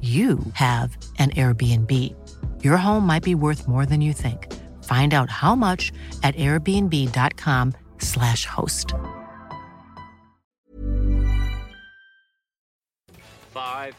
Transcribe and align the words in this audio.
you 0.00 0.38
have 0.54 0.96
an 1.18 1.28
Airbnb. 1.30 2.14
Your 2.64 2.78
home 2.78 3.06
might 3.06 3.22
be 3.22 3.34
worth 3.34 3.68
more 3.68 3.84
than 3.84 4.00
you 4.00 4.14
think. 4.14 4.50
Find 4.84 5.12
out 5.12 5.28
how 5.28 5.54
much 5.54 5.92
at 6.22 6.34
airbnb.com/slash 6.36 8.46
host. 8.46 8.94
Five, 13.52 13.94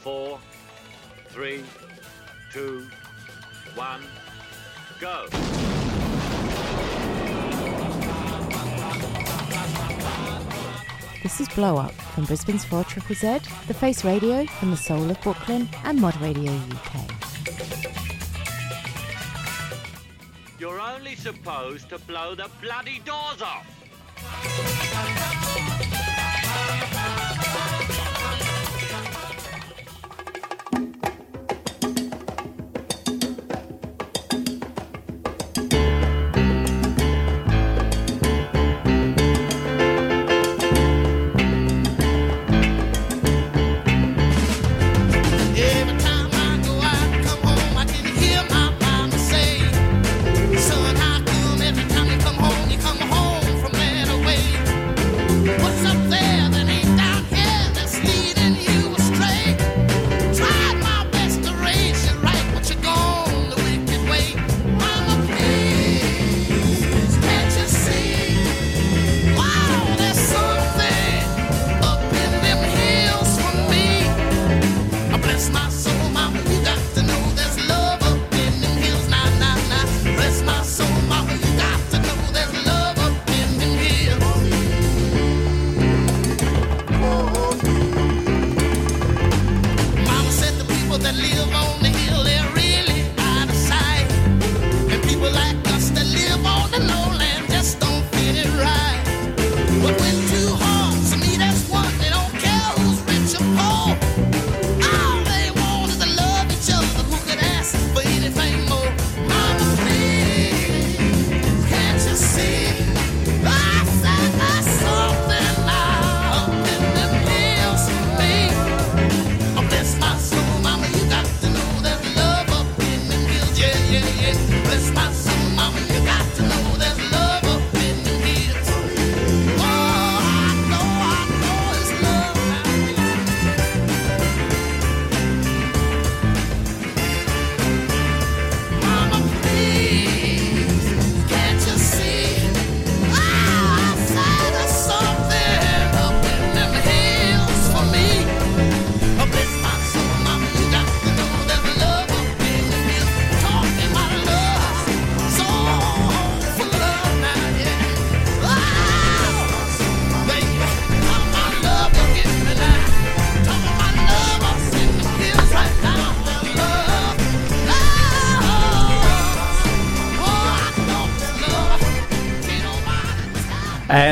four, 0.00 0.38
three, 1.28 1.62
two, 2.50 2.86
one, 3.74 4.00
go. 4.98 5.26
This 11.28 11.42
is 11.42 11.48
Blow 11.50 11.76
Up 11.76 11.92
from 11.92 12.24
Brisbane's 12.24 12.64
4 12.64 12.84
Triple 12.84 13.14
Z, 13.14 13.40
The 13.66 13.74
Face 13.74 14.02
Radio 14.02 14.46
from 14.46 14.70
the 14.70 14.78
Soul 14.78 15.10
of 15.10 15.20
Brooklyn, 15.20 15.68
and 15.84 16.00
Mod 16.00 16.18
Radio 16.22 16.50
UK. 16.50 17.04
You're 20.58 20.80
only 20.80 21.16
supposed 21.16 21.90
to 21.90 21.98
blow 21.98 22.34
the 22.34 22.48
bloody 22.62 23.00
doors 23.00 23.42
off. 23.42 23.66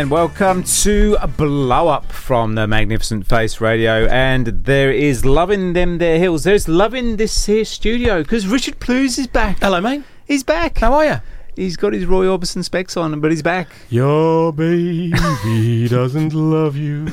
And 0.06 0.12
welcome 0.12 0.62
to 0.62 1.16
a 1.20 1.26
Blow 1.26 1.88
Up 1.88 2.12
from 2.12 2.54
the 2.54 2.68
Magnificent 2.68 3.26
Face 3.26 3.60
Radio. 3.60 4.06
And 4.06 4.46
there 4.46 4.92
is 4.92 5.24
love 5.24 5.50
in 5.50 5.72
them 5.72 5.98
there 5.98 6.20
hills. 6.20 6.44
There's 6.44 6.68
love 6.68 6.94
in 6.94 7.16
this 7.16 7.46
here 7.46 7.64
studio 7.64 8.22
because 8.22 8.46
Richard 8.46 8.78
Plews 8.78 9.18
is 9.18 9.26
back. 9.26 9.58
Hello, 9.58 9.80
mate. 9.80 10.04
He's 10.24 10.44
back. 10.44 10.78
How 10.78 10.92
are 10.94 11.04
you? 11.04 11.16
He's 11.56 11.76
got 11.76 11.92
his 11.92 12.06
Roy 12.06 12.26
Orbison 12.26 12.62
specs 12.62 12.96
on, 12.96 13.18
but 13.18 13.32
he's 13.32 13.42
back. 13.42 13.66
Your 13.90 14.52
baby 14.52 15.88
doesn't 15.88 16.32
love 16.34 16.76
you 16.76 17.08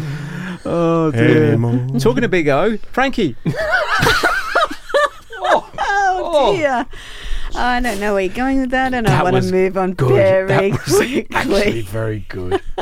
Oh, 0.64 1.10
dear. 1.10 1.46
anymore. 1.48 2.00
Talking 2.00 2.22
to 2.22 2.28
Big 2.30 2.48
O, 2.48 2.78
Frankie. 2.92 3.36
Oh, 5.46 6.54
dear. 6.56 6.86
Oh. 6.88 6.98
I 7.56 7.80
don't 7.80 8.00
know 8.00 8.14
where 8.14 8.24
you're 8.24 8.34
going 8.34 8.62
with 8.62 8.72
that, 8.72 8.94
and 8.94 9.08
I 9.08 9.24
want 9.24 9.44
to 9.44 9.52
move 9.52 9.78
on 9.78 9.94
Good. 9.94 10.10
very 10.48 10.72
that 10.72 10.86
was 10.86 10.96
quickly. 10.98 11.28
actually 11.34 11.82
very 11.82 12.20
good. 12.30 12.62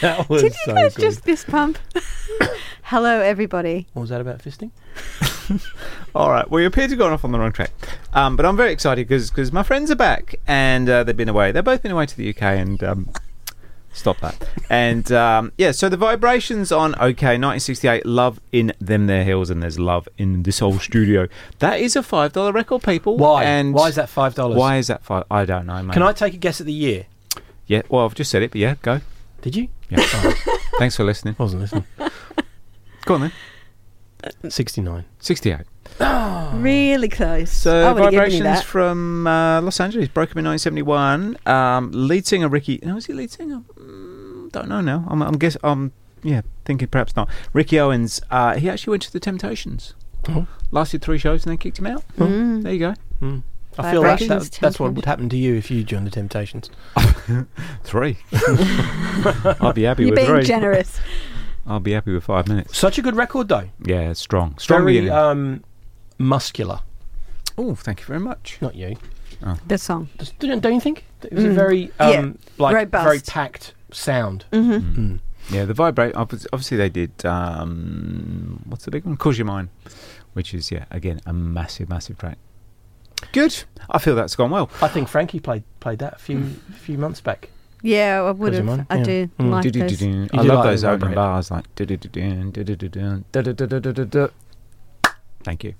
that 0.00 0.26
was 0.28 0.42
Did 0.42 0.52
you 0.52 0.58
so 0.66 0.74
guys 0.74 0.94
good. 0.94 1.02
just 1.02 1.24
fist 1.24 1.46
pump? 1.46 1.78
Hello, 2.82 3.20
everybody. 3.20 3.86
What 3.94 4.02
was 4.02 4.10
that 4.10 4.20
about 4.20 4.38
fisting? 4.40 4.70
All 6.14 6.30
right. 6.30 6.48
Well, 6.50 6.60
you 6.60 6.66
appear 6.66 6.84
to 6.86 6.90
have 6.90 6.98
gone 6.98 7.12
off 7.12 7.24
on 7.24 7.32
the 7.32 7.38
wrong 7.38 7.52
track. 7.52 7.70
Um, 8.12 8.36
but 8.36 8.44
I'm 8.44 8.56
very 8.56 8.72
excited 8.72 9.08
because 9.08 9.50
my 9.52 9.62
friends 9.62 9.90
are 9.90 9.96
back 9.96 10.34
and 10.46 10.88
uh, 10.88 11.02
they've 11.04 11.16
been 11.16 11.28
away. 11.30 11.52
They've 11.52 11.64
both 11.64 11.82
been 11.82 11.92
away 11.92 12.04
to 12.06 12.16
the 12.16 12.28
UK 12.28 12.42
and 12.42 12.82
um, 12.84 13.08
stop 13.92 14.18
that. 14.20 14.48
And 14.70 15.10
um, 15.12 15.52
yeah, 15.58 15.72
so 15.72 15.88
the 15.88 15.96
vibrations 15.96 16.72
on 16.72 16.92
Okeh 16.94 17.38
1968, 17.38 18.06
Love 18.06 18.40
in 18.50 18.72
Them 18.80 19.06
There 19.06 19.24
Hills, 19.24 19.50
and 19.50 19.62
there's 19.62 19.78
love 19.78 20.08
in 20.18 20.42
this 20.42 20.58
whole 20.58 20.78
studio. 20.78 21.28
That 21.60 21.80
is 21.80 21.96
a 21.96 22.02
five 22.02 22.32
dollar 22.32 22.52
record, 22.52 22.82
people. 22.82 23.16
Why? 23.16 23.44
And 23.44 23.74
Why 23.74 23.88
is 23.88 23.94
that 23.96 24.08
five 24.08 24.34
dollars? 24.34 24.56
Why 24.58 24.76
is 24.78 24.88
that 24.88 25.02
five? 25.04 25.24
I 25.30 25.44
don't 25.44 25.66
know, 25.66 25.82
mate. 25.82 25.92
Can 25.94 26.02
I 26.02 26.12
take 26.12 26.34
a 26.34 26.38
guess 26.38 26.60
at 26.60 26.66
the 26.66 26.72
year? 26.72 27.06
Yeah. 27.66 27.82
Well, 27.88 28.04
I've 28.04 28.14
just 28.14 28.30
said 28.30 28.42
it, 28.42 28.50
but 28.50 28.60
yeah, 28.60 28.74
go. 28.82 29.00
Did 29.42 29.56
you? 29.56 29.68
Yeah. 29.90 30.00
Thanks 30.78 30.96
for 30.96 31.04
listening. 31.04 31.36
I 31.38 31.42
Wasn't 31.42 31.62
listening. 31.62 31.84
Go 33.04 33.14
on 33.14 33.20
then. 33.20 34.50
Sixty-nine. 34.50 35.04
68. 35.18 35.62
Really 36.54 37.08
close. 37.08 37.50
So 37.50 37.94
would 37.94 38.02
have 38.02 38.12
vibrations 38.12 38.42
that. 38.42 38.64
from 38.64 39.26
uh, 39.26 39.60
Los 39.62 39.80
Angeles 39.80 40.08
broke 40.08 40.30
up 40.30 40.36
in 40.36 40.44
1971. 40.44 41.36
Um, 41.46 41.90
lead 41.92 42.26
singer 42.26 42.48
Ricky. 42.48 42.78
No, 42.82 42.94
was 42.96 43.06
he 43.06 43.12
lead 43.14 43.30
singer? 43.30 43.62
Mm, 43.76 44.52
don't 44.52 44.68
know 44.68 44.80
now. 44.80 45.04
I'm, 45.08 45.22
I'm 45.22 45.38
guess. 45.38 45.56
I'm 45.64 45.92
yeah 46.22 46.42
thinking 46.64 46.88
perhaps 46.88 47.16
not. 47.16 47.28
Ricky 47.52 47.80
Owens. 47.80 48.20
Uh, 48.30 48.56
he 48.56 48.68
actually 48.68 48.92
went 48.92 49.02
to 49.04 49.12
the 49.12 49.18
Temptations. 49.20 49.94
Oh. 50.28 50.46
Lasted 50.70 51.02
three 51.02 51.18
shows 51.18 51.44
and 51.44 51.50
then 51.50 51.58
kicked 51.58 51.78
him 51.78 51.86
out. 51.86 52.04
Mm. 52.16 52.62
There 52.62 52.72
you 52.72 52.78
go. 52.78 52.94
Mm. 53.20 53.42
I 53.78 53.90
feel 53.90 54.02
that, 54.02 54.18
Vibrations, 54.20 54.50
that 54.50 54.60
that's 54.60 54.78
what 54.78 54.92
would 54.92 55.06
happen 55.06 55.28
to 55.30 55.36
you 55.36 55.54
if 55.56 55.70
you 55.70 55.82
joined 55.82 56.06
the 56.06 56.10
Temptations. 56.10 56.68
Three. 57.84 58.18
I'd 58.32 59.72
be 59.74 59.84
happy 59.84 60.02
You're 60.02 60.10
with 60.10 60.16
being 60.16 60.26
three. 60.26 60.44
generous. 60.44 61.00
I'll 61.66 61.80
be 61.80 61.92
happy 61.92 62.12
with 62.12 62.24
five 62.24 62.48
minutes. 62.48 62.76
Such 62.76 62.98
a 62.98 63.02
good 63.02 63.16
record, 63.16 63.48
though. 63.48 63.68
Yeah, 63.84 64.12
strong. 64.12 64.58
Strong 64.58 64.80
Very 64.82 64.92
beginning. 65.00 65.12
um, 65.16 65.64
muscular. 66.22 66.80
oh, 67.58 67.74
thank 67.74 68.00
you 68.00 68.06
very 68.06 68.20
much. 68.20 68.58
Not 68.60 68.74
you. 68.74 68.96
The 69.66 69.76
song. 69.76 70.08
Just- 70.18 70.38
Don't 70.38 70.60
don't 70.60 70.74
you 70.74 70.80
think? 70.80 71.04
It 71.22 71.32
was 71.32 71.44
a 71.44 71.48
Mm. 71.48 71.54
very 71.54 71.90
Yeah. 72.00 72.06
um, 72.20 72.38
like 72.58 72.74
Robust. 72.74 73.04
very 73.04 73.20
packed 73.20 73.74
sound. 73.92 74.44
Mm-hmm. 74.52 75.00
Mm. 75.14 75.18
Yeah, 75.50 75.64
the 75.64 75.74
vibrate. 75.74 76.14
Obviously, 76.14 76.76
they 76.76 76.88
did. 76.88 77.10
Um, 77.26 78.62
what's 78.66 78.84
the 78.84 78.90
big 78.92 79.04
one? 79.04 79.16
Cause 79.16 79.36
You're 79.38 79.46
Mine, 79.46 79.68
which 80.34 80.54
is 80.54 80.70
yeah, 80.70 80.84
again 80.92 81.20
a 81.26 81.32
massive, 81.32 81.88
massive 81.88 82.16
track. 82.18 82.38
Good. 83.32 83.64
I 83.90 83.98
feel 83.98 84.14
that's 84.14 84.36
gone 84.36 84.50
well. 84.50 84.70
I 84.80 84.88
think 84.88 85.08
Frankie 85.08 85.40
played 85.40 85.64
played 85.80 85.98
that 85.98 86.14
a 86.14 86.18
few 86.18 86.44
few 86.84 86.96
months 86.98 87.20
back. 87.20 87.48
Yeah, 87.82 88.22
I 88.22 88.30
would 88.30 88.50
Does 88.50 88.60
it 88.60 88.64
have. 88.64 88.76
mind? 88.76 88.86
I 88.90 88.96
Yeah. 88.98 89.04
do 89.04 89.26
Mm. 89.40 89.50
like 89.50 89.64
those. 89.72 89.82
I 90.02 90.42
do 90.42 90.48
love 90.48 90.58
like 90.58 90.64
those 90.66 90.82
the 90.82 90.88
opening 90.90 91.00
vibrate. 91.00 91.14
bars 91.16 91.50
like. 91.50 91.66
Thank 95.44 95.64
you. 95.64 95.74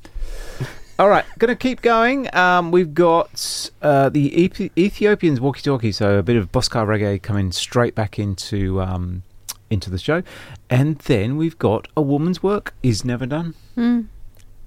All 1.02 1.08
right, 1.08 1.24
going 1.36 1.48
to 1.48 1.56
keep 1.56 1.82
going. 1.82 2.32
Um, 2.32 2.70
we've 2.70 2.94
got 2.94 3.70
uh, 3.82 4.08
the 4.08 4.40
Ethiopians 4.78 5.40
walkie-talkie, 5.40 5.90
so 5.90 6.18
a 6.18 6.22
bit 6.22 6.36
of 6.36 6.52
Boscar 6.52 6.86
reggae 6.86 7.20
coming 7.20 7.50
straight 7.50 7.96
back 7.96 8.20
into 8.20 8.80
um, 8.80 9.24
into 9.68 9.90
the 9.90 9.98
show, 9.98 10.22
and 10.70 10.98
then 11.00 11.36
we've 11.36 11.58
got 11.58 11.88
a 11.96 12.02
woman's 12.02 12.40
work 12.40 12.72
is 12.84 13.04
never 13.04 13.26
done. 13.26 13.56
Mm. 13.76 14.06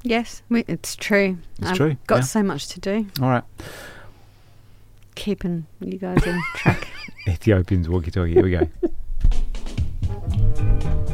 Yes, 0.04 0.44
we, 0.50 0.66
it's 0.68 0.98
true. 0.98 1.38
It's 1.60 1.70
I've 1.70 1.78
true, 1.78 1.96
Got 2.06 2.16
yeah. 2.18 2.22
so 2.24 2.44
much 2.44 2.68
to 2.68 2.81
do. 2.81 3.08
All 3.22 3.30
right, 3.30 3.44
Keeping 5.16 5.68
you 5.80 5.98
guys 5.98 6.22
in 6.28 6.44
track. 6.56 6.90
Ethiopians 7.30 7.88
walkie-talkie. 7.88 8.34
Here 8.34 8.44
we 8.44 8.52
go. 8.52 8.68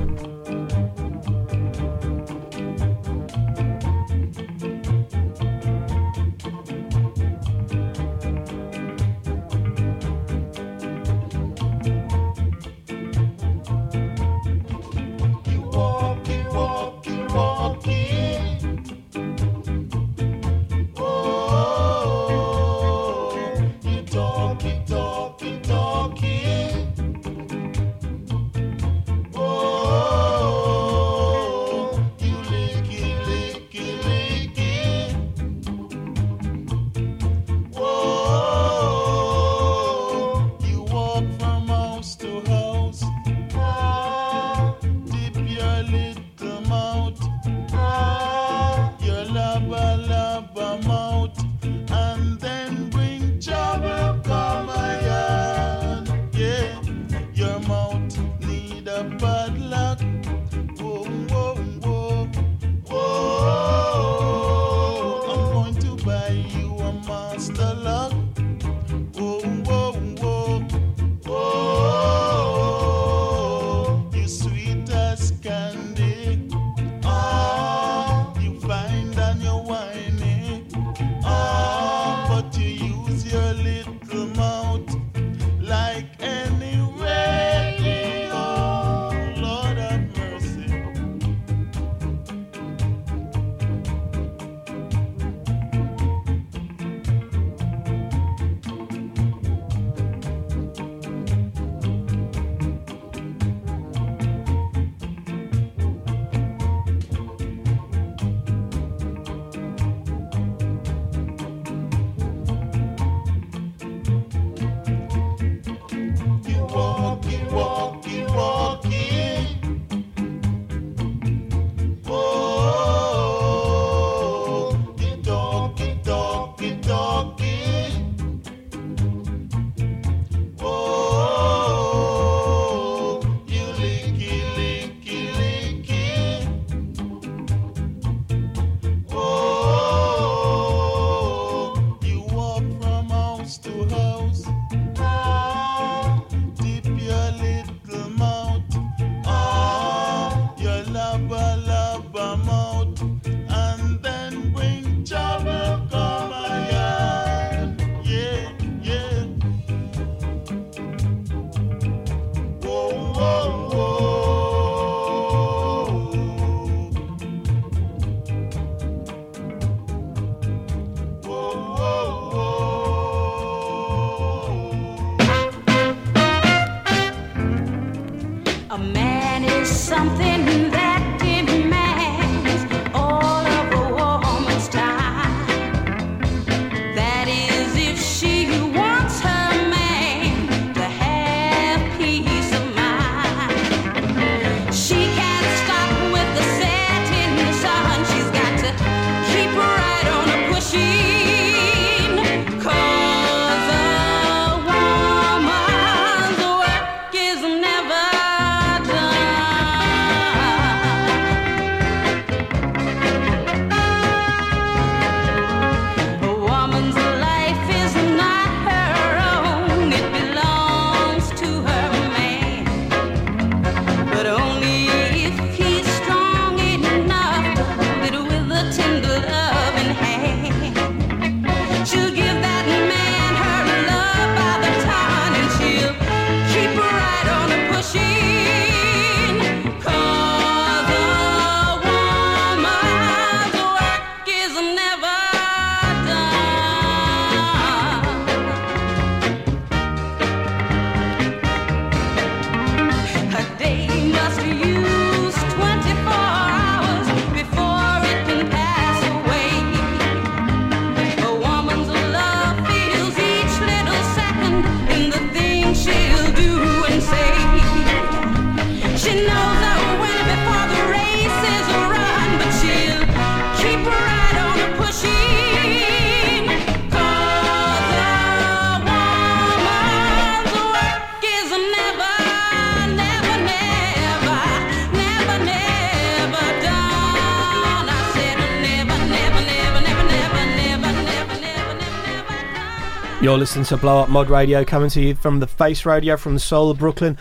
You're 293.31 293.37
listening 293.37 293.63
to 293.67 293.77
Blow 293.77 293.99
Up 294.01 294.09
Mod 294.09 294.29
Radio 294.29 294.65
coming 294.65 294.89
to 294.89 294.99
you 294.99 295.15
from 295.15 295.39
the 295.39 295.47
Face 295.47 295.85
Radio 295.85 296.17
from 296.17 296.33
the 296.33 296.39
soul 296.41 296.69
of 296.69 296.79
Brooklyn. 296.79 297.17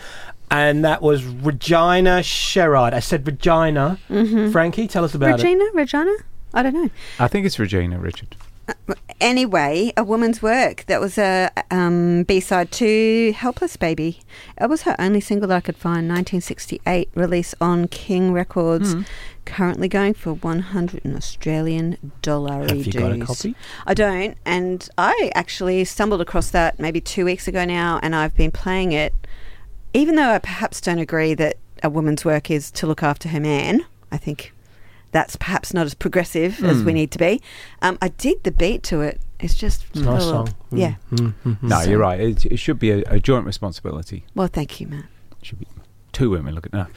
And 0.51 0.83
that 0.83 1.01
was 1.01 1.23
Regina 1.23 2.19
Sherrod. 2.19 2.91
I 2.93 2.99
said 2.99 3.25
Regina. 3.25 3.97
Mhm. 4.09 4.51
Frankie, 4.51 4.89
tell 4.89 5.05
us 5.05 5.15
about 5.15 5.29
it. 5.39 5.43
Regina? 5.43 5.63
Regina? 5.73 6.13
I 6.53 6.63
don't 6.63 6.73
know. 6.73 6.89
I 7.17 7.29
think 7.29 7.45
it's 7.45 7.57
Regina, 7.57 7.97
Richard. 7.97 8.35
Anyway, 9.19 9.93
a 9.95 10.03
woman's 10.03 10.41
work. 10.41 10.85
That 10.87 10.99
was 10.99 11.17
a 11.17 11.51
um, 11.69 12.23
B 12.23 12.39
side 12.39 12.71
to 12.73 13.31
Helpless 13.33 13.77
Baby. 13.77 14.19
It 14.59 14.69
was 14.69 14.83
her 14.83 14.95
only 14.99 15.21
single 15.21 15.47
that 15.49 15.57
I 15.57 15.61
could 15.61 15.77
find. 15.77 16.07
1968 16.07 17.09
release 17.13 17.53
on 17.61 17.87
King 17.87 18.33
Records. 18.33 18.93
Hmm. 18.93 19.01
Currently 19.45 19.87
going 19.87 20.13
for 20.13 20.33
100 20.33 21.05
Australian 21.15 22.11
dollar. 22.21 22.67
Have 22.67 22.85
you 22.85 22.93
got 22.93 23.11
a 23.11 23.19
copy? 23.19 23.55
I 23.87 23.93
don't, 23.93 24.37
and 24.45 24.87
I 24.97 25.31
actually 25.33 25.83
stumbled 25.85 26.21
across 26.21 26.51
that 26.51 26.79
maybe 26.79 27.01
two 27.01 27.25
weeks 27.25 27.47
ago 27.47 27.65
now, 27.65 27.99
and 28.03 28.15
I've 28.15 28.35
been 28.35 28.51
playing 28.51 28.91
it. 28.91 29.13
Even 29.93 30.15
though 30.15 30.29
I 30.29 30.39
perhaps 30.39 30.79
don't 30.79 30.99
agree 30.99 31.33
that 31.33 31.57
a 31.83 31.89
woman's 31.89 32.23
work 32.23 32.51
is 32.51 32.69
to 32.71 32.87
look 32.87 33.01
after 33.01 33.29
her 33.29 33.39
man, 33.39 33.85
I 34.11 34.17
think 34.17 34.53
that's 35.11 35.35
perhaps 35.35 35.73
not 35.73 35.85
as 35.85 35.93
progressive 35.93 36.63
as 36.63 36.79
Hmm. 36.79 36.85
we 36.85 36.93
need 36.93 37.11
to 37.11 37.17
be. 37.19 37.41
Um, 37.81 37.97
I 38.01 38.09
dig 38.09 38.43
the 38.43 38.51
beat 38.51 38.83
to 38.83 39.01
it. 39.01 39.19
It's 39.39 39.55
just 39.55 39.85
It's 39.93 39.99
nice 40.01 40.23
full 40.23 40.39
of- 40.41 40.47
song. 40.49 40.55
Mm. 40.71 40.77
Yeah. 40.79 40.95
Mm, 41.11 41.17
mm, 41.19 41.33
mm. 41.59 41.63
No, 41.63 41.81
you're 41.81 41.99
right. 41.99 42.19
It, 42.19 42.45
it 42.45 42.57
should 42.57 42.79
be 42.79 42.91
a, 42.91 43.03
a 43.07 43.19
joint 43.19 43.45
responsibility. 43.45 44.25
Well, 44.35 44.47
thank 44.47 44.79
you, 44.79 44.87
Matt. 44.87 45.05
should 45.41 45.59
be 45.59 45.67
two 46.11 46.29
women. 46.29 46.53
Look 46.55 46.67
at 46.67 46.71
that. 46.73 46.89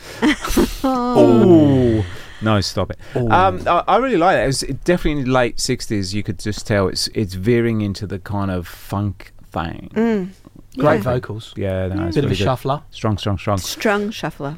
Oh. 0.84 2.04
No! 2.42 2.60
Stop 2.60 2.90
it. 2.90 2.98
Um, 3.16 3.62
I, 3.66 3.82
I 3.88 3.96
really 3.98 4.18
like 4.18 4.36
that. 4.36 4.44
It 4.44 4.46
was 4.46 4.60
definitely 4.84 5.12
in 5.22 5.24
the 5.26 5.32
late 5.32 5.56
'60s. 5.56 6.12
You 6.12 6.22
could 6.22 6.38
just 6.38 6.66
tell 6.66 6.88
it's 6.88 7.08
it's 7.14 7.34
veering 7.34 7.80
into 7.80 8.06
the 8.06 8.18
kind 8.18 8.50
of 8.50 8.66
funk 8.68 9.32
thing. 9.50 9.90
Mm. 9.94 10.28
Great 10.76 10.96
Yeah. 10.96 11.02
vocals. 11.02 11.54
Yeah, 11.56 11.86
no, 11.88 12.06
it's 12.06 12.16
Bit 12.16 12.24
of 12.24 12.32
a 12.32 12.34
good. 12.34 12.42
shuffler. 12.44 12.82
Strong, 12.90 13.18
strong, 13.18 13.38
strong. 13.38 13.58
Strong 13.58 14.10
shuffler. 14.10 14.56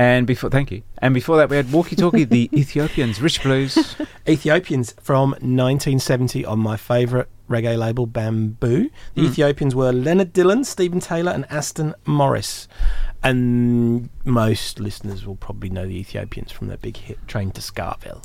And 0.00 0.26
before, 0.26 0.48
thank 0.48 0.70
you. 0.70 0.82
And 1.02 1.12
before 1.12 1.36
that, 1.36 1.50
we 1.50 1.56
had 1.56 1.70
Walkie 1.72 1.94
Talkie, 1.94 2.24
the 2.24 2.48
Ethiopians, 2.58 3.20
Rich 3.20 3.42
Blues. 3.42 3.96
Ethiopians 4.26 4.94
from 5.02 5.32
1970 5.32 6.42
on 6.46 6.58
my 6.58 6.78
favourite 6.78 7.26
reggae 7.50 7.76
label, 7.76 8.06
Bamboo. 8.06 8.88
The 9.14 9.20
Mm. 9.22 9.26
Ethiopians 9.30 9.74
were 9.74 9.92
Leonard 9.92 10.32
Dillon, 10.32 10.64
Stephen 10.64 11.00
Taylor, 11.00 11.32
and 11.32 11.44
Aston 11.50 11.94
Morris. 12.06 12.66
And 13.22 14.08
most 14.24 14.80
listeners 14.80 15.26
will 15.26 15.36
probably 15.36 15.68
know 15.68 15.86
the 15.86 15.98
Ethiopians 15.98 16.50
from 16.50 16.68
their 16.68 16.78
big 16.78 16.96
hit, 16.96 17.18
Train 17.28 17.50
to 17.50 17.60
Skaville. 17.60 18.22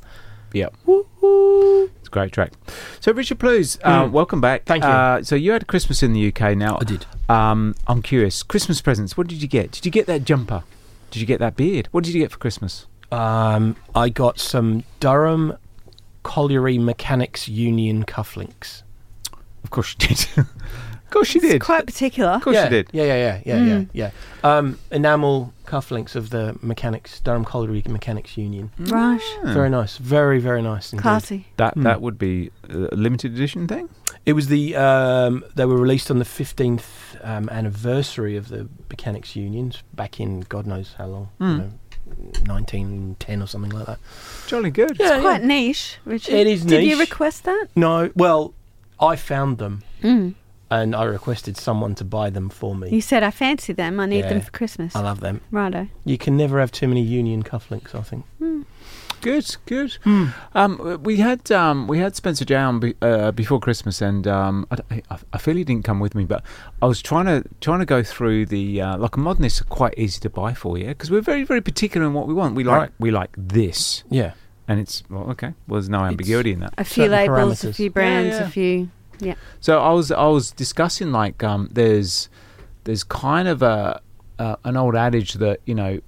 Yeah. 0.54 0.68
It's 0.88 2.08
a 2.08 2.12
great 2.12 2.32
track. 2.32 2.54
So, 3.02 3.12
Richard 3.12 3.40
Blues, 3.40 3.78
uh, 3.84 4.04
Mm. 4.06 4.12
welcome 4.12 4.40
back. 4.40 4.64
Thank 4.64 4.86
you. 4.86 4.90
Uh, 4.90 5.24
so, 5.24 5.36
you 5.36 5.52
had 5.52 5.68
Christmas 5.68 6.02
in 6.02 6.14
the 6.14 6.22
UK 6.22 6.56
now. 6.56 6.78
I 6.80 6.86
did. 6.86 7.06
Um, 7.28 7.76
I'm 7.88 8.02
curious. 8.02 8.44
Christmas 8.44 8.80
presents, 8.80 9.18
what 9.18 9.28
did 9.28 9.42
you 9.42 9.50
get? 9.50 9.72
Did 9.72 9.86
you 9.86 9.92
get 9.92 10.08
that 10.08 10.24
jumper? 10.24 10.64
Did 11.16 11.22
you 11.22 11.28
get 11.28 11.40
that 11.40 11.56
beard? 11.56 11.88
What 11.92 12.04
did 12.04 12.14
you 12.14 12.20
get 12.20 12.30
for 12.30 12.38
Christmas? 12.38 12.88
Um, 13.10 13.78
I 13.96 14.10
got 14.10 14.38
some 14.38 14.84
Durham 15.00 15.58
Colliery 16.24 16.78
Mechanics 16.78 17.48
Union 17.48 18.04
cufflinks. 18.04 18.84
Of 19.64 19.70
course 19.70 19.96
you 19.98 20.08
did. 20.10 20.28
of 21.06 21.10
course 21.12 21.34
you 21.36 21.42
did. 21.42 21.62
Quite 21.62 21.86
particular. 21.86 22.32
Of 22.32 22.42
course 22.44 22.56
yeah, 22.56 22.64
you 22.66 22.70
did. 22.70 22.90
Yeah, 22.92 23.04
yeah, 23.04 23.16
yeah, 23.16 23.42
yeah, 23.46 23.58
Mm. 23.60 23.90
yeah, 23.94 24.12
yeah. 24.44 24.58
Um, 24.58 24.80
enamel 24.92 25.54
cufflinks 25.66 26.16
of 26.16 26.30
the 26.30 26.58
mechanics, 26.62 27.20
Durham 27.22 27.46
Colliery 27.46 27.84
Mechanics 27.88 28.38
Union. 28.38 28.72
Right. 28.78 29.22
Very 29.44 29.70
nice. 29.70 29.98
Very, 29.98 30.40
very 30.40 30.62
nice. 30.62 30.92
Indeed. 30.94 31.02
Classy. 31.04 31.48
That 31.58 31.76
Mm. 31.76 31.84
that 31.84 32.02
would 32.02 32.18
be 32.18 32.52
a 32.70 32.96
limited 32.96 33.34
edition 33.34 33.68
thing. 33.68 33.90
It 34.26 34.34
was 34.34 34.48
the 34.48 34.76
um, 34.76 35.44
they 35.56 35.66
were 35.66 35.78
released 35.78 36.10
on 36.12 36.20
the 36.20 36.26
fifteenth 36.26 37.16
um, 37.24 37.48
anniversary 37.50 38.36
of 38.38 38.50
the 38.50 38.68
Mechanics 38.90 39.36
Unions 39.36 39.84
back 39.94 40.20
in 40.20 40.42
God 40.42 40.66
knows 40.68 40.96
how 40.98 41.06
long, 41.08 41.30
you 41.40 41.46
Mm. 41.46 41.58
know, 41.60 41.72
nineteen 42.48 43.16
ten 43.20 43.42
or 43.42 43.48
something 43.48 43.72
like 43.72 43.86
that. 43.88 44.00
Jolly 44.48 44.72
good. 44.72 44.98
Yeah, 45.00 45.14
It's 45.16 45.22
quite 45.22 45.44
niche, 45.44 45.98
Richard. 46.06 46.34
It 46.36 46.48
is 46.48 46.66
Did 46.66 46.84
you 46.84 47.00
request 47.00 47.44
that? 47.46 47.68
No, 47.76 48.12
well, 48.16 48.54
I 49.00 49.16
found 49.16 49.58
them 49.58 49.84
Mm. 50.04 50.34
And 50.72 50.96
I 50.96 51.04
requested 51.04 51.58
someone 51.58 51.96
to 51.96 52.04
buy 52.04 52.30
them 52.30 52.50
for 52.50 52.76
me. 52.76 52.90
You 52.90 53.02
said 53.02 53.24
I 53.24 53.32
fancy 53.32 53.74
them. 53.74 54.00
I 54.00 54.06
need 54.08 54.24
them 54.26 54.42
for 54.42 54.52
Christmas. 54.52 54.96
I 54.96 55.02
love 55.02 55.20
them. 55.20 55.42
Righto. 55.52 55.88
You 56.06 56.18
can 56.18 56.36
never 56.38 56.60
have 56.60 56.72
too 56.72 56.88
many 56.88 57.02
Union 57.02 57.44
cufflinks. 57.44 57.94
I 57.96 58.02
think. 58.02 58.26
Good, 59.22 59.56
good. 59.66 59.94
Hmm. 60.04 60.26
Um, 60.54 61.00
we 61.02 61.18
had 61.18 61.52
um, 61.52 61.88
we 61.88 61.98
had 61.98 62.16
Spencer 62.16 62.46
Down 62.46 62.80
be, 62.80 62.94
uh, 63.02 63.32
before 63.32 63.60
Christmas, 63.60 64.00
and 64.02 64.28
um, 64.28 64.68
I, 64.70 64.76
d- 64.76 65.02
I- 65.10 65.18
I 65.34 65.38
feel 65.40 65.56
he 65.56 65.64
didn't 65.64 65.84
come 65.84 66.00
with 66.00 66.14
me, 66.14 66.26
but 66.26 66.44
I 66.82 66.86
was 66.86 67.02
trying 67.02 67.26
to 67.26 67.44
trying 67.60 67.80
to 67.80 67.86
go 67.86 68.04
through 68.04 68.46
the 68.48 68.82
uh, 68.82 68.98
like 68.98 69.16
a 69.16 69.20
modernist 69.20 69.62
are 69.62 69.66
quite 69.66 69.96
easy 69.98 70.20
to 70.20 70.30
buy 70.30 70.54
for 70.54 70.78
you 70.78 70.88
because 70.88 71.10
we're 71.10 71.22
very 71.22 71.44
very 71.44 71.62
particular 71.62 72.06
in 72.06 72.14
what 72.14 72.28
we 72.28 72.36
want. 72.36 72.54
We 72.56 72.64
like 72.64 72.80
Right. 72.80 72.92
we 73.00 73.10
like 73.10 73.32
this, 73.36 74.04
Yeah. 74.12 74.34
and 74.68 74.80
it's 74.80 75.02
well 75.10 75.24
okay. 75.32 75.54
Well, 75.68 75.80
there's 75.80 75.90
no 75.90 76.04
ambiguity 76.06 76.52
in 76.52 76.60
that. 76.60 76.74
A 76.78 76.84
few 76.84 77.06
Certain 77.06 77.12
labels, 77.34 77.64
a 77.64 77.68
parameters. 77.70 77.76
few 77.76 77.90
brands, 77.90 78.36
yeah. 78.36 78.46
a 78.46 78.50
few. 78.50 78.90
Yeah. 79.20 79.36
So 79.60 79.80
I 79.82 79.92
was 79.92 80.12
I 80.12 80.28
was 80.28 80.52
discussing 80.52 81.12
like 81.12 81.44
um, 81.44 81.70
there's 81.72 82.30
there's 82.84 83.04
kind 83.04 83.48
of 83.48 83.62
a 83.62 84.02
uh, 84.40 84.56
an 84.64 84.78
old 84.78 84.96
adage 84.96 85.34
that 85.36 85.60
you 85.66 85.76
know 85.76 86.00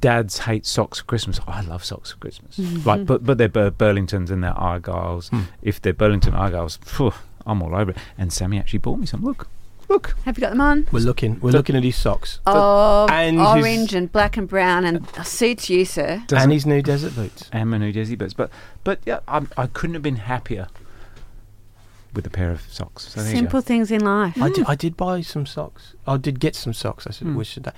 dads 0.00 0.38
hate 0.40 0.66
socks 0.66 0.98
for 0.98 1.04
Christmas. 1.04 1.38
I 1.46 1.60
love 1.60 1.84
socks 1.84 2.10
for 2.12 2.18
Christmas. 2.18 2.58
Like 2.84 3.06
but 3.06 3.24
but 3.24 3.38
they're 3.38 3.48
Bur- 3.48 3.70
Burlingtons 3.70 4.30
and 4.30 4.42
they're 4.42 4.52
Argyles. 4.52 5.28
Hmm. 5.30 5.42
If 5.62 5.80
they're 5.82 5.92
Burlington 5.92 6.32
Argyles, 6.32 6.82
phew, 6.84 7.12
I'm 7.46 7.62
all 7.62 7.74
over 7.74 7.92
it. 7.92 7.96
And 8.18 8.32
Sammy 8.32 8.58
actually 8.58 8.80
bought 8.80 8.98
me 8.98 9.06
some. 9.06 9.22
Look, 9.22 9.46
look. 9.88 10.16
Have 10.24 10.36
you 10.36 10.40
got 10.40 10.50
them 10.50 10.60
on? 10.60 10.88
We're 10.90 10.98
looking. 11.04 11.38
We're 11.40 11.52
So- 11.52 11.58
looking 11.58 11.76
at 11.76 11.84
his 11.84 11.94
socks 11.96 12.40
Oh, 12.46 13.06
and 13.08 13.38
his- 13.38 13.46
orange 13.46 13.94
and 13.94 14.10
black 14.10 14.36
and 14.36 14.48
brown, 14.48 14.84
and 14.84 15.06
suits 15.24 15.70
you, 15.70 15.84
sir. 15.84 16.24
and 16.34 16.50
his 16.52 16.66
new 16.66 16.82
desert 16.82 17.14
boots. 17.14 17.48
and 17.52 17.70
my 17.70 17.78
new 17.78 17.92
desert 17.92 18.18
boots. 18.18 18.34
But 18.34 18.50
but 18.82 18.98
yeah, 19.06 19.20
I'm, 19.28 19.48
I 19.56 19.68
couldn't 19.68 19.94
have 19.94 20.02
been 20.02 20.16
happier 20.16 20.66
with 22.16 22.26
a 22.26 22.30
pair 22.30 22.50
of 22.50 22.62
socks. 22.62 23.08
So 23.10 23.20
there 23.20 23.28
you 23.28 23.34
go. 23.34 23.38
Simple 23.40 23.60
things 23.60 23.90
in 23.90 24.04
life. 24.04 24.40
I 24.40 24.48
did. 24.50 24.66
I 24.66 24.74
did 24.74 24.96
buy 24.96 25.20
some 25.20 25.46
socks. 25.46 25.94
I 26.06 26.16
did 26.16 26.40
get 26.40 26.56
some 26.56 26.72
socks. 26.72 27.06
I 27.06 27.10
said, 27.12 27.28
Hmm. 27.28 27.36
"Which 27.36 27.48
should 27.48 27.68
I?" 27.68 27.72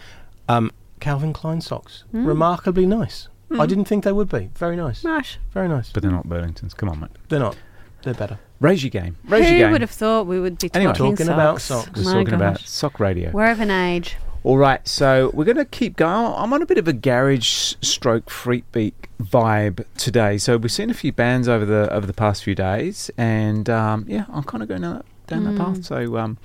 Um, 0.49 0.71
Calvin 1.00 1.33
Klein 1.33 1.61
socks. 1.61 2.04
Hmm. 2.12 2.25
Remarkably 2.25 2.87
nice. 2.87 3.28
Hmm. 3.50 3.61
I 3.61 3.66
didn't 3.66 3.85
think 3.87 4.04
they 4.04 4.12
would 4.12 4.28
be. 4.28 4.50
Very 4.54 4.76
nice. 4.76 5.04
Right. 5.04 5.37
Very 5.52 5.68
nice. 5.68 5.90
But 5.90 6.02
they're 6.02 6.12
not 6.12 6.26
Burlingtons. 6.28 6.76
Come 6.76 6.88
on, 6.88 7.00
mate. 7.00 7.11
They're 7.28 7.38
not. 7.40 7.57
They're 8.02 8.14
better. 8.14 8.38
Raise 8.61 8.83
your 8.83 8.90
game. 8.90 9.16
Raise 9.25 9.49
Who 9.49 9.54
your 9.54 9.66
game. 9.66 9.73
would 9.73 9.80
have 9.80 9.90
thought 9.90 10.26
we 10.26 10.38
would 10.40 10.59
be 10.59 10.71
Anyway. 10.75 10.92
talking, 10.92 11.16
Talking 11.16 11.33
about 11.33 11.61
socks? 11.61 11.87
socks. 11.87 11.99
We're 12.00 12.04
My 12.04 12.12
talking 12.21 12.35
about 12.35 12.61
sock 12.61 13.00
radio. 13.00 13.30
We're 13.33 13.50
of 13.50 13.61
an 13.61 13.71
age. 13.71 14.16
All 14.49 14.57
right, 14.57 14.88
so 14.88 15.31
we're 15.35 15.45
going 15.45 15.59
to 15.59 15.67
keep 15.67 15.97
going. 15.97 16.33
I'm 16.35 16.55
on 16.55 16.62
a 16.62 16.67
bit 16.67 16.78
of 16.78 16.88
a 16.88 16.95
garage 16.95 17.75
stroke 17.83 18.31
freak 18.31 18.64
beat 18.73 18.95
vibe 19.23 19.85
today. 19.99 20.38
So 20.38 20.57
we've 20.57 20.73
seen 20.73 20.88
a 20.88 20.95
few 20.95 21.12
bands 21.12 21.49
over 21.49 21.67
the 21.67 21.93
over 21.93 22.07
the 22.07 22.14
past 22.14 22.45
few 22.45 22.55
days, 22.55 23.11
and 23.19 23.69
um, 23.69 24.07
yeah, 24.09 24.25
I'm 24.33 24.45
kind 24.45 24.62
of 24.62 24.71
going 24.71 24.81
down 24.81 24.95
that, 24.95 25.05
down 25.26 25.45
that 25.45 25.59
path. 25.59 25.85
So 25.85 26.17
um, 26.17 26.38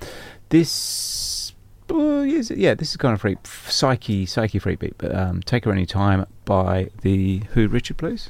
this, 0.50 1.54
is 1.88 2.50
it? 2.50 2.58
yeah, 2.58 2.74
this 2.74 2.90
is 2.90 2.98
kind 2.98 3.14
of 3.14 3.22
freak 3.22 3.38
psyche 3.46 4.26
psyche 4.26 4.58
freak 4.58 4.80
beat. 4.80 4.98
But 4.98 5.14
um, 5.14 5.40
take 5.40 5.64
her 5.64 5.72
any 5.72 5.86
time 5.86 6.26
by 6.44 6.90
the 7.00 7.44
Who 7.54 7.68
Richard, 7.68 7.96
please. 7.96 8.28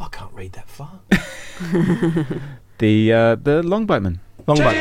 I 0.00 0.08
can't 0.08 0.32
read 0.32 0.54
that 0.54 0.68
far. 0.68 0.98
The 2.78 3.12
uh, 3.12 3.36
the 3.36 3.62
Longboatman. 3.62 4.18
Longboat. 4.48 4.74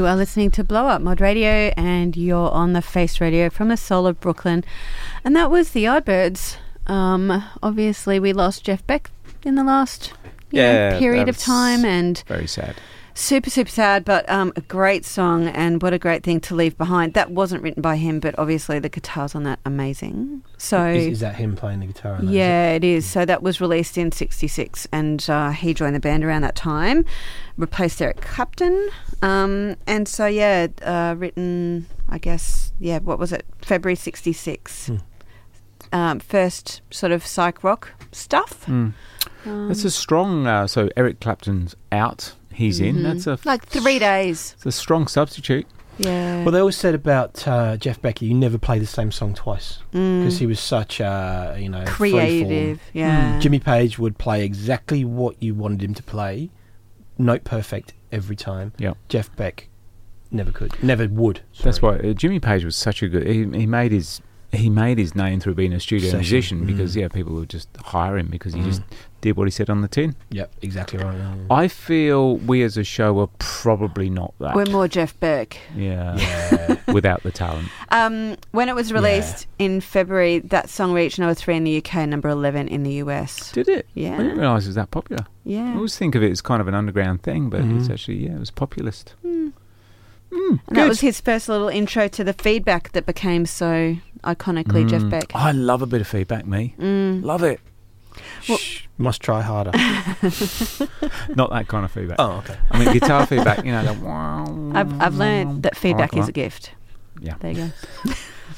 You 0.00 0.06
are 0.06 0.16
listening 0.16 0.50
to 0.52 0.64
Blow 0.64 0.86
Up 0.86 1.02
Mod 1.02 1.20
Radio, 1.20 1.74
and 1.76 2.16
you're 2.16 2.50
on 2.52 2.72
the 2.72 2.80
Face 2.80 3.20
Radio 3.20 3.50
from 3.50 3.68
the 3.68 3.76
soul 3.76 4.06
of 4.06 4.18
Brooklyn. 4.18 4.64
And 5.24 5.36
that 5.36 5.50
was 5.50 5.72
the 5.72 5.84
Yardbirds. 5.84 6.56
Um, 6.86 7.44
obviously, 7.62 8.18
we 8.18 8.32
lost 8.32 8.64
Jeff 8.64 8.86
Beck 8.86 9.10
in 9.44 9.56
the 9.56 9.62
last 9.62 10.14
you 10.50 10.62
know, 10.62 10.96
period 10.98 11.28
of 11.28 11.36
time, 11.36 11.84
and 11.84 12.24
Very 12.26 12.46
sad. 12.46 12.76
Super, 13.20 13.50
super 13.50 13.70
sad, 13.70 14.04
but 14.04 14.28
um, 14.28 14.52
a 14.56 14.60
great 14.62 15.04
song, 15.04 15.46
and 15.46 15.82
what 15.82 15.92
a 15.92 15.98
great 15.98 16.22
thing 16.22 16.40
to 16.40 16.54
leave 16.54 16.76
behind. 16.76 17.14
That 17.14 17.30
wasn't 17.30 17.62
written 17.62 17.82
by 17.82 17.96
him, 17.96 18.20
but 18.20 18.36
obviously 18.38 18.78
the 18.78 18.88
guitars 18.88 19.34
on 19.34 19.42
that 19.44 19.60
amazing. 19.64 20.42
So 20.58 20.86
is, 20.86 21.06
is 21.06 21.20
that 21.20 21.36
him 21.36 21.54
playing 21.56 21.80
the 21.80 21.86
guitar? 21.86 22.14
on 22.14 22.18
that, 22.18 22.24
is 22.24 22.30
it? 22.30 22.36
yeah, 22.36 22.72
it 22.72 22.84
is. 22.84 23.06
So 23.06 23.24
that 23.24 23.42
was 23.42 23.60
released 23.60 23.98
in 23.98 24.10
'66, 24.10 24.88
and 24.92 25.28
uh, 25.28 25.50
he 25.50 25.74
joined 25.74 25.94
the 25.94 26.00
band 26.00 26.24
around 26.24 26.42
that 26.42 26.56
time, 26.56 27.04
replaced 27.56 28.00
Eric 28.00 28.20
Clapton. 28.20 28.88
Um, 29.22 29.76
and 29.86 30.08
so 30.08 30.26
yeah, 30.26 30.68
uh, 30.82 31.14
written, 31.16 31.86
I 32.08 32.18
guess, 32.18 32.72
yeah, 32.80 32.98
what 32.98 33.18
was 33.18 33.32
it? 33.32 33.44
February 33.62 33.96
'66. 33.96 34.86
Hmm. 34.86 34.96
Um, 35.92 36.20
first 36.20 36.82
sort 36.90 37.10
of 37.10 37.26
psych 37.26 37.64
rock 37.64 37.92
stuff. 38.12 38.64
Mm. 38.66 38.92
Um, 39.44 39.68
That's 39.68 39.84
a 39.84 39.90
strong. 39.90 40.46
Uh, 40.46 40.66
so 40.66 40.88
Eric 40.96 41.20
Clapton's 41.20 41.74
out. 41.90 42.34
He's 42.60 42.78
in. 42.80 42.96
Mhm. 42.96 43.02
That's 43.02 43.26
a 43.26 43.38
like 43.44 43.64
three 43.66 43.98
days. 43.98 44.54
It's 44.56 44.66
a 44.66 44.72
strong 44.72 45.06
substitute. 45.08 45.66
Yeah. 45.98 46.42
Well, 46.44 46.52
they 46.52 46.60
always 46.60 46.76
said 46.78 46.94
about 46.94 47.46
uh, 47.46 47.76
Jeff 47.76 48.00
Beck, 48.00 48.22
you 48.22 48.32
never 48.32 48.56
play 48.58 48.78
the 48.78 48.86
same 48.86 49.10
song 49.12 49.34
twice 49.34 49.80
Mm. 49.92 50.20
because 50.20 50.38
he 50.38 50.46
was 50.46 50.58
such 50.60 51.00
a 51.00 51.56
you 51.60 51.68
know 51.68 51.84
Creative, 51.86 52.78
freeform. 52.78 52.80
yeah. 52.94 53.38
Jimmy 53.40 53.58
Page 53.60 53.98
would 53.98 54.16
play 54.16 54.44
exactly 54.44 55.04
what 55.04 55.34
you 55.42 55.54
wanted 55.54 55.82
him 55.82 55.94
to 55.94 56.02
play, 56.02 56.50
note 57.18 57.44
perfect 57.44 57.92
every 58.12 58.36
time. 58.36 58.72
Yeah. 58.78 58.94
Jeff 59.08 59.34
Beck 59.36 59.68
never 60.30 60.52
could, 60.52 60.72
never 60.82 61.06
would. 61.08 61.40
That's 61.62 61.82
why 61.82 61.96
uh, 61.98 62.12
Jimmy 62.14 62.40
Page 62.40 62.64
was 62.64 62.76
such 62.76 63.02
a 63.02 63.08
good. 63.08 63.26
He, 63.26 63.44
he 63.60 63.66
made 63.66 63.92
his 63.92 64.20
he 64.52 64.68
made 64.70 64.98
his 64.98 65.14
name 65.14 65.38
through 65.38 65.54
being 65.54 65.72
a 65.72 65.80
studio 65.80 66.06
Session. 66.10 66.18
musician 66.18 66.66
because 66.66 66.96
Mm. 66.96 67.00
yeah, 67.02 67.08
people 67.08 67.34
would 67.34 67.50
just 67.50 67.68
hire 67.84 68.16
him 68.18 68.28
because 68.28 68.52
he 68.54 68.60
Mm. 68.60 68.64
just 68.64 68.82
did 69.20 69.36
what 69.36 69.46
he 69.46 69.50
said 69.50 69.68
on 69.70 69.80
the 69.82 69.88
tin. 69.88 70.14
Yep, 70.30 70.52
exactly 70.62 70.98
right. 70.98 71.14
yeah, 71.16 71.34
yeah. 71.34 71.42
I 71.54 71.68
feel 71.68 72.36
we 72.38 72.62
as 72.62 72.76
a 72.76 72.84
show 72.84 73.18
are 73.20 73.28
probably 73.38 74.08
not 74.10 74.34
that. 74.40 74.54
We're 74.54 74.66
more 74.66 74.88
Jeff 74.88 75.18
Beck. 75.20 75.58
yeah, 75.76 76.76
without 76.92 77.22
the 77.22 77.30
talent. 77.30 77.68
Um, 77.90 78.36
when 78.52 78.68
it 78.68 78.74
was 78.74 78.92
released 78.92 79.46
in 79.58 79.80
February, 79.80 80.38
that 80.40 80.68
song 80.70 80.92
reached 80.92 81.18
number 81.18 81.34
three 81.34 81.56
in 81.56 81.64
the 81.64 81.78
UK, 81.78 82.08
number 82.08 82.28
11 82.28 82.68
in 82.68 82.82
the 82.82 82.92
US. 82.94 83.52
Did 83.52 83.68
it? 83.68 83.86
Yeah. 83.94 84.14
I 84.14 84.18
didn't 84.18 84.38
realise 84.38 84.64
it 84.64 84.68
was 84.68 84.74
that 84.76 84.90
popular. 84.90 85.26
Yeah. 85.44 85.72
I 85.72 85.76
always 85.76 85.96
think 85.96 86.14
of 86.14 86.22
it 86.22 86.30
as 86.30 86.40
kind 86.40 86.60
of 86.60 86.68
an 86.68 86.74
underground 86.74 87.22
thing, 87.22 87.50
but 87.50 87.60
it's 87.60 87.88
Mhm. 87.88 87.90
actually 87.92 88.24
yeah, 88.26 88.34
it 88.36 88.38
was 88.40 88.50
populist. 88.50 89.14
And 90.32 90.76
that 90.76 90.88
was 90.88 91.00
his 91.00 91.20
first 91.20 91.48
little 91.48 91.68
intro 91.68 92.06
to 92.08 92.22
the 92.22 92.32
feedback 92.32 92.92
that 92.92 93.04
became 93.04 93.46
so 93.46 93.96
iconically 94.24 94.88
Jeff 94.88 95.02
Mm. 95.02 95.10
Beck. 95.10 95.24
I 95.34 95.50
love 95.52 95.82
a 95.82 95.86
bit 95.86 96.00
of 96.00 96.06
feedback, 96.06 96.46
me. 96.46 96.74
Mm. 96.78 97.24
Love 97.24 97.42
it. 97.42 97.60
Shh, 98.42 98.82
must 98.98 99.20
try 99.22 99.42
harder. 99.42 99.70
Not 101.34 101.50
that 101.50 101.66
kind 101.68 101.84
of 101.84 101.90
feedback. 101.90 102.16
Oh, 102.18 102.38
okay. 102.38 102.56
I 102.70 102.78
mean, 102.78 102.92
guitar 102.92 103.26
feedback, 103.26 103.64
you 103.64 103.72
know, 103.72 103.84
the 103.84 103.92
wow. 104.04 104.72
I've, 104.74 105.00
I've 105.00 105.14
learned 105.16 105.62
that 105.62 105.76
feedback 105.76 106.12
like 106.12 106.22
is 106.22 106.28
a 106.28 106.32
gift. 106.32 106.72
Yeah. 107.20 107.34
There 107.40 107.50
you 107.52 107.56
go. 107.56 107.70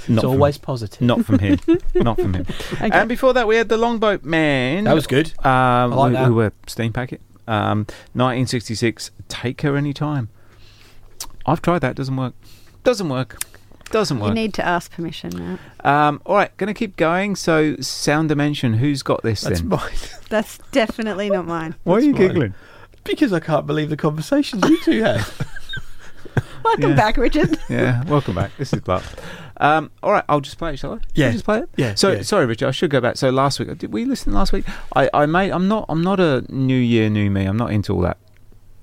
Not 0.09 0.15
it's 0.15 0.21
from- 0.23 0.31
always 0.31 0.59
positive. 0.59 1.01
Not 1.01 1.25
from 1.25 1.39
him. 1.39 1.59
Not 1.95 2.17
from 2.17 2.35
him. 2.35 2.47
And 2.81 3.09
before 3.09 3.33
that, 3.35 3.47
we 3.47 3.57
had 3.57 3.69
the 3.69 3.77
Longboat 3.77 4.25
Man. 4.25 4.85
That 4.85 4.95
was 4.95 5.07
good. 5.07 5.33
Um, 5.45 5.49
I 5.49 5.85
like 5.87 6.09
who, 6.11 6.17
that. 6.17 6.27
who 6.27 6.35
were 6.35 6.53
Steam 6.67 6.93
Packet. 6.93 7.21
Um, 7.47 7.87
1966. 8.15 9.11
Take 9.29 9.61
her 9.63 9.77
anytime. 9.77 10.29
I've 11.47 11.63
tried 11.63 11.81
that. 11.81 11.95
Doesn't 11.95 12.17
work. 12.17 12.35
Doesn't 12.83 13.09
work. 13.09 13.37
Doesn't 13.93 14.17
You 14.19 14.25
work. 14.25 14.35
need 14.35 14.55
to 14.55 14.67
ask 14.67 14.91
permission, 14.91 15.31
Matt. 15.39 15.61
um, 15.87 16.21
all 16.27 16.35
right, 16.37 16.57
going 16.57 16.69
to 16.69 16.75
keep 16.75 16.97
going. 16.97 17.37
So, 17.37 17.77
Sound 17.77 18.29
Dimension. 18.31 18.75
Who's 18.75 19.03
got 19.03 19.23
this 19.23 19.43
That's 19.43 19.61
then? 19.61 19.69
mine. 19.69 19.93
That's 20.31 20.59
definitely 20.73 21.31
not 21.31 21.47
mine. 21.47 21.75
Why 21.85 21.97
are 21.97 22.01
you 22.01 22.13
mine. 22.13 22.21
giggling? 22.29 22.55
Because 23.05 23.33
I 23.33 23.41
can't 23.41 23.67
believe 23.67 23.91
the 23.91 23.97
conversations 23.97 24.65
you 24.69 24.81
two 24.83 25.03
had. 25.03 25.25
Welcome 26.65 26.91
Yeah. 26.91 26.97
back, 26.97 27.17
Richard. 27.17 27.59
yeah, 27.69 28.05
welcome 28.05 28.37
back. 28.37 28.53
This 28.57 28.73
is 28.73 28.81
Bart. 28.81 29.03
Um, 29.57 29.91
all 30.03 30.13
right, 30.13 30.23
I'll 30.29 30.41
just 30.41 30.59
play 30.59 30.73
it, 30.75 30.79
shall 30.79 30.93
I? 30.93 30.97
Shall 30.97 31.03
I 31.05 31.11
Yeah. 31.15 31.31
just 31.33 31.45
play 31.45 31.59
it. 31.59 31.69
Yeah, 31.77 31.95
So 31.97 32.13
yeah. 32.13 32.23
sorry, 32.23 32.47
Richard. 32.47 32.69
I 32.69 32.71
should 32.71 32.91
go 32.91 33.01
back. 33.01 33.17
So 33.17 33.31
last 33.31 33.59
week, 33.59 33.77
did 33.79 33.93
we 33.93 34.05
listen 34.05 34.33
last 34.33 34.53
week? 34.53 34.65
I, 34.95 35.11
I 35.13 35.27
made. 35.27 35.51
I'm 35.51 35.67
not. 35.67 35.87
I'm 35.89 36.03
not 36.03 36.21
a 36.21 36.45
New 36.49 36.77
Year, 36.79 37.11
New 37.11 37.31
Me. 37.31 37.45
I'm 37.47 37.57
not 37.57 37.73
into 37.73 37.93
all 37.93 38.01
that 38.03 38.17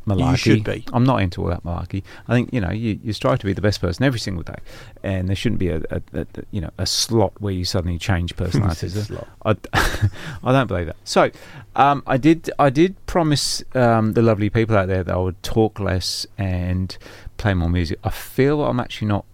malarkey. 0.08 0.38
should 0.38 0.64
be. 0.64 0.86
I'm 0.94 1.04
not 1.04 1.22
into 1.22 1.42
all 1.42 1.50
that 1.50 1.64
malarkey. 1.64 2.04
I 2.28 2.34
think 2.34 2.54
you 2.54 2.62
know 2.62 2.72
you, 2.72 3.00
you 3.04 3.14
strive 3.14 3.40
to 3.40 3.46
be 3.46 3.54
the 3.54 3.62
best 3.62 3.82
person 3.82 4.04
every 4.04 4.20
single 4.20 4.44
day, 4.44 4.58
and 5.04 5.28
there 5.30 5.36
shouldn't 5.36 5.60
be 5.60 5.70
a, 5.70 5.78
a, 5.90 6.02
a, 6.14 6.22
a 6.22 6.26
you 6.52 6.62
know 6.62 6.72
a 6.78 6.86
slot 6.86 7.34
where 7.40 7.54
you 7.54 7.66
suddenly 7.66 7.98
change 7.98 8.36
personalities. 8.38 8.96
A 8.96 9.06
slot. 9.06 9.28
I, 9.46 9.56
I 10.44 10.52
don't 10.52 10.68
believe 10.68 10.88
that. 10.88 10.98
So, 11.04 11.32
um, 11.76 12.04
I 12.08 12.18
did. 12.18 12.50
I 12.60 12.70
did 12.70 13.04
promise 13.06 13.64
um, 13.76 14.14
the 14.14 14.22
lovely 14.22 14.50
people 14.50 14.78
out 14.78 14.88
there 14.88 15.04
that 15.04 15.14
I 15.14 15.18
would 15.18 15.42
talk 15.44 15.80
less 15.80 16.26
and 16.38 16.98
play 17.38 17.54
more 17.54 17.70
music. 17.70 18.00
I 18.04 18.10
feel 18.10 18.64
I'm 18.64 18.80
actually 18.80 19.08
not 19.08 19.26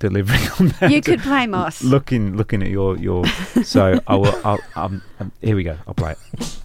delivering 0.00 0.40
on 0.58 0.68
that. 0.80 0.90
You 0.90 1.00
could 1.00 1.20
play 1.20 1.46
Moss. 1.46 1.84
Looking, 1.84 2.36
looking 2.36 2.62
at 2.62 2.68
your 2.68 2.98
your. 2.98 3.24
So 3.62 4.00
I 4.06 4.16
will. 4.16 4.40
I'll, 4.44 4.58
um, 4.74 5.02
um, 5.20 5.30
here 5.40 5.54
we 5.54 5.62
go. 5.62 5.76
I'll 5.86 5.94
play 5.94 6.16
it. 6.32 6.60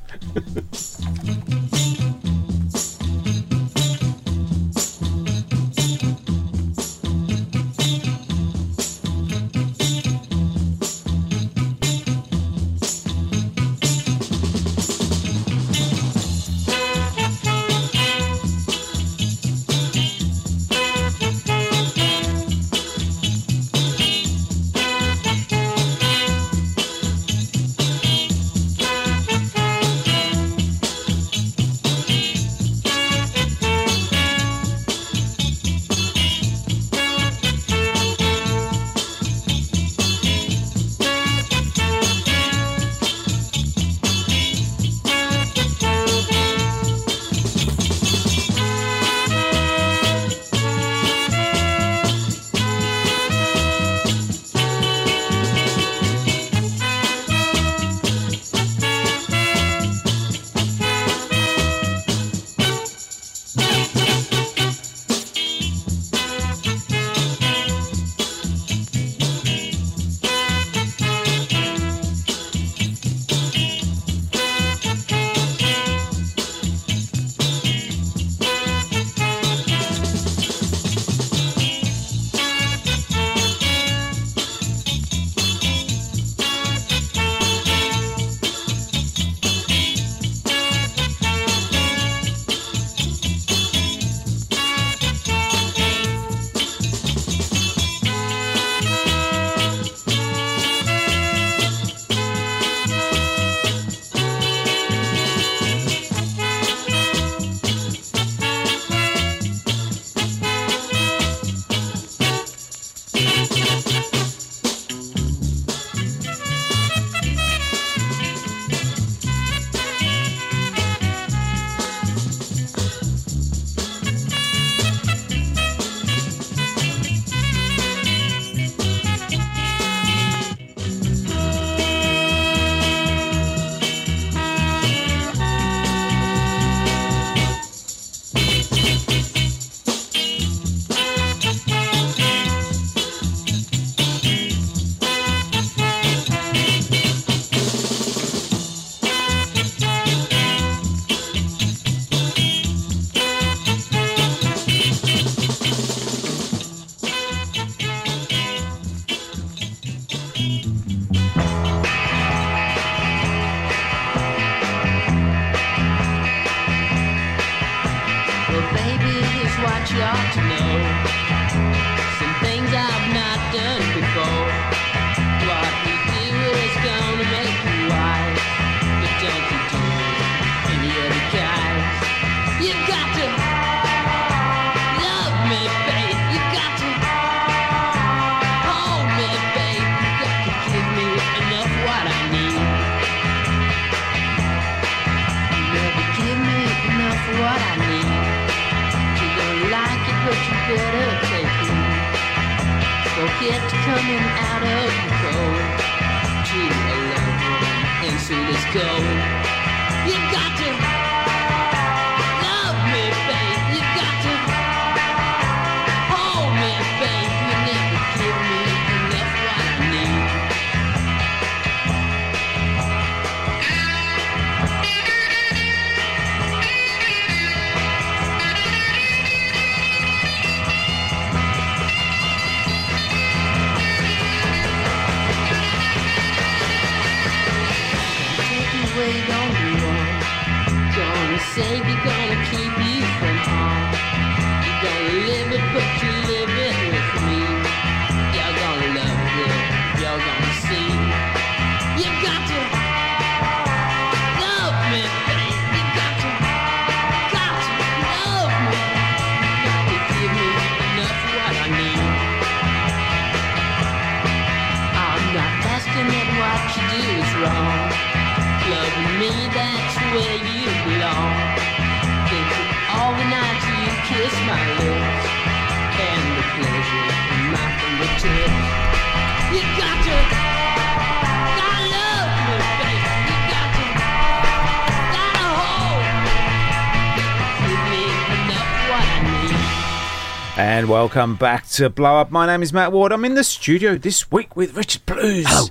Welcome 290.95 291.35
back 291.35 291.67
to 291.67 291.89
Blow 291.89 292.21
Up. 292.21 292.31
My 292.31 292.47
name 292.47 292.63
is 292.63 292.71
Matt 292.71 292.93
Ward. 292.93 293.11
I'm 293.11 293.25
in 293.25 293.33
the 293.33 293.43
studio 293.43 293.97
this 293.97 294.31
week 294.31 294.55
with 294.55 294.77
Richard 294.77 295.05
Blues. 295.05 295.69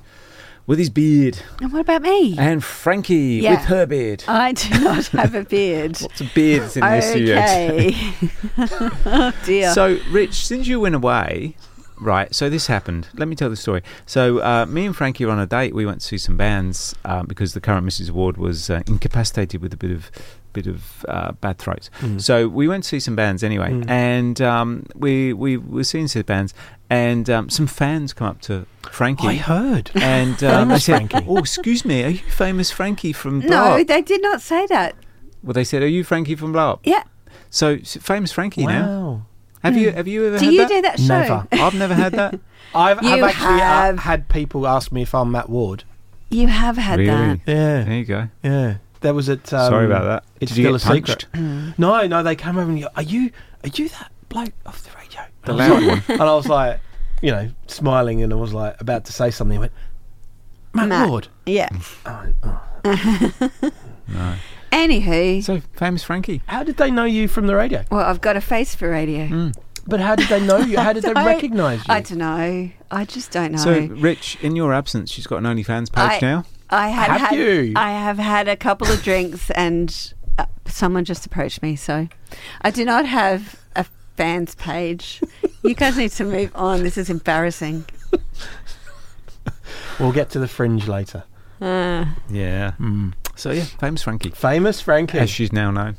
With 0.66 0.78
his 0.78 0.90
beard. 0.90 1.38
And 1.62 1.72
what 1.72 1.80
about 1.80 2.02
me? 2.02 2.37
And 2.37 2.62
Frankie 2.62 3.40
Yeah. 3.42 3.52
with 3.52 3.64
her 3.68 3.87
beard. 3.87 4.22
I 4.28 4.52
do 4.52 4.68
not 4.84 5.06
have 5.06 5.34
a 5.34 5.44
beard. 5.44 5.98
Lots 6.02 6.20
of 6.20 6.34
beards 6.34 6.76
in 6.76 6.82
this 6.84 7.08
studio. 7.08 7.37
Okay. 7.38 7.96
oh 9.06 9.32
dear. 9.46 9.72
So, 9.72 9.98
Rich, 10.10 10.44
since 10.46 10.66
you 10.66 10.78
went 10.80 10.94
away, 10.94 11.56
right? 11.98 12.34
So 12.34 12.50
this 12.50 12.66
happened. 12.66 13.08
Let 13.14 13.26
me 13.26 13.34
tell 13.34 13.48
the 13.48 13.56
story. 13.56 13.82
So, 14.04 14.40
uh, 14.42 14.66
me 14.66 14.84
and 14.84 14.94
Frankie 14.94 15.24
were 15.24 15.32
on 15.32 15.38
a 15.38 15.46
date. 15.46 15.74
We 15.74 15.87
went 15.87 16.02
to 16.02 16.06
see 16.06 16.18
some 16.18 16.37
bands 16.37 16.94
um, 17.06 17.24
because 17.24 17.54
the 17.54 17.62
current 17.62 17.87
Mrs. 17.87 18.10
Ward 18.10 18.37
was 18.37 18.68
uh, 18.68 18.82
incapacitated 18.87 19.62
with 19.62 19.72
a 19.72 19.78
bit 19.78 19.90
of 19.90 20.10
bit 20.54 20.66
of 20.66 21.04
uh, 21.08 21.32
bad 21.32 21.58
throat. 21.58 21.90
Mm. 22.00 22.20
So 22.20 22.48
we 22.48 22.66
went 22.68 22.84
to 22.84 22.88
see 22.88 23.00
some 23.00 23.16
bands 23.16 23.42
anyway, 23.44 23.70
Mm. 23.72 23.90
and 23.90 24.40
um, 24.40 24.86
we 24.94 25.32
we 25.34 25.56
were 25.58 25.84
seeing 25.84 26.08
some 26.08 26.22
bands, 26.22 26.54
and 26.88 27.28
um, 27.28 27.50
some 27.50 27.66
fans 27.66 28.12
come 28.14 28.28
up 28.28 28.40
to 28.42 28.66
Frankie. 28.90 29.28
I 29.28 29.34
heard. 29.34 29.90
And 29.94 30.42
um, 30.52 30.68
they 30.68 30.78
said, 30.78 31.10
Frankie. 31.10 31.26
"Oh, 31.28 31.38
excuse 31.38 31.84
me, 31.84 32.04
are 32.04 32.08
you 32.08 32.18
famous 32.30 32.70
Frankie 32.70 33.12
from 33.12 33.40
Blow 33.40 33.50
no, 33.50 33.64
Up?" 33.80 33.86
they 33.86 34.00
did 34.02 34.22
not 34.22 34.40
say 34.40 34.66
that. 34.68 34.94
Well, 35.42 35.52
they 35.52 35.64
said, 35.64 35.82
"Are 35.82 35.86
you 35.88 36.04
Frankie 36.04 36.36
from 36.36 36.52
Blow 36.52 36.70
Up?" 36.72 36.80
Yeah. 36.84 37.02
So 37.50 37.78
famous 37.78 38.32
Frankie 38.32 38.64
now. 38.66 38.86
Wow. 38.86 39.22
Have 39.62 39.76
you 39.76 39.92
have 39.92 40.06
you 40.08 40.26
ever 40.26 40.38
Do 40.38 40.44
had 40.46 40.52
you 40.54 40.58
that? 40.60 40.68
do 40.68 40.82
that 40.82 40.98
show? 41.00 41.18
Never. 41.20 41.46
I've 41.52 41.74
never 41.74 41.94
had 41.94 42.12
that. 42.12 42.38
I've, 42.74 42.98
I've 43.02 43.04
You 43.18 43.24
actually 43.24 43.54
uh, 43.54 43.58
have. 43.86 43.98
had 44.00 44.28
people 44.28 44.66
ask 44.66 44.92
me 44.92 45.02
if 45.02 45.14
I'm 45.14 45.30
Matt 45.30 45.48
Ward. 45.48 45.84
You 46.30 46.48
have 46.48 46.76
had 46.76 46.98
really? 46.98 47.36
that. 47.36 47.40
Yeah. 47.46 47.84
There 47.84 47.94
you 47.94 48.04
go. 48.04 48.28
Yeah. 48.42 48.74
That 49.04 49.14
was 49.14 49.28
at. 49.28 49.52
Um, 49.52 49.70
Sorry 49.70 49.86
about 49.86 50.04
that. 50.04 50.24
It's 50.40 50.50
Did 50.52 50.58
you 50.58 50.78
still 50.78 50.78
get 50.78 50.84
a 50.84 51.06
punched? 51.06 51.26
secret. 51.32 51.74
No, 51.78 52.06
no, 52.06 52.22
they 52.22 52.34
came 52.36 52.58
over 52.58 52.70
and 52.70 52.80
go, 52.80 52.88
Are 52.96 53.02
you 53.02 53.30
are 53.62 53.68
you 53.74 53.88
that 53.90 54.10
bloke 54.28 54.52
off 54.66 54.82
the 54.82 54.90
radio? 54.98 55.20
The 55.44 55.52
And 55.52 55.62
I 55.62 55.68
loud 55.68 55.76
was 55.76 55.86
one. 55.86 55.96
like- 55.96 56.08
And 56.10 56.22
I 56.22 56.34
was 56.34 56.48
like, 56.48 56.80
you 57.22 57.30
know, 57.30 57.50
smiling 57.66 58.22
and 58.22 58.32
I 58.32 58.36
was 58.36 58.52
like 58.52 58.80
about 58.80 59.04
to 59.04 59.12
say 59.12 59.30
something. 59.30 59.56
I 59.58 59.60
went, 59.60 59.72
Matt, 60.72 60.88
Matt. 60.88 61.08
Ward. 61.08 61.28
Yeah. 61.46 61.68
I 62.06 62.32
"Oh." 62.42 62.60
No. 64.08 64.34
Anywho, 64.72 65.42
So 65.42 65.60
famous 65.74 66.02
Frankie. 66.02 66.42
How 66.46 66.62
did 66.62 66.76
they 66.76 66.90
know 66.90 67.04
you 67.04 67.28
from 67.28 67.46
the 67.46 67.54
radio? 67.54 67.84
well, 67.90 68.00
I've 68.04 68.20
got 68.20 68.36
a 68.36 68.40
face 68.40 68.74
for 68.74 68.90
radio. 68.90 69.26
Mm. 69.26 69.54
But 69.86 70.00
how 70.00 70.14
did 70.16 70.28
they 70.28 70.40
know 70.44 70.58
you? 70.58 70.78
How 70.78 70.92
did 70.92 71.04
they 71.04 71.12
recognise 71.14 71.78
you? 71.86 71.94
I 71.94 72.00
don't 72.00 72.18
know. 72.18 72.70
I 72.90 73.04
just 73.04 73.30
don't 73.30 73.52
know. 73.52 73.58
So 73.58 73.80
Rich, 73.86 74.38
in 74.42 74.56
your 74.56 74.72
absence, 74.74 75.10
she's 75.10 75.26
got 75.26 75.36
an 75.36 75.44
OnlyFans 75.44 75.92
page 75.92 76.10
I- 76.10 76.18
now. 76.22 76.44
I 76.74 76.88
have 76.88 77.10
Have 77.20 77.20
had 77.30 77.38
you? 77.38 77.72
I 77.76 77.92
have 77.92 78.18
had 78.18 78.48
a 78.48 78.56
couple 78.56 78.88
of 78.90 79.02
drinks 79.02 79.50
and 79.50 80.12
uh, 80.38 80.46
someone 80.66 81.04
just 81.04 81.24
approached 81.26 81.62
me. 81.62 81.76
So 81.76 82.08
I 82.62 82.70
do 82.70 82.84
not 82.84 83.06
have 83.06 83.60
a 83.76 83.84
fans 84.16 84.54
page. 84.56 85.20
you 85.62 85.74
guys 85.74 85.96
need 85.96 86.10
to 86.12 86.24
move 86.24 86.50
on. 86.54 86.82
This 86.82 86.96
is 86.98 87.10
embarrassing. 87.10 87.84
We'll 90.00 90.12
get 90.12 90.30
to 90.30 90.38
the 90.40 90.48
fringe 90.48 90.88
later. 90.88 91.22
Uh, 91.60 92.06
Yeah. 92.28 92.72
So 93.37 93.50
yeah, 93.52 93.62
famous 93.64 94.02
Frankie, 94.02 94.30
Famous 94.30 94.80
Frankie. 94.80 95.18
as 95.18 95.30
she's 95.30 95.52
now 95.52 95.70
known. 95.70 95.96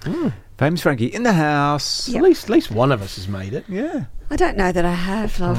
Mm. 0.00 0.32
Famous 0.58 0.82
Frankie 0.82 1.06
in 1.06 1.22
the 1.22 1.32
house. 1.32 2.14
At 2.14 2.22
least, 2.22 2.44
at 2.44 2.50
least 2.50 2.70
one 2.70 2.92
of 2.92 3.00
us 3.02 3.16
has 3.16 3.28
made 3.28 3.54
it. 3.54 3.64
Yeah. 3.68 4.04
I 4.30 4.36
don't 4.36 4.56
know 4.56 4.70
that 4.72 4.84
I 4.84 4.92
have, 4.92 5.38
love. 5.40 5.58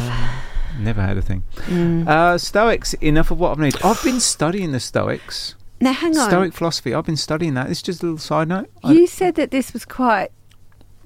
Never 0.80 1.02
had 1.02 1.18
a 1.18 1.22
thing. 1.22 1.44
Mm. 1.68 2.08
Uh, 2.08 2.38
Stoics. 2.38 2.94
Enough 2.96 3.32
of 3.32 3.40
what 3.40 3.52
I've 3.52 3.60
needed. 3.60 3.82
I've 3.84 4.04
been 4.04 4.20
studying 4.20 4.72
the 4.72 4.80
Stoics. 4.80 5.56
Now 5.80 5.94
hang 5.94 6.18
on. 6.18 6.30
Stoic 6.30 6.54
philosophy. 6.54 6.94
I've 6.94 7.06
been 7.06 7.18
studying 7.18 7.54
that. 7.56 7.70
It's 7.70 7.82
just 7.82 8.02
a 8.02 8.06
little 8.06 8.18
side 8.20 8.48
note. 8.48 8.70
I- 8.84 8.94
You 8.94 9.08
said 9.08 9.36
that 9.36 9.52
this 9.52 9.74
was 9.74 9.84
quite 9.86 10.32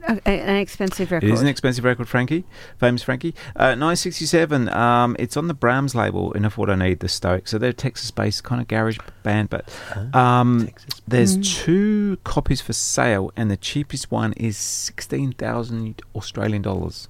a, 0.08 0.22
a- 0.26 0.30
an 0.42 0.56
expensive 0.58 1.12
record. 1.12 1.28
It 1.30 1.34
is 1.34 1.42
an 1.42 1.48
expensive 1.48 1.84
record, 1.84 2.08
Frankie. 2.08 2.46
Famous 2.80 3.02
Frankie. 3.02 3.34
Uh, 3.56 3.70
967. 3.76 4.70
Um, 4.70 5.16
it's 5.18 5.36
on 5.36 5.48
the 5.48 5.54
Brahms 5.56 5.96
label. 5.96 6.32
Enough 6.34 6.58
what 6.58 6.70
I 6.70 6.76
need. 6.76 7.00
The 7.00 7.10
Stoics. 7.10 7.50
So 7.52 7.58
they're 7.58 7.72
a 7.72 7.74
Texas-based 7.74 8.44
kind 8.44 8.62
of 8.62 8.68
garage 8.68 9.00
band, 9.24 9.50
but 9.50 9.68
um, 10.16 10.70
there's 11.08 11.38
Mm. 11.38 11.44
two 11.44 12.18
copies 12.24 12.62
for 12.62 12.74
sale, 12.74 13.32
and 13.36 13.50
the 13.50 13.58
cheapest 13.58 14.12
one 14.12 14.34
is 14.34 14.56
sixteen 14.58 15.32
thousand 15.34 16.02
Australian 16.16 16.62
dollars. 16.62 17.10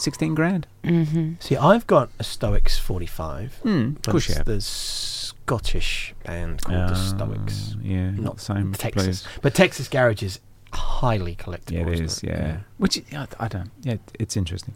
Sixteen 0.00 0.34
grand. 0.34 0.66
mm-hmm. 0.82 1.32
See, 1.40 1.56
I've 1.56 1.86
got 1.86 2.10
a 2.18 2.24
Stoics 2.24 2.78
45. 2.78 3.56
Hmm. 3.62 3.92
Of 3.96 4.02
course 4.02 4.28
you 4.28 4.34
have. 4.36 4.46
the 4.46 4.60
Scottish 4.60 6.14
band 6.24 6.62
called 6.62 6.88
the 6.88 6.92
Uh, 6.92 6.94
Stoics. 6.94 7.76
Yeah, 7.82 8.10
Not 8.12 8.20
not 8.22 8.36
the 8.36 8.42
same. 8.42 8.72
Texas. 8.72 9.22
place. 9.22 9.38
But 9.42 9.54
Texas 9.54 9.88
Garage 9.88 10.22
is 10.22 10.40
highly 10.72 11.34
collectible. 11.34 11.72
Yeah, 11.72 11.80
it 11.86 11.92
isn't 11.94 12.04
is. 12.06 12.22
Yeah, 12.22 12.56
which 12.78 13.02
yeah, 13.10 13.26
I 13.38 13.48
don't. 13.48 13.70
Yeah, 13.82 13.96
it's 14.18 14.36
interesting. 14.36 14.74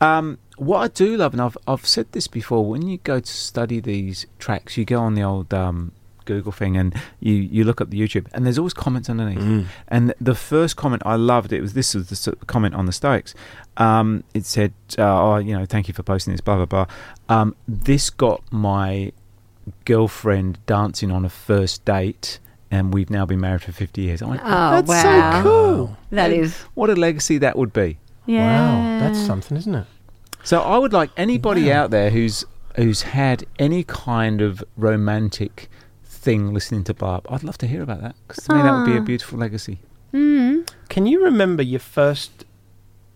Um, 0.00 0.38
what 0.58 0.78
I 0.78 0.88
do 0.88 1.16
love, 1.16 1.32
and 1.32 1.40
I've 1.42 1.56
I've 1.66 1.86
said 1.86 2.06
this 2.12 2.26
before, 2.28 2.64
when 2.64 2.82
you 2.86 2.98
go 2.98 3.20
to 3.20 3.26
study 3.32 3.80
these 3.80 4.26
tracks, 4.38 4.76
you 4.76 4.84
go 4.84 5.00
on 5.00 5.14
the 5.14 5.22
old 5.22 5.52
um, 5.54 5.92
Google 6.24 6.52
thing 6.52 6.76
and 6.76 6.94
you 7.20 7.34
you 7.34 7.64
look 7.64 7.80
up 7.80 7.90
the 7.90 8.00
YouTube, 8.00 8.26
and 8.32 8.44
there's 8.46 8.58
always 8.58 8.74
comments 8.74 9.08
underneath. 9.10 9.38
Mm. 9.38 9.66
And 9.88 10.14
the 10.20 10.34
first 10.34 10.76
comment 10.76 11.02
I 11.04 11.16
loved 11.16 11.52
it 11.52 11.60
was 11.60 11.72
this 11.74 11.94
was 11.94 12.08
the 12.08 12.36
comment 12.46 12.74
on 12.74 12.86
the 12.86 12.92
Stoics. 12.92 13.34
Um, 13.76 14.24
it 14.34 14.46
said, 14.46 14.72
uh, 14.98 15.02
"Oh, 15.22 15.36
you 15.36 15.56
know, 15.58 15.66
thank 15.66 15.88
you 15.88 15.94
for 15.94 16.02
posting 16.02 16.32
this." 16.32 16.40
Blah 16.40 16.56
blah 16.56 16.66
blah. 16.66 16.86
Um, 17.28 17.54
this 17.66 18.10
got 18.10 18.42
my 18.52 19.12
girlfriend 19.84 20.58
dancing 20.66 21.10
on 21.10 21.24
a 21.24 21.28
first 21.28 21.84
date. 21.84 22.38
And 22.70 22.94
we've 22.94 23.10
now 23.10 23.26
been 23.26 23.38
married 23.40 23.60
for 23.62 23.70
50 23.70 24.00
years. 24.00 24.22
I 24.22 24.26
went, 24.26 24.40
Oh, 24.42 24.80
that's 24.82 24.88
wow. 24.88 25.02
so 25.36 25.42
cool. 25.42 25.96
That 26.10 26.30
And 26.30 26.40
is- 26.42 26.56
What 26.72 26.88
a 26.88 26.94
legacy 26.94 27.36
that 27.38 27.58
would 27.58 27.70
be. 27.72 27.98
Yeah. 28.24 28.46
Wow, 28.46 29.00
that's 29.00 29.18
something, 29.18 29.58
isn't 29.58 29.74
it? 29.74 29.84
So 30.42 30.62
I 30.62 30.78
would 30.78 30.92
like 30.94 31.10
anybody 31.18 31.68
Wow. 31.68 31.82
out 31.84 31.90
there 31.90 32.08
who's 32.10 32.44
who's 32.76 33.02
had 33.02 33.44
any 33.58 33.84
kind 33.84 34.40
of 34.40 34.64
romantic 34.78 35.68
thing 36.22 36.54
listening 36.54 36.84
to 36.84 36.94
Barb. 36.94 37.26
I'd 37.28 37.42
love 37.42 37.58
to 37.58 37.66
hear 37.66 37.82
about 37.82 38.00
that 38.00 38.14
because 38.26 38.44
to 38.44 38.54
me 38.54 38.62
that 38.62 38.72
would 38.72 38.86
be 38.86 38.96
a 38.96 39.00
ah. 39.00 39.04
beautiful 39.04 39.38
legacy. 39.38 39.80
Mm. 40.14 40.68
Can 40.88 41.06
you 41.06 41.24
remember 41.24 41.62
your 41.62 41.80
first 41.80 42.44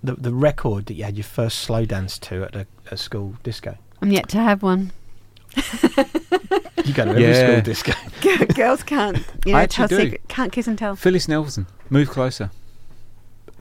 the 0.02 0.14
the 0.14 0.32
record 0.32 0.86
that 0.86 0.94
you 0.94 1.04
had 1.04 1.16
your 1.16 1.24
first 1.24 1.58
slow 1.58 1.84
dance 1.84 2.18
to 2.18 2.44
at 2.44 2.56
a, 2.56 2.66
a 2.90 2.96
school 2.96 3.36
disco? 3.42 3.76
I'm 4.02 4.10
yet 4.10 4.28
to 4.30 4.38
have 4.38 4.62
one. 4.62 4.92
you 5.56 6.92
go 6.92 7.04
to 7.04 7.10
every 7.10 7.22
yeah. 7.22 7.46
school 7.46 7.60
disco. 7.62 7.92
Girls 8.54 8.82
can't, 8.82 9.18
you 9.46 9.52
know, 9.52 9.58
I 9.58 9.66
do. 9.66 9.86
secret, 9.86 10.22
can't 10.28 10.52
kiss 10.52 10.66
and 10.66 10.78
tell. 10.78 10.96
Phyllis 10.96 11.28
Nelson, 11.28 11.66
move 11.88 12.10
closer. 12.10 12.50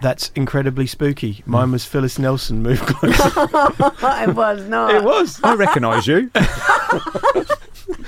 That's 0.02 0.30
incredibly 0.36 0.88
spooky. 0.88 1.42
Mine 1.46 1.68
hmm. 1.68 1.74
was 1.74 1.86
Phyllis 1.86 2.20
Nelson. 2.20 2.62
Move 2.62 2.82
closer. 2.82 3.30
it 4.30 4.36
was 4.36 4.68
not. 4.68 4.94
It 4.94 5.04
was. 5.04 5.40
I 5.42 5.56
recognise 5.56 6.06
you. 6.06 6.30
it, 7.88 8.02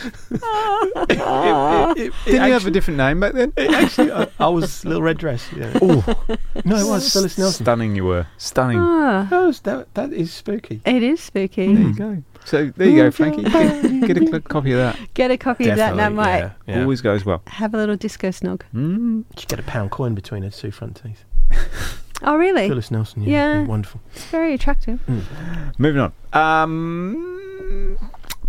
it, 1.98 2.14
Didn't 2.26 2.48
you 2.48 2.54
have 2.54 2.66
a 2.66 2.72
different 2.72 2.98
name 2.98 3.20
back 3.20 3.34
then? 3.34 3.54
actually, 3.58 4.12
I, 4.12 4.28
I, 4.40 4.48
was 4.48 4.84
Little 4.86 5.02
Red 5.02 5.18
Dress. 5.18 5.48
Yeah. 5.56 5.78
Oh, 5.82 6.04
no, 6.66 6.76
it 6.76 6.88
was 6.88 7.12
Phyllis 7.14 7.38
Nelson. 7.38 7.66
Stunning, 7.66 7.96
you 7.96 8.06
were 8.06 8.28
stunning. 8.38 8.80
Ah. 8.80 9.28
That, 9.30 9.42
was, 9.42 9.60
that, 9.62 9.94
that 9.94 10.14
is 10.14 10.34
spooky. 10.34 10.82
It 10.86 11.04
is 11.04 11.22
spooky. 11.22 11.68
There 11.68 11.84
you 11.84 11.90
hmm. 11.90 11.98
go. 11.98 12.24
So 12.46 12.72
there 12.78 12.88
you 12.88 12.96
go, 12.96 13.12
Frankie. 13.12 13.44
Get, 14.08 14.18
a 14.18 14.40
copy 14.40 14.72
of 14.72 14.78
that. 14.78 15.14
Get 15.14 15.32
a 15.32 15.38
copy 15.38 15.66
Definitely, 15.66 15.72
of 15.72 15.78
that. 15.78 15.96
That 15.98 16.14
might 16.14 16.38
yeah, 16.38 16.52
yeah. 16.66 16.82
always 16.82 17.02
goes 17.02 17.26
well. 17.26 17.42
Have 17.48 17.74
a 17.74 17.78
little 17.78 17.98
disco 17.98 18.30
snog. 18.30 18.62
Mm. 18.74 19.26
She 19.38 19.46
get 19.48 19.60
a 19.60 19.64
pound 19.64 19.92
coin 19.92 20.16
between 20.16 20.44
her 20.44 20.50
two 20.50 20.72
front 20.72 21.02
teeth. 21.04 21.24
Oh, 22.24 22.36
really? 22.36 22.68
Phyllis 22.68 22.90
Nelson, 22.90 23.24
yeah. 23.24 23.60
yeah. 23.60 23.68
Wonderful. 23.68 24.02
It's 24.16 24.26
very 24.26 24.54
attractive. 24.54 25.00
Mm. 25.08 25.78
Moving 25.78 26.02
on. 26.02 26.14
Um, 26.34 28.00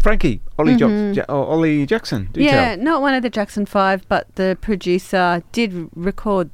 Frankie, 0.00 0.40
Ollie, 0.58 0.76
mm-hmm. 0.76 1.12
jo- 1.12 1.20
ja- 1.20 1.26
oh, 1.28 1.42
Ollie 1.42 1.84
Jackson. 1.84 2.28
yeah, 2.34 2.76
tell. 2.76 2.84
not 2.84 3.02
one 3.02 3.14
of 3.14 3.22
the 3.22 3.30
Jackson 3.30 3.66
Five, 3.66 4.06
but 4.08 4.32
the 4.36 4.56
producer 4.60 5.42
did 5.52 5.88
record 5.94 6.50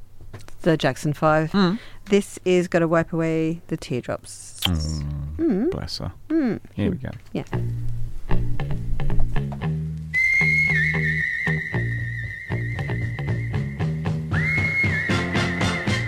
the 0.61 0.75
Jackson 0.75 1.13
Five. 1.13 1.51
Mm. 1.51 1.77
This 2.05 2.39
is 2.45 2.67
gonna 2.67 2.87
Wipe 2.87 3.13
Away 3.13 3.61
the 3.67 3.77
Teardrops. 3.77 4.59
Mm. 4.63 5.35
Mm. 5.37 5.71
Bless 5.71 5.99
her. 5.99 6.11
Mm. 6.29 6.59
Here 6.73 6.91
we 6.91 6.97
go. 6.97 7.09
Yeah. 7.33 7.43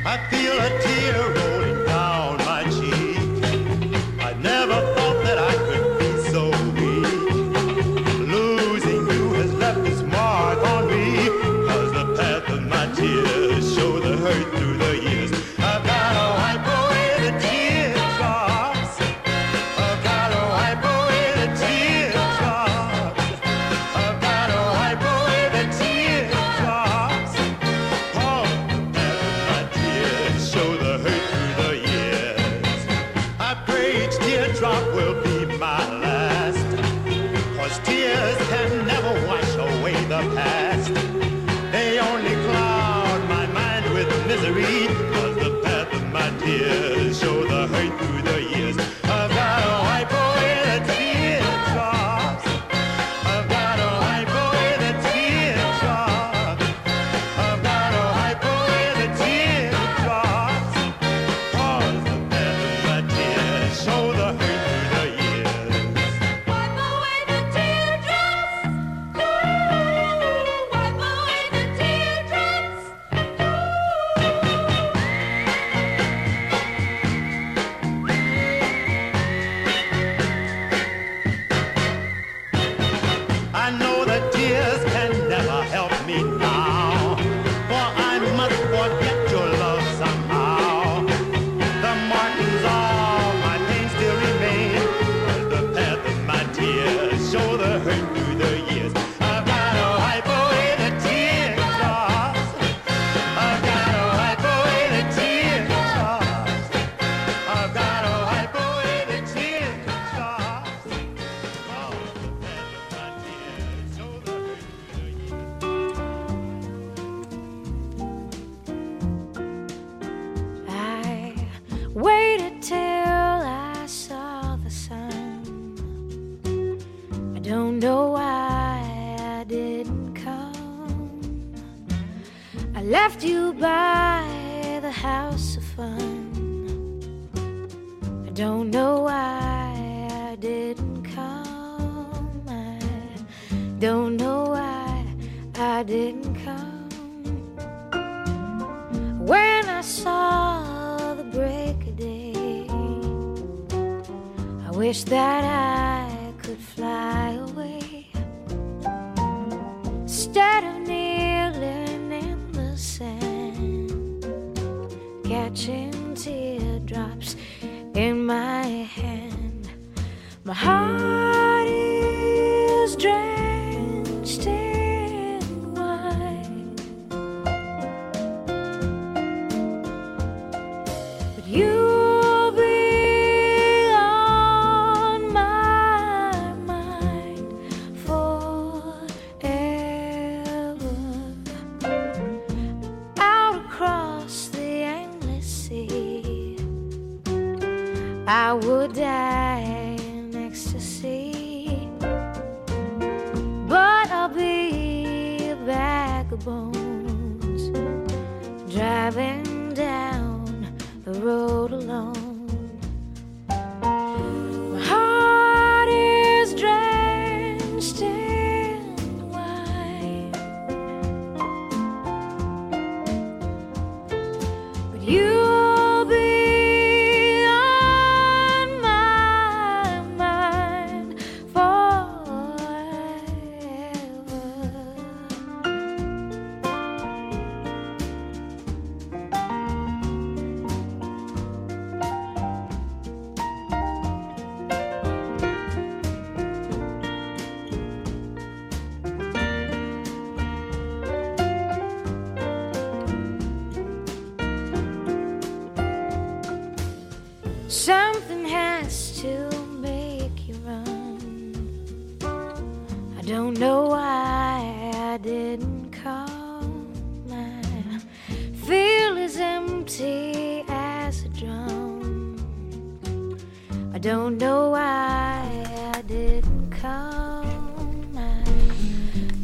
I 0.09 0.17
feel 0.29 0.53
a 0.53 0.69
tear 0.81 1.29
rolling 1.35 1.85
down 1.85 2.39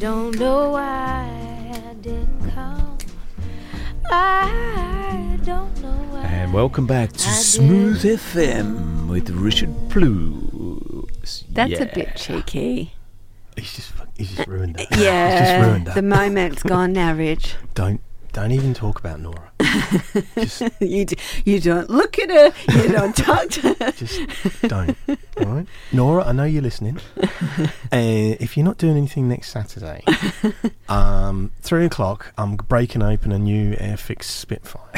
don't 0.04 0.38
know 0.38 0.72
why 0.72 1.72
I 1.90 1.94
didn't 2.02 2.52
call. 2.52 2.98
I 4.12 5.40
don't 5.46 5.82
know 5.82 5.96
why. 6.12 6.24
And 6.26 6.54
welcome 6.54 6.86
back 6.86 7.14
to 7.14 7.20
Smooth 7.30 8.04
FM 8.04 9.08
with 9.08 9.30
Richard 9.30 9.74
Plus. 9.90 11.46
That's 11.50 11.72
Yeah. 11.72 11.84
a 11.84 11.96
bit 11.96 12.18
cheeky. 12.18 12.96
He's 13.56 13.74
just 13.78 13.94
he's 14.18 14.36
just 14.36 14.46
uh, 14.46 14.52
ruined 14.52 14.76
that. 14.76 14.88
Yeah, 14.98 15.40
he's 15.40 15.40
just 15.40 15.68
ruined 15.70 15.88
that. 15.88 15.96
the 15.96 16.02
moment's 16.02 16.64
gone 16.64 16.92
now, 16.92 17.14
Rich. 17.14 17.56
Don't 17.74 18.02
don't 18.34 18.52
even 18.52 18.74
talk 18.74 19.00
about 19.00 19.22
Norah. 19.22 19.53
you 20.80 21.06
d- 21.06 21.18
you 21.46 21.60
don't 21.60 21.90
look 21.90 22.20
at 22.20 22.30
her. 22.30 22.54
You 22.82 22.90
don't 22.90 23.16
talk 23.18 23.50
to 23.50 23.74
her. 23.76 23.92
Just 23.92 24.20
don't. 24.64 24.96
All 25.40 25.46
right, 25.46 25.68
Norah. 25.92 26.26
I 26.26 26.32
know 26.32 26.44
you're 26.46 26.62
listening. 26.64 27.00
Uh, 27.92 28.34
if 28.40 28.58
you're 28.58 28.66
not 28.66 28.78
doing 28.80 28.98
anything 28.98 29.28
next 29.30 29.52
Saturday, 29.52 30.04
um, 30.90 31.52
three 31.62 31.86
o'clock, 31.86 32.34
I'm 32.40 32.56
breaking 32.56 33.04
open 33.04 33.32
a 33.32 33.38
new 33.38 33.76
Airfix 33.76 34.24
Spitfire. 34.24 34.90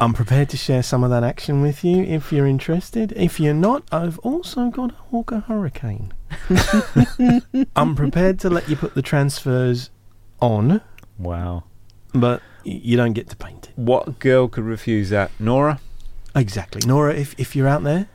I'm 0.00 0.14
prepared 0.14 0.48
to 0.50 0.56
share 0.56 0.82
some 0.82 1.04
of 1.04 1.10
that 1.10 1.22
action 1.22 1.60
with 1.60 1.84
you 1.84 2.02
if 2.02 2.32
you're 2.32 2.46
interested. 2.46 3.12
If 3.14 3.38
you're 3.38 3.52
not, 3.52 3.82
I've 3.92 4.18
also 4.20 4.70
got 4.70 4.92
a 4.92 4.94
Hawker 5.10 5.40
Hurricane. 5.40 6.14
I'm 7.76 7.94
prepared 7.94 8.38
to 8.40 8.50
let 8.50 8.68
you 8.68 8.76
put 8.76 8.94
the 8.94 9.02
transfers 9.02 9.90
on. 10.40 10.80
Wow. 11.18 11.64
But 12.14 12.40
y- 12.40 12.53
you 12.64 12.96
don't 12.96 13.12
get 13.12 13.28
to 13.30 13.36
paint 13.36 13.68
it. 13.68 13.72
What 13.76 14.18
girl 14.18 14.48
could 14.48 14.64
refuse 14.64 15.10
that? 15.10 15.30
Norah? 15.38 15.80
Exactly. 16.34 16.82
Norah, 16.86 17.14
if, 17.14 17.38
if 17.38 17.54
you're 17.54 17.68
out 17.68 17.82
there, 17.84 18.08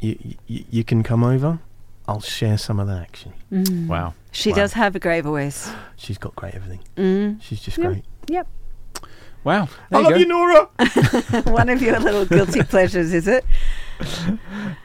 you, 0.00 0.18
you, 0.46 0.64
you 0.70 0.84
can 0.84 1.02
come 1.02 1.22
over. 1.24 1.60
I'll 2.06 2.20
share 2.20 2.58
some 2.58 2.78
of 2.80 2.86
that 2.88 3.00
action. 3.00 3.32
Mm. 3.52 3.86
Wow. 3.86 4.14
She 4.32 4.50
Wow. 4.50 4.56
does 4.56 4.72
have 4.74 4.94
a 4.96 4.98
great 4.98 5.22
voice. 5.22 5.70
She's 5.96 6.18
got 6.18 6.34
great 6.36 6.54
everything. 6.54 6.80
Mm. 6.96 7.40
She's 7.40 7.60
just 7.60 7.78
Yep. 7.78 7.86
great. 7.86 8.04
Yep. 8.28 8.46
Wow. 9.44 9.68
I 9.92 10.00
love 10.00 10.16
you, 10.18 10.26
Norah. 10.26 10.68
One 11.44 11.68
of 11.68 11.80
your 11.82 11.98
little 12.00 12.24
guilty 12.26 12.62
pleasures, 12.64 13.12
is 13.14 13.28
it? 13.28 13.44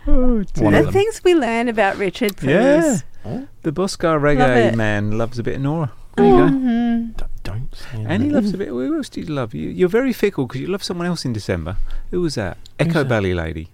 Oh, 0.08 0.44
One 0.58 0.74
the 0.74 0.92
things 0.92 1.22
we 1.24 1.34
learn 1.36 1.68
about 1.68 1.98
Richard, 1.98 2.38
please. 2.38 3.04
Yeah. 3.26 3.46
The 3.64 3.72
Boscar 3.72 4.20
reggae 4.20 4.72
it. 4.72 4.76
man 4.76 5.18
loves 5.18 5.40
a 5.40 5.44
bit 5.44 5.56
of 5.56 5.62
Norah. 5.62 5.92
There 6.16 6.26
you 6.26 7.12
go. 7.14 7.29
Don't 7.44 7.74
say 7.76 8.04
that. 8.04 8.12
And 8.12 8.24
he 8.24 8.30
loves 8.30 8.54
a 8.54 8.58
bit. 8.58 8.68
Who 8.70 8.96
else 8.98 9.10
do 9.10 9.22
you 9.22 9.28
love? 9.28 9.54
You, 9.54 9.70
you're 9.70 9.90
very 9.90 10.14
fickle 10.14 10.46
because 10.46 10.62
you 10.62 10.68
love 10.68 10.84
someone 10.84 11.08
else 11.08 11.26
in 11.26 11.34
December. 11.34 11.78
Who 12.12 12.22
was 12.22 12.36
that? 12.36 12.58
Echo 12.80 13.00
that? 13.04 13.10
Belly 13.10 13.34
Lady. 13.34 13.70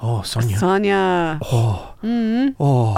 Oh, 0.00 0.22
Sonia. 0.22 0.58
Sonia. 0.58 1.38
Oh. 1.42 1.94
Mm. 2.02 2.54
Oh. 2.60 2.94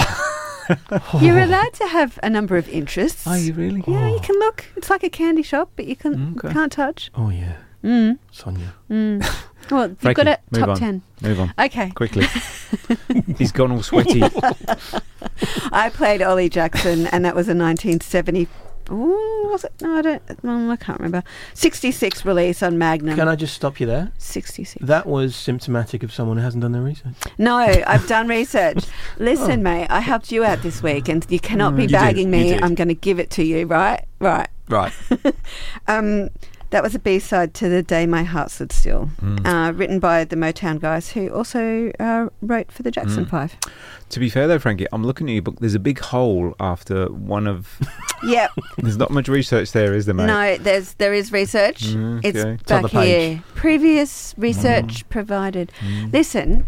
You're 1.20 1.40
allowed 1.40 1.72
to 1.74 1.86
have 1.88 2.18
a 2.22 2.30
number 2.30 2.56
of 2.56 2.68
interests. 2.68 3.26
Are 3.26 3.38
you 3.38 3.52
really? 3.54 3.82
Yeah, 3.88 4.08
you 4.10 4.20
can 4.20 4.38
look. 4.38 4.66
It's 4.76 4.90
like 4.90 5.02
a 5.02 5.10
candy 5.10 5.42
shop, 5.42 5.70
but 5.76 5.86
you 5.86 5.96
can 5.96 6.36
Okay. 6.38 6.52
can't 6.52 6.70
touch. 6.70 7.10
Oh, 7.14 7.30
yeah. 7.30 7.56
Mm. 7.82 8.18
Sonia. 8.30 8.74
Mm. 8.90 9.26
Well, 9.70 9.88
you've 9.90 9.98
Frankie, 10.00 10.24
got 10.24 10.40
a 10.52 10.58
top 10.58 10.68
on. 10.70 10.76
ten. 10.76 11.02
Move 11.22 11.38
on. 11.40 11.54
Okay. 11.56 11.90
Quickly. 11.90 12.26
He's 13.38 13.52
gone 13.52 13.70
all 13.70 13.82
sweaty. 13.84 14.20
I 15.70 15.90
played 15.94 16.22
Ollie 16.22 16.48
Jackson, 16.48 17.06
and 17.08 17.24
that 17.24 17.36
was 17.36 17.46
a 17.46 17.54
1970. 17.54 18.48
Ooh, 18.90 19.48
was 19.50 19.64
it? 19.64 19.72
No, 19.80 19.96
I 19.98 20.02
don't. 20.02 20.26
mm, 20.42 20.70
I 20.70 20.76
can't 20.76 20.98
remember. 20.98 21.22
66 21.54 22.24
release 22.24 22.62
on 22.62 22.76
Magnum. 22.78 23.16
Can 23.16 23.28
I 23.28 23.36
just 23.36 23.54
stop 23.54 23.78
you 23.80 23.86
there? 23.86 24.10
66. 24.18 24.84
That 24.84 25.06
was 25.06 25.36
symptomatic 25.36 26.02
of 26.02 26.12
someone 26.12 26.38
who 26.38 26.42
hasn't 26.42 26.62
done 26.62 26.72
their 26.72 26.82
research. 26.82 27.14
No, 27.38 27.56
I've 27.58 28.06
done 28.08 28.26
research. 28.28 28.84
Listen, 29.18 29.62
mate, 29.62 29.86
I 29.90 30.00
helped 30.00 30.32
you 30.32 30.44
out 30.44 30.62
this 30.62 30.82
week, 30.82 31.08
and 31.08 31.24
you 31.28 31.38
cannot 31.40 31.76
be 31.76 31.82
Oh. 31.82 31.86
You 31.86 31.88
bagging 31.90 32.26
you 32.26 32.32
me. 32.32 32.58
I'm 32.58 32.74
going 32.74 32.88
to 32.88 32.94
give 32.94 33.18
it 33.20 33.30
to 33.30 33.44
you, 33.44 33.66
right? 33.66 34.04
Right. 34.18 34.48
Right. 34.68 34.92
Um, 35.88 36.30
that 36.70 36.82
was 36.82 36.94
a 36.94 36.98
B 36.98 37.18
side 37.18 37.52
to 37.54 37.68
The 37.68 37.82
Day 37.82 38.06
My 38.06 38.22
Heart 38.22 38.50
Stood 38.50 38.72
Still, 38.72 39.10
Mm. 39.20 39.46
uh, 39.46 39.72
written 39.72 39.98
by 39.98 40.24
the 40.24 40.36
Motown 40.36 40.80
guys 40.80 41.10
who 41.12 41.28
also 41.28 41.90
uh, 42.00 42.28
wrote 42.42 42.70
for 42.72 42.82
the 42.82 42.90
Jackson 42.90 43.26
Mm. 43.26 43.30
Five. 43.30 43.56
to 44.10 44.20
be 44.20 44.28
fair 44.30 44.46
though, 44.48 44.58
Frankie, 44.58 44.86
I'm 44.92 45.04
looking 45.04 45.28
at 45.28 45.32
your 45.32 45.42
book. 45.42 45.56
There's 45.60 45.74
a 45.74 45.78
big 45.80 45.98
hole 45.98 46.54
after 46.60 47.06
one 47.12 47.46
of. 47.46 47.78
Yep. 48.22 48.50
There's 48.76 48.98
not 48.98 49.10
much 49.10 49.28
research 49.28 49.72
there, 49.72 49.94
is 49.94 50.04
there, 50.04 50.14
mate? 50.14 50.26
No, 50.26 50.58
there's 50.58 50.92
there 50.94 51.14
is 51.14 51.32
research. 51.32 51.84
Mm, 51.86 52.20
It's 52.22 52.38
okay. 52.38 52.50
It's 52.60 52.70
on 52.70 52.82
back 52.82 52.92
the 52.92 52.98
page. 52.98 53.08
here. 53.36 53.42
Previous 53.54 54.34
research 54.36 55.08
provided. 55.08 55.72
Mm. 55.80 56.12
Listen, 56.12 56.66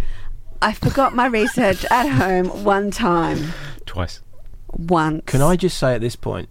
I 0.62 0.72
forgot 0.72 1.14
my 1.14 1.26
research 1.26 1.84
at 1.90 2.08
home 2.08 2.64
one 2.64 2.90
time. 2.90 3.52
Twice. 3.84 4.22
Once. 4.68 5.24
Can 5.26 5.42
I 5.42 5.56
just 5.56 5.76
say 5.76 5.94
at 5.94 6.00
this 6.00 6.16
point, 6.16 6.48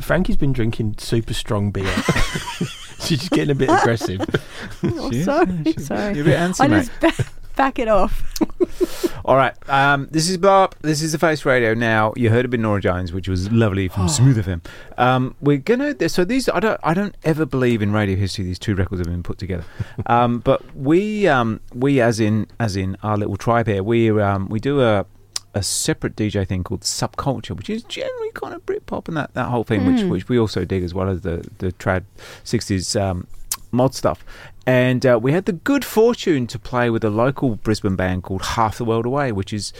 Frankie's 0.00 0.36
been 0.36 0.52
drinking 0.52 0.96
super 0.98 1.34
strong 1.34 1.70
beer. 1.70 1.84
She's 3.00 3.18
just 3.20 3.30
getting 3.30 3.50
a 3.50 3.54
bit 3.54 3.68
aggressive. 3.70 4.20
Oh, 4.82 5.10
She 5.10 5.22
sorry, 5.22 5.48
yeah, 5.64 5.72
she- 5.72 5.80
sorry. 5.80 6.14
you're 6.14 6.22
a 6.22 6.28
bit 6.28 6.38
antsy, 6.38 6.60
I 6.64 6.66
mate. 6.68 6.90
just 7.00 7.18
ba- 7.18 7.24
back 7.54 7.78
it 7.78 7.88
off. 7.88 8.22
All 9.24 9.36
right. 9.36 9.54
Um, 9.68 10.08
this 10.10 10.28
is 10.28 10.38
Blarp. 10.38 10.72
This 10.82 11.02
is 11.02 11.12
the 11.12 11.18
Face 11.18 11.44
Radio. 11.44 11.72
Now 11.74 12.12
you 12.16 12.30
heard 12.30 12.44
a 12.44 12.48
bit 12.48 12.60
Norah 12.60 12.80
Jones, 12.80 13.12
which 13.12 13.28
was 13.28 13.50
lovely 13.50 13.88
from 13.88 14.08
Smooth 14.08 14.44
FM. 14.44 14.60
Um, 14.98 15.34
we're 15.40 15.56
gonna. 15.58 16.08
So 16.08 16.24
these, 16.24 16.48
I 16.48 16.60
don't, 16.60 16.78
I 16.82 16.94
don't 16.94 17.14
ever 17.24 17.46
believe 17.46 17.80
in 17.82 17.92
radio 17.92 18.16
history. 18.16 18.44
These 18.44 18.58
two 18.58 18.74
records 18.74 19.00
have 19.00 19.06
been 19.08 19.22
put 19.22 19.38
together. 19.38 19.64
Um, 20.06 20.38
but 20.40 20.62
we, 20.76 21.26
um, 21.26 21.60
we 21.74 22.00
as 22.00 22.20
in, 22.20 22.46
as 22.60 22.76
in 22.76 22.96
our 23.02 23.16
little 23.16 23.36
tribe 23.36 23.66
here, 23.66 23.82
we, 23.82 24.10
um, 24.20 24.48
we 24.48 24.60
do 24.60 24.82
a. 24.82 25.06
A 25.56 25.62
separate 25.62 26.14
DJ 26.16 26.46
thing 26.46 26.62
called 26.64 26.82
Subculture, 26.82 27.56
which 27.56 27.70
is 27.70 27.82
generally 27.84 28.30
kind 28.34 28.52
of 28.54 28.60
Britpop 28.66 29.08
and 29.08 29.16
that, 29.16 29.32
that 29.34 29.46
whole 29.46 29.64
thing, 29.64 29.86
which 29.86 30.02
Mm. 30.02 30.10
which 30.10 30.28
we 30.28 30.38
also 30.38 30.64
dig 30.64 30.82
as 30.84 30.92
well 30.92 31.08
as 31.08 31.20
the 31.22 31.36
the 31.58 31.72
trad 31.72 32.02
sixties 32.44 32.94
um, 32.94 33.26
mod 33.72 33.94
stuff. 33.94 34.24
And 34.66 35.06
uh, 35.06 35.18
we 35.22 35.32
had 35.32 35.44
the 35.46 35.52
good 35.70 35.84
fortune 35.84 36.46
to 36.48 36.58
play 36.58 36.90
with 36.90 37.04
a 37.04 37.10
local 37.10 37.56
Brisbane 37.56 37.96
band 37.96 38.22
called 38.24 38.42
Half 38.56 38.76
the 38.78 38.84
World 38.84 39.06
Away, 39.06 39.32
which 39.32 39.52
is 39.52 39.72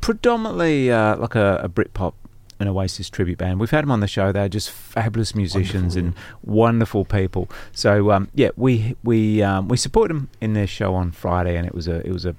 predominantly 0.00 0.90
uh, 0.90 1.16
like 1.16 1.34
a, 1.34 1.60
a 1.62 1.68
Britpop 1.68 2.14
and 2.60 2.68
Oasis 2.68 3.08
tribute 3.08 3.38
band. 3.38 3.60
We've 3.60 3.70
had 3.70 3.84
them 3.84 3.90
on 3.92 4.00
the 4.00 4.08
show. 4.08 4.32
They're 4.32 4.48
just 4.48 4.70
fabulous 4.70 5.34
musicians 5.34 5.94
and 5.96 6.14
wonderful 6.44 7.04
people. 7.04 7.48
So 7.72 8.10
um, 8.10 8.28
yeah, 8.34 8.50
we 8.56 8.96
we 9.04 9.42
um, 9.42 9.68
we 9.68 9.76
supported 9.76 10.14
them 10.16 10.28
in 10.40 10.54
their 10.54 10.66
show 10.66 10.94
on 10.94 11.12
Friday, 11.12 11.56
and 11.56 11.66
it 11.66 11.74
was 11.74 11.86
a 11.88 12.04
it 12.06 12.12
was 12.12 12.24
a 12.26 12.34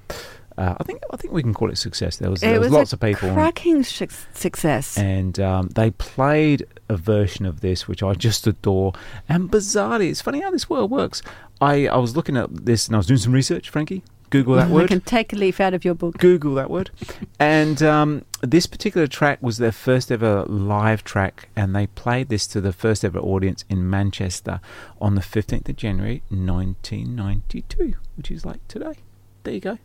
uh, 0.60 0.76
I 0.78 0.84
think 0.84 1.02
I 1.12 1.16
think 1.16 1.34
we 1.34 1.42
can 1.42 1.54
call 1.54 1.72
it 1.72 1.78
success. 1.78 2.18
There 2.18 2.30
was, 2.30 2.42
there 2.42 2.56
it 2.56 2.60
was, 2.60 2.68
was 2.68 2.74
lots 2.74 2.94
a 2.94 2.98
of 2.98 3.00
people. 3.00 3.34
cracking 3.34 3.84
success. 3.84 4.98
and 4.98 5.40
um, 5.40 5.70
they 5.70 5.92
played 5.92 6.68
a 6.90 6.98
version 6.98 7.46
of 7.46 7.62
this 7.62 7.88
which 7.88 8.04
I 8.04 8.14
just 8.14 8.46
adore. 8.46 8.92
And 9.30 9.50
bizarrely, 9.50 10.10
it's 10.10 10.22
funny 10.22 10.42
how 10.42 10.52
this 10.52 10.70
world 10.70 10.92
works. 10.92 11.22
I, 11.62 11.88
I 11.88 11.98
was 11.98 12.18
looking 12.18 12.36
at 12.36 12.66
this 12.66 12.88
and 12.88 12.96
I 12.96 12.98
was 12.98 13.08
doing 13.08 13.20
some 13.20 13.32
research, 13.32 13.70
Frankie. 13.70 14.04
Google 14.32 14.56
that 14.56 14.70
word. 14.72 14.84
I 14.84 14.88
can 14.88 15.02
take 15.02 15.32
a 15.32 15.38
leaf 15.38 15.62
out 15.62 15.74
of 15.74 15.86
your 15.86 15.96
book. 15.96 16.18
Google 16.18 16.56
that 16.56 16.70
word. 16.70 16.92
And 17.40 17.82
um, 17.82 18.26
this 18.42 18.68
particular 18.68 19.08
track 19.08 19.42
was 19.42 19.60
their 19.60 19.72
first 19.72 20.12
ever 20.12 20.44
live 20.44 21.04
track, 21.06 21.50
and 21.56 21.74
they 21.74 21.88
played 21.88 22.28
this 22.30 22.46
to 22.48 22.62
the 22.62 22.74
first 22.74 23.06
ever 23.06 23.20
audience 23.20 23.64
in 23.70 23.90
Manchester 23.90 24.60
on 25.00 25.16
the 25.16 25.22
15th 25.22 25.70
of 25.70 25.78
January 25.78 26.22
1992, 26.30 27.94
which 28.18 28.30
is 28.30 28.46
like 28.46 28.66
today. 28.68 28.96
There 29.44 29.54
you 29.54 29.62
go. 29.62 29.78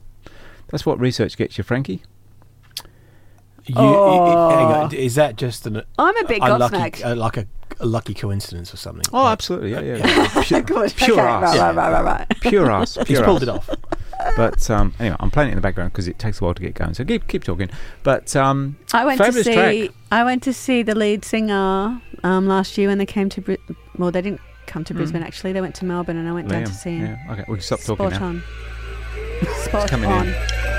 That's 0.68 0.84
what 0.86 0.98
research 0.98 1.36
gets 1.36 1.58
you, 1.58 1.64
Frankie. 1.64 2.02
You, 3.66 3.74
Oh. 3.78 4.50
hang 4.50 4.66
on, 4.84 4.94
is 4.94 5.14
that 5.14 5.36
just 5.36 5.66
an 5.66 5.82
I'm 5.98 6.16
a 6.18 6.28
big 6.28 6.42
unlucky, 6.42 6.76
gobsmacked. 6.76 7.04
uh, 7.06 7.16
like 7.16 7.38
a, 7.38 7.46
a 7.80 7.86
lucky 7.86 8.12
coincidence 8.12 8.74
or 8.74 8.76
something? 8.76 9.04
Oh, 9.12 9.26
absolutely. 9.26 9.72
Yeah, 9.72 9.80
yeah. 9.80 10.06
yeah. 10.06 10.42
Pure, 10.42 10.60
Good. 10.62 10.94
pure 10.96 11.12
okay, 11.18 11.20
ass. 11.22 11.56
Right, 11.58 11.74
right, 11.74 11.92
right, 11.92 12.02
right, 12.04 12.18
right. 12.30 12.40
Pure 12.42 12.70
ass. 12.70 12.94
He's 12.96 13.06
Pure 13.06 13.24
pulled 13.24 13.42
it 13.42 13.48
off. 13.48 13.70
But 14.36 14.68
um, 14.70 14.92
anyway, 14.98 15.16
I'm 15.18 15.30
playing 15.30 15.48
it 15.48 15.52
in 15.52 15.56
the 15.56 15.62
background 15.62 15.92
because 15.92 16.08
it 16.08 16.18
takes 16.18 16.40
a 16.40 16.44
while 16.44 16.52
to 16.54 16.60
get 16.60 16.74
going. 16.74 16.92
So 16.92 17.04
keep 17.06 17.26
keep 17.26 17.42
talking. 17.44 17.70
But 18.02 18.36
um, 18.36 18.76
I 18.92 19.04
went 19.06 19.18
to 19.20 19.32
see. 19.32 19.52
track. 19.54 19.90
I 20.12 20.24
went 20.24 20.42
to 20.42 20.52
see 20.52 20.82
the 20.82 20.94
lead 20.94 21.24
singer 21.24 22.02
um, 22.22 22.46
last 22.46 22.76
year 22.76 22.88
when 22.88 22.98
they 22.98 23.06
came 23.06 23.30
to. 23.30 23.40
Bri- 23.40 23.58
well, 23.96 24.10
they 24.10 24.20
didn't 24.22 24.40
come 24.66 24.84
to 24.84 24.94
Brisbane 24.94 25.22
actually. 25.22 25.52
They 25.52 25.60
went 25.62 25.74
to 25.76 25.84
Melbourne, 25.86 26.16
and 26.18 26.28
I 26.28 26.32
went 26.32 26.48
down 26.48 26.62
Hmm. 26.62 26.68
To 26.68 26.74
see 26.74 26.96
him. 26.98 27.06
Yeah. 27.26 27.32
Okay, 27.32 27.44
we 27.48 27.54
can 27.56 27.62
stop 27.62 27.80
talking 27.80 28.10
Spot 28.10 28.20
now. 28.20 28.26
on. 28.28 28.42
Spot 29.64 29.88
coming 29.88 30.10
on. 30.10 30.28
in. 30.28 30.73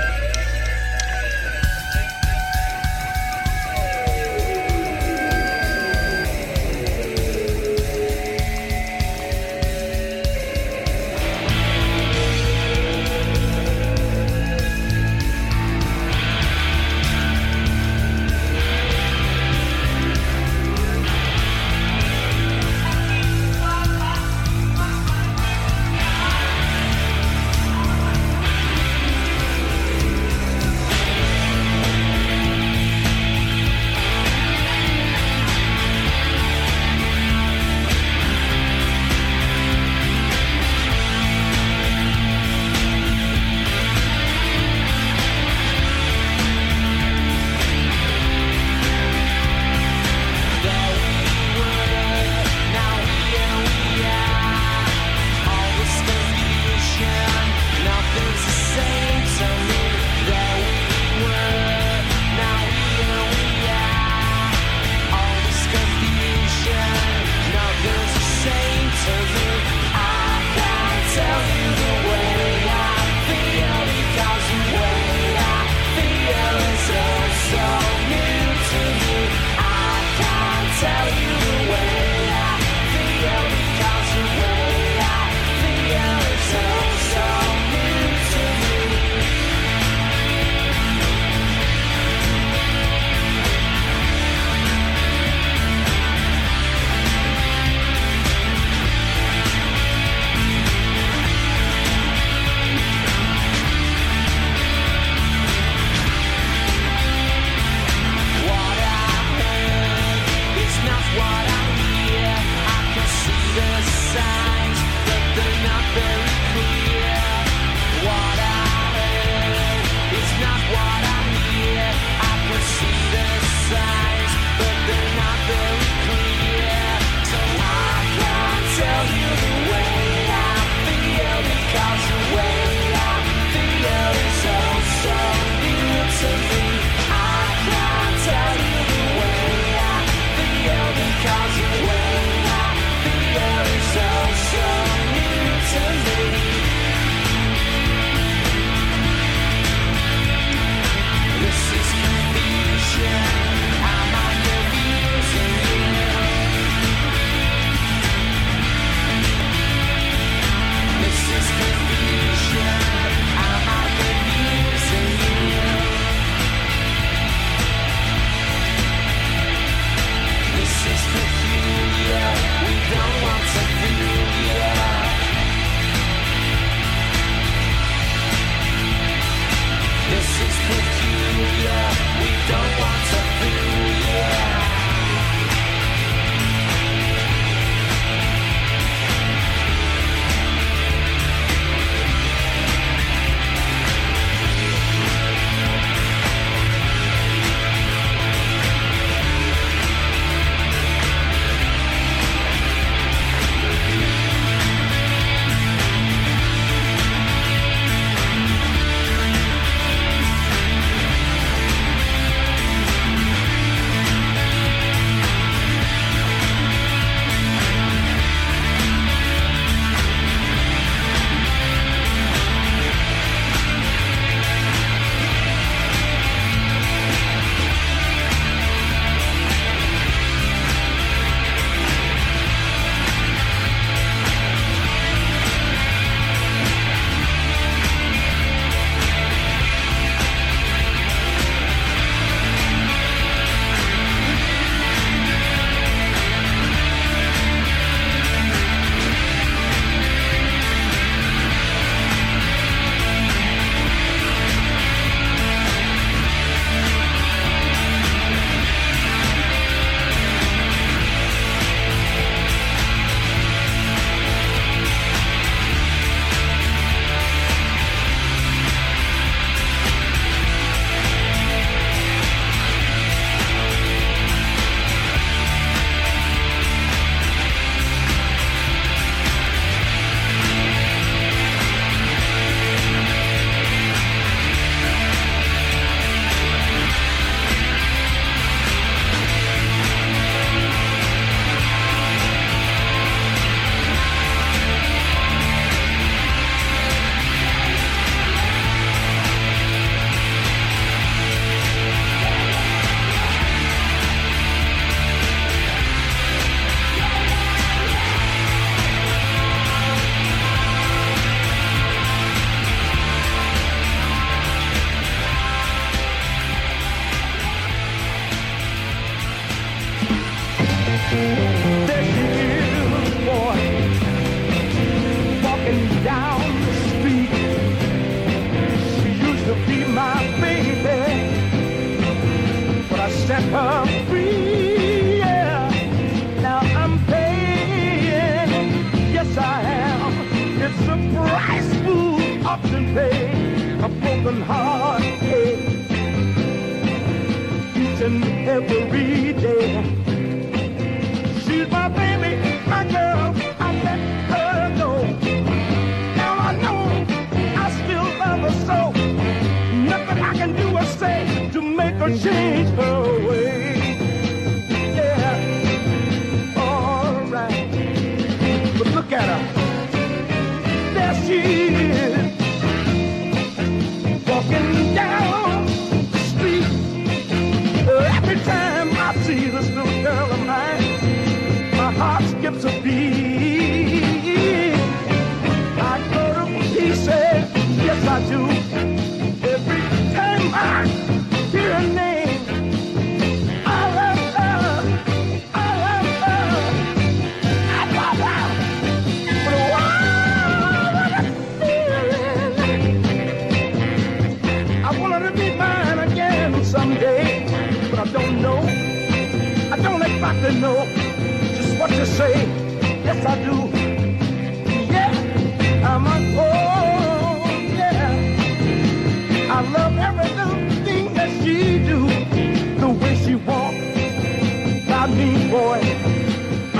Boy, 425.56 425.80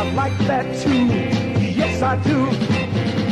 I 0.01 0.03
like 0.21 0.37
that 0.51 0.67
too. 0.83 1.05
Yes, 1.81 2.03
I 2.03 2.15
do. 2.31 2.39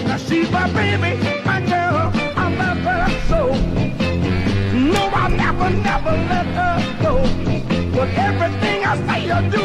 Now 0.09 0.17
she's 0.17 0.51
my 0.51 0.67
baby, 0.73 1.13
my 1.51 1.61
girl. 1.73 1.99
I 2.43 2.47
love 2.63 2.81
her 2.89 3.05
so. 3.31 3.41
No, 4.95 5.03
I'll 5.21 5.35
never, 5.45 5.69
never 5.91 6.15
let 6.33 6.49
her 6.59 6.77
go. 7.05 7.15
But 7.97 8.09
everything 8.29 8.79
I 8.91 8.95
say 9.09 9.23
or 9.37 9.43
do 9.57 9.65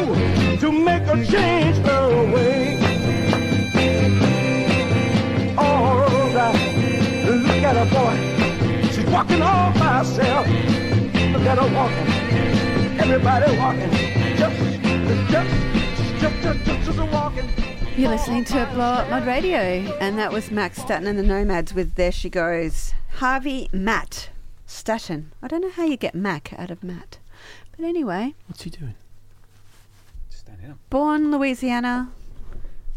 to 0.62 0.68
make 0.88 1.04
her 1.12 1.20
change 1.34 1.78
her 1.88 2.06
way. 2.34 2.60
Alright, 5.58 6.60
look 7.48 7.64
at 7.70 7.76
her 7.82 7.90
boy. 7.98 8.16
She's 8.94 9.10
walking 9.16 9.42
all 9.42 9.72
by 9.80 9.90
herself. 10.00 10.46
Look 11.34 11.46
at 11.52 11.58
her 11.62 11.70
walking. 11.78 12.10
Everybody 13.04 13.58
walking. 13.58 13.92
Just, 14.40 14.58
just, 15.32 15.69
You're 17.98 18.10
listening 18.12 18.46
to 18.46 18.70
Blow 18.74 18.86
Up 18.86 19.10
Mod 19.10 19.26
Radio, 19.28 19.60
and 20.00 20.18
that 20.18 20.32
was 20.32 20.50
Max 20.52 20.78
Staten 20.82 21.06
and 21.06 21.20
the 21.20 21.24
Nomads 21.24 21.74
with 21.74 21.96
There 21.96 22.14
She 22.14 22.30
Goes. 22.30 22.94
Harvey 23.16 23.68
Matt 23.74 24.30
Staten. 24.66 25.34
I 25.44 25.48
don't 25.50 25.60
know 25.62 25.70
how 25.70 25.84
you 25.84 25.98
get 25.98 26.16
Mac 26.16 26.54
out 26.58 26.72
of 26.72 26.82
Matt. 26.82 27.18
But 27.76 27.86
anyway, 27.86 28.36
What's 28.48 28.62
he 28.64 28.70
doing? 28.70 28.96
born 30.90 31.32
Louisiana. 31.32 32.10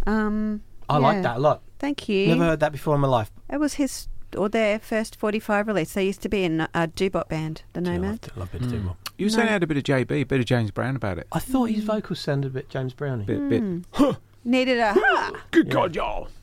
Um, 0.06 0.62
I 0.88 0.98
like 0.98 1.22
that 1.22 1.38
a 1.38 1.40
lot. 1.40 1.62
Thank 1.80 2.08
you. 2.08 2.28
Never 2.28 2.44
heard 2.44 2.60
that 2.60 2.70
before 2.70 2.94
in 2.94 3.00
my 3.00 3.08
life. 3.08 3.30
It 3.50 3.58
was 3.58 3.74
his 3.74 4.06
or 4.36 4.48
their 4.48 4.78
first 4.78 5.16
45 5.16 5.66
release. 5.66 5.92
They 5.92 6.06
used 6.06 6.22
to 6.22 6.28
be 6.28 6.44
in 6.44 6.66
a 6.74 6.86
doo-wop 6.86 7.28
band, 7.28 7.62
the 7.72 7.80
Nomads. 7.80 8.28
Love 8.36 8.48
a 8.50 8.52
bit 8.58 8.62
of 8.62 8.70
Doom. 8.70 8.96
You 9.18 9.26
were 9.26 9.30
saying 9.30 9.48
I 9.48 9.52
had 9.52 9.62
a 9.62 9.66
bit 9.66 9.76
of 9.76 9.82
JB, 9.84 10.10
a 10.10 10.24
bit 10.24 10.40
of 10.40 10.46
James 10.46 10.70
Brown 10.70 10.96
about 10.96 11.18
it. 11.18 11.26
I 11.32 11.38
thought 11.38 11.70
his 11.70 11.84
vocals 11.84 12.20
sounded 12.20 12.48
a 12.48 12.50
bit 12.54 12.68
James 12.68 12.92
Brownie. 12.94 13.24
Bit, 13.24 13.48
bit. 13.48 13.62
Hmm. 13.92 14.10
Needed 14.44 14.78
a 14.78 14.94
ha! 14.94 15.32
Good 15.52 15.70
God, 15.70 15.94
y'all. 15.94 16.28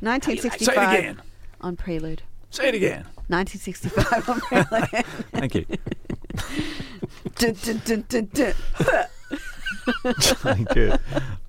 1965 0.00 0.60
Say 0.60 0.72
it 0.72 0.98
again. 0.98 1.22
on 1.60 1.76
Prelude. 1.76 2.22
Say 2.50 2.68
it 2.68 2.74
again. 2.74 3.04
1965 3.28 4.28
on 4.28 4.40
Prelude. 4.40 5.04
Thank 5.32 5.54
you. 5.54 5.66
Dun, 7.36 7.54
dun. 7.84 8.54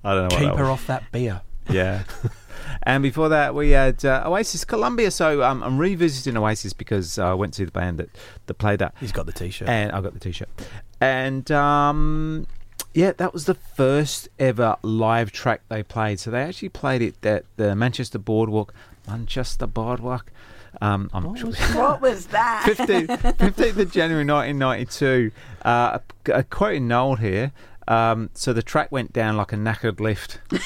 I 0.04 0.14
don't 0.14 0.22
know 0.22 0.22
what 0.24 0.30
Keep 0.32 0.48
her 0.56 0.64
was. 0.64 0.68
off 0.68 0.86
that 0.86 1.10
beer. 1.12 1.40
Yeah. 1.70 2.02
And 2.84 3.02
before 3.02 3.28
that, 3.28 3.54
we 3.54 3.70
had 3.70 4.04
uh, 4.04 4.24
Oasis 4.26 4.64
Columbia. 4.64 5.10
So 5.10 5.42
um, 5.42 5.62
I'm 5.62 5.78
revisiting 5.78 6.36
Oasis 6.36 6.72
because 6.72 7.18
uh, 7.18 7.30
I 7.30 7.34
went 7.34 7.54
to 7.54 7.58
see 7.58 7.64
the 7.64 7.70
band 7.70 7.98
that, 7.98 8.10
that 8.46 8.54
played 8.54 8.80
that. 8.80 8.94
He's 8.98 9.12
got 9.12 9.26
the 9.26 9.32
t-shirt. 9.32 9.68
And 9.68 9.92
I 9.92 10.00
got 10.00 10.14
the 10.14 10.20
t 10.20 10.32
shirt. 10.32 10.48
And 11.00 11.50
um, 11.50 12.46
yeah, 12.94 13.12
that 13.12 13.32
was 13.32 13.44
the 13.46 13.54
first 13.54 14.28
ever 14.38 14.76
live 14.82 15.32
track 15.32 15.62
they 15.68 15.82
played. 15.82 16.20
So 16.20 16.30
they 16.30 16.42
actually 16.42 16.70
played 16.70 17.02
it 17.02 17.24
at 17.24 17.44
the 17.56 17.74
Manchester 17.76 18.18
Boardwalk. 18.18 18.74
Manchester 19.06 19.66
Boardwalk. 19.66 20.30
Um, 20.80 21.10
I'm 21.12 21.34
sure. 21.36 21.52
what 21.74 22.00
was 22.00 22.26
that? 22.28 22.64
15th, 22.66 23.08
15th 23.36 23.76
of 23.78 23.92
January 23.92 24.24
1992. 24.24 25.30
Uh, 25.64 25.98
a, 26.26 26.32
a 26.32 26.42
quote 26.42 26.76
in 26.76 26.88
Noel 26.88 27.16
here. 27.16 27.52
Um, 27.88 28.30
so 28.34 28.52
the 28.52 28.62
track 28.62 28.90
went 28.90 29.12
down 29.12 29.36
like 29.36 29.52
a 29.52 29.56
knackered 29.56 30.00
lift. 30.00 30.40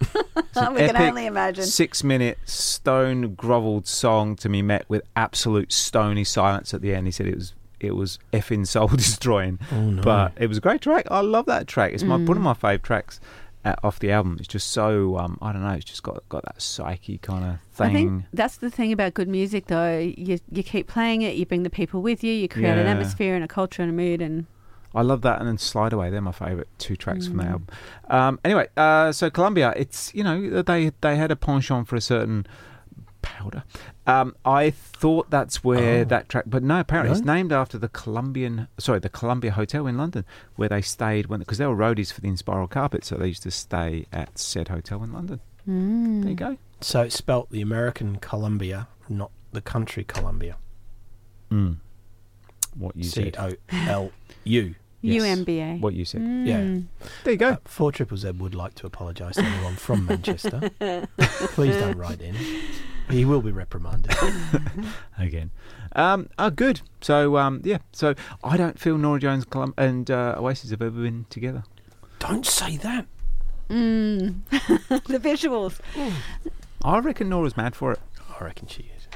It's 0.36 0.56
an 0.56 0.74
we 0.74 0.80
can 0.86 0.96
only 0.96 1.26
imagine. 1.26 1.64
Six 1.64 2.02
minute 2.02 2.38
stone 2.46 3.34
grovelled 3.34 3.86
song 3.86 4.34
to 4.36 4.48
be 4.48 4.62
met 4.62 4.84
with 4.88 5.02
absolute 5.16 5.72
stony 5.72 6.24
silence 6.24 6.72
at 6.72 6.80
the 6.80 6.94
end. 6.94 7.06
He 7.06 7.10
said 7.12 7.26
it 7.26 7.34
was 7.34 7.54
it 7.80 7.94
was 7.94 8.18
effing 8.32 8.66
soul 8.66 8.88
destroying. 9.04 9.58
Oh, 9.72 9.80
no. 9.80 10.02
But 10.02 10.32
it 10.36 10.46
was 10.48 10.58
a 10.58 10.60
great 10.60 10.80
track. 10.80 11.06
I 11.10 11.20
love 11.20 11.46
that 11.46 11.66
track. 11.68 11.92
It's 11.92 12.02
my 12.02 12.16
Mm. 12.16 12.26
one 12.28 12.36
of 12.36 12.42
my 12.42 12.54
fave 12.54 12.82
tracks 12.82 13.20
uh, 13.64 13.74
off 13.84 13.98
the 13.98 14.10
album. 14.10 14.36
It's 14.38 14.48
just 14.48 14.70
so 14.70 15.16
um, 15.18 15.38
I 15.42 15.52
don't 15.52 15.62
know. 15.62 15.70
It's 15.70 15.84
just 15.84 16.02
got 16.02 16.26
got 16.28 16.44
that 16.44 16.60
psyche 16.62 17.18
kind 17.18 17.44
of 17.44 17.60
thing. 17.72 17.86
I 17.86 17.92
think 17.92 18.24
that's 18.32 18.56
the 18.56 18.70
thing 18.70 18.92
about 18.92 19.14
good 19.14 19.28
music, 19.28 19.66
though. 19.66 19.98
You 19.98 20.38
you 20.50 20.62
keep 20.62 20.86
playing 20.88 21.22
it, 21.22 21.36
you 21.36 21.44
bring 21.46 21.62
the 21.62 21.70
people 21.70 22.02
with 22.02 22.24
you, 22.24 22.32
you 22.32 22.48
create 22.48 22.78
an 22.78 22.86
atmosphere 22.86 23.34
and 23.34 23.44
a 23.44 23.48
culture 23.48 23.82
and 23.82 23.90
a 23.90 23.94
mood, 23.94 24.22
and 24.22 24.46
I 24.94 25.02
love 25.02 25.22
that, 25.22 25.38
and 25.38 25.46
then 25.48 25.58
Slide 25.58 25.92
Away. 25.92 26.10
They're 26.10 26.20
my 26.20 26.32
favourite 26.32 26.68
two 26.78 26.96
tracks 26.96 27.26
from 27.26 27.36
the 27.36 27.44
Mm. 27.44 27.50
album. 27.50 27.66
Um, 28.08 28.40
anyway, 28.44 28.68
uh, 28.76 29.12
so 29.12 29.28
Columbia, 29.30 29.72
it's 29.76 30.12
you 30.14 30.24
know 30.24 30.62
they 30.62 30.92
they 31.00 31.16
had 31.16 31.30
a 31.30 31.36
penchant 31.36 31.86
for 31.88 31.96
a 31.96 32.00
certain 32.00 32.46
powder. 33.20 33.64
Um, 34.06 34.34
I 34.44 34.70
thought 34.70 35.28
that's 35.28 35.62
where 35.62 36.00
Oh. 36.00 36.04
that 36.04 36.28
track, 36.30 36.44
but 36.46 36.62
no, 36.62 36.80
apparently 36.80 37.14
it's 37.16 37.26
named 37.26 37.52
after 37.52 37.76
the 37.76 37.88
Columbian, 37.88 38.68
sorry, 38.78 39.00
the 39.00 39.10
Columbia 39.10 39.50
Hotel 39.52 39.86
in 39.86 39.98
London, 39.98 40.24
where 40.56 40.68
they 40.68 40.80
stayed 40.80 41.26
when 41.26 41.40
because 41.40 41.58
they 41.58 41.66
were 41.66 41.76
roadies 41.76 42.10
for 42.12 42.20
the 42.22 42.28
Inspiral 42.28 42.70
Carpet, 42.70 43.04
so 43.04 43.16
they 43.16 43.26
used 43.28 43.42
to 43.42 43.50
stay 43.50 44.06
at 44.12 44.38
said 44.38 44.68
hotel 44.68 45.02
in 45.02 45.12
London. 45.12 45.40
Mm. 45.68 46.22
There 46.22 46.30
you 46.30 46.36
go. 46.36 46.56
So 46.80 47.02
it's 47.02 47.16
spelt 47.16 47.50
the 47.50 47.60
American 47.60 48.16
Columbia, 48.16 48.88
not 49.08 49.30
the 49.52 49.60
country 49.60 50.04
Columbia. 50.04 50.56
Mm. 51.50 51.76
What 52.76 52.96
you 52.96 53.04
C 53.04 53.24
said. 53.24 53.36
O 53.38 53.52
L 53.70 54.12
U. 54.48 54.74
UMBA. 55.04 55.80
What 55.80 55.94
you 55.94 56.04
said. 56.04 56.22
Yeah. 56.22 56.60
Mm. 56.60 56.86
There 57.22 57.32
you 57.32 57.38
go. 57.38 57.50
Uh, 57.50 57.56
Four 57.64 57.92
Triple 57.92 58.16
Z 58.16 58.32
would 58.32 58.54
like 58.54 58.74
to 58.76 58.86
apologise 58.86 59.36
to 59.36 59.44
anyone 59.44 59.76
from 59.76 60.06
Manchester. 60.06 60.70
Please 61.54 61.76
don't 61.76 61.96
write 61.96 62.20
in. 62.20 62.34
He 63.08 63.24
will 63.24 63.40
be 63.40 63.52
reprimanded. 63.52 64.14
again. 65.18 65.50
Um, 65.94 66.28
oh, 66.38 66.50
good. 66.50 66.80
So, 67.00 67.36
um, 67.36 67.62
yeah. 67.64 67.78
So, 67.92 68.14
I 68.42 68.56
don't 68.56 68.78
feel 68.78 68.98
Norah 68.98 69.20
Jones 69.20 69.44
Colum- 69.44 69.74
and 69.78 70.10
uh, 70.10 70.34
Oasis 70.36 70.70
have 70.70 70.82
ever 70.82 71.00
been 71.00 71.26
together. 71.30 71.62
Don't 72.18 72.44
say 72.44 72.76
that. 72.78 73.06
Mm. 73.70 74.42
the 74.50 75.18
visuals. 75.20 75.78
I 76.82 76.98
reckon 76.98 77.28
Norah's 77.28 77.56
mad 77.56 77.76
for 77.76 77.92
it. 77.92 78.00
I 78.38 78.44
reckon 78.44 78.66
she 78.66 78.90
is. 78.96 79.06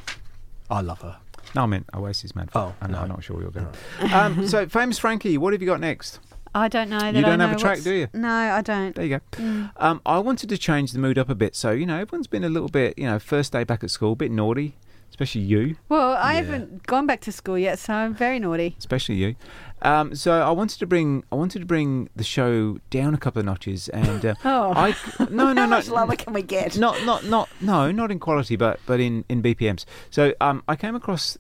I 0.71 0.81
love 0.81 1.01
her. 1.03 1.19
No, 1.55 1.63
I 1.63 1.67
mean 1.67 1.85
Oasis 1.95 2.35
mad 2.35 2.51
for 2.51 2.59
Oh. 2.59 2.75
I'm, 2.81 2.93
no. 2.93 2.99
I'm 2.99 3.09
not 3.09 3.23
sure 3.23 3.41
you're 3.41 3.51
going. 3.51 3.69
um, 4.13 4.47
so, 4.49 4.67
famous 4.69 4.99
Frankie, 4.99 5.37
what 5.39 5.53
have 5.53 5.61
you 5.63 5.67
got 5.67 5.81
next? 5.81 6.21
I 6.55 6.69
don't 6.69 6.91
know. 6.91 6.99
That 6.99 7.15
You 7.15 7.23
don't 7.23 7.41
have 7.41 7.53
a 7.53 7.59
track, 7.59 7.81
do 7.81 7.93
you? 7.95 8.09
No, 8.13 8.29
I 8.29 8.61
don't. 8.61 8.95
There 8.95 9.05
you 9.05 9.19
go. 9.19 9.21
Mm. 9.43 9.71
Um, 9.79 10.03
I 10.05 10.19
wanted 10.19 10.51
to 10.51 10.59
change 10.59 10.93
the 10.93 10.99
mood 10.99 11.19
up 11.19 11.31
a 11.31 11.35
bit. 11.35 11.57
So, 11.57 11.71
you 11.71 11.87
know, 11.87 11.99
everyone's 11.99 12.27
been 12.27 12.45
a 12.45 12.51
little 12.51 12.69
bit, 12.69 12.99
you 12.99 13.07
know, 13.07 13.19
first 13.19 13.53
day 13.53 13.65
back 13.65 13.83
at 13.83 13.91
school, 13.91 14.13
a 14.13 14.17
bit 14.17 14.31
naughty. 14.31 14.77
Especially 15.13 15.43
you. 15.43 15.77
Well, 15.91 16.13
I 16.17 16.33
haven't 16.35 16.87
gone 16.87 17.07
back 17.07 17.21
to 17.23 17.33
school 17.33 17.59
yet, 17.59 17.79
so 17.79 17.93
I'm 17.93 18.15
very 18.15 18.39
naughty. 18.39 18.75
especially 18.79 19.17
you. 19.17 19.37
Um, 19.83 20.15
so 20.15 20.41
I 20.41 20.51
wanted 20.53 20.79
to 20.79 20.87
bring 20.87 21.23
I 21.31 21.35
wanted 21.35 21.59
to 21.59 21.67
bring 21.67 22.09
the 22.17 22.25
show 22.25 22.79
down 22.89 23.15
a 23.15 23.19
couple 23.19 23.41
of 23.41 23.47
notches, 23.47 23.89
and 23.91 24.25
uh, 24.25 24.35
Oh. 24.45 24.73
I 24.75 24.95
no 25.19 25.27
no 25.29 25.47
How 25.49 25.53
no 25.55 25.67
much 25.67 25.89
lower 25.89 26.17
can 26.17 26.33
we 26.33 26.43
get? 26.43 26.79
not 26.79 27.05
not 27.05 27.25
not 27.27 27.49
no 27.61 27.91
not 27.93 28.11
in 28.11 28.19
quality, 28.19 28.57
but 28.57 28.81
but 28.87 29.01
in 29.01 29.25
in 29.29 29.43
BPMs. 29.43 29.85
So 30.11 30.33
um, 30.41 30.63
I 30.67 30.77
came 30.77 30.95
across 30.95 31.37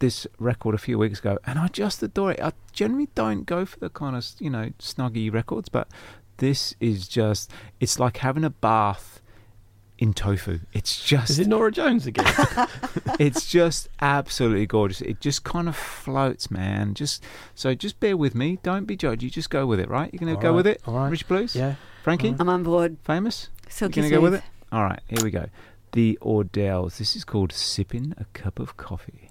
this 0.00 0.26
record 0.40 0.74
a 0.74 0.78
few 0.78 0.98
weeks 0.98 1.20
ago, 1.20 1.38
and 1.46 1.58
I 1.58 1.68
just 1.68 2.02
adore 2.02 2.32
it. 2.32 2.40
I 2.40 2.52
generally 2.72 3.08
don't 3.14 3.44
go 3.46 3.64
for 3.64 3.78
the 3.78 3.90
kind 3.90 4.16
of 4.16 4.26
you 4.40 4.50
know 4.50 4.72
snuggy 4.80 5.32
records, 5.32 5.68
but 5.68 5.86
this 6.38 6.74
is 6.80 7.06
just 7.06 7.52
it's 7.80 8.00
like 8.00 8.16
having 8.18 8.44
a 8.44 8.50
bath 8.50 9.20
in 10.04 10.12
tofu. 10.12 10.60
It's 10.74 11.02
just 11.02 11.30
Is 11.30 11.38
it 11.38 11.46
Norah 11.48 11.72
Jones 11.72 12.06
again? 12.06 12.26
it's 13.18 13.46
just 13.46 13.88
absolutely 14.02 14.66
gorgeous. 14.66 15.00
It 15.00 15.18
just 15.18 15.44
kind 15.44 15.66
of 15.66 15.74
floats, 15.74 16.50
man. 16.50 16.92
Just 16.92 17.24
so 17.54 17.74
just 17.74 17.98
bear 18.00 18.14
with 18.14 18.34
me. 18.34 18.58
Don't 18.62 18.84
be 18.84 18.98
judgy. 18.98 19.30
Just 19.30 19.48
go 19.48 19.66
with 19.66 19.80
it, 19.80 19.88
right? 19.88 20.12
You're 20.12 20.20
gonna 20.20 20.34
All 20.34 20.42
go 20.42 20.48
right, 20.50 20.56
with 20.56 20.66
it. 20.66 20.82
all 20.86 20.94
right. 20.94 21.10
Rich 21.10 21.26
Blues. 21.26 21.56
Yeah. 21.56 21.76
Frankie. 22.02 22.36
I'm 22.38 22.50
on 22.50 22.62
board. 22.62 22.98
Famous. 23.02 23.48
Silky 23.70 24.00
you 24.00 24.10
gonna 24.10 24.16
go 24.16 24.20
with 24.20 24.34
it? 24.34 24.42
All 24.70 24.84
right. 24.84 25.00
Here 25.08 25.24
we 25.24 25.30
go. 25.30 25.46
The 25.92 26.18
Ordells. 26.20 26.98
This 26.98 27.16
is 27.16 27.24
called 27.24 27.50
sipping 27.50 28.12
a 28.18 28.26
cup 28.34 28.58
of 28.58 28.76
coffee. 28.76 29.30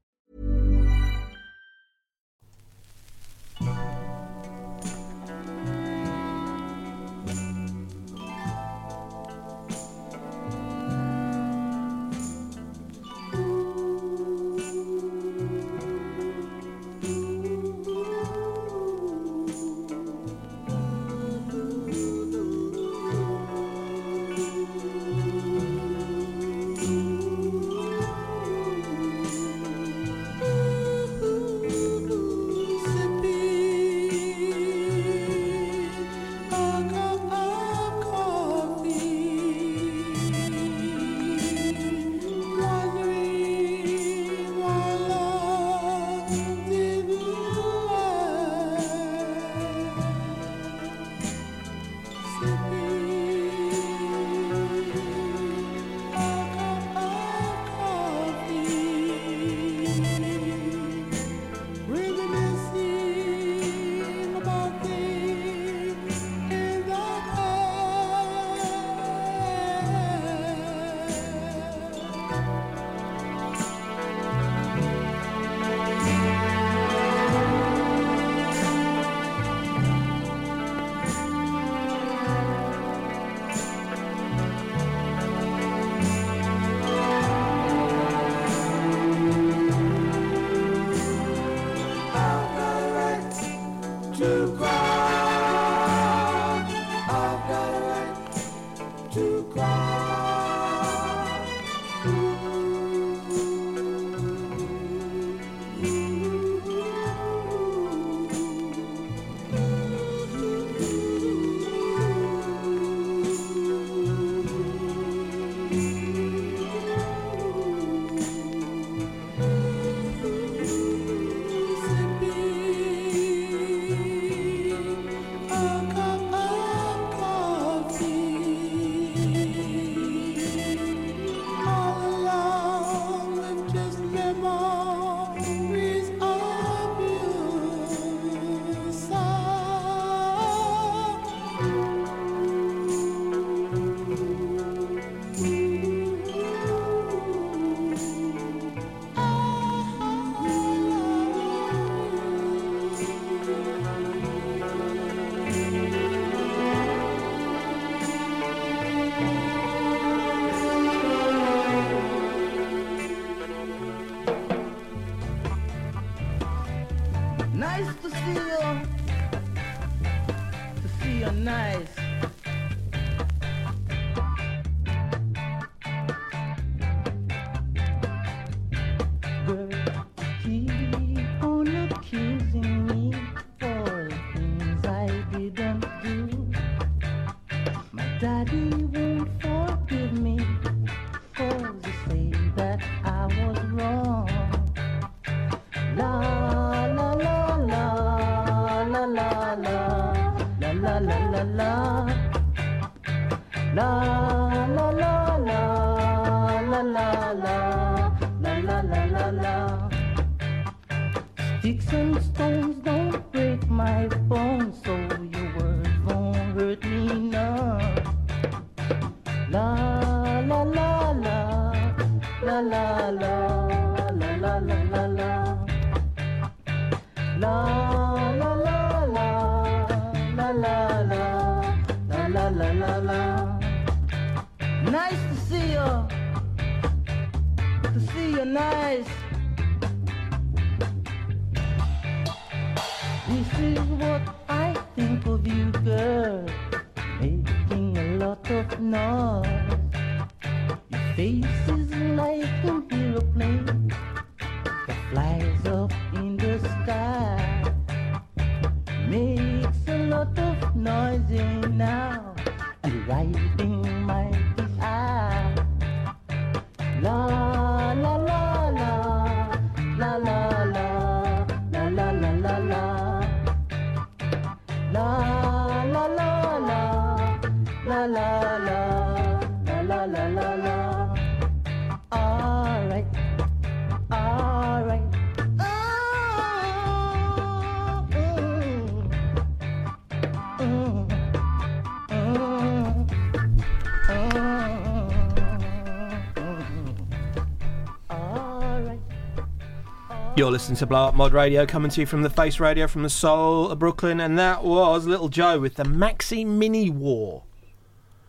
You're 300.51 300.57
listening 300.57 300.79
to 300.79 300.85
Blow 300.85 301.05
Up 301.05 301.15
Mod 301.15 301.31
Radio, 301.31 301.65
coming 301.65 301.89
to 301.91 302.01
you 302.01 302.05
from 302.05 302.23
the 302.23 302.29
Face 302.29 302.59
Radio 302.59 302.85
from 302.85 303.03
the 303.03 303.09
soul 303.09 303.69
of 303.71 303.79
Brooklyn, 303.79 304.19
and 304.19 304.37
that 304.37 304.65
was 304.65 305.07
Little 305.07 305.29
Joe 305.29 305.61
with 305.61 305.75
the 305.75 305.83
Maxi 305.83 306.45
Mini 306.45 306.89
War. 306.89 307.43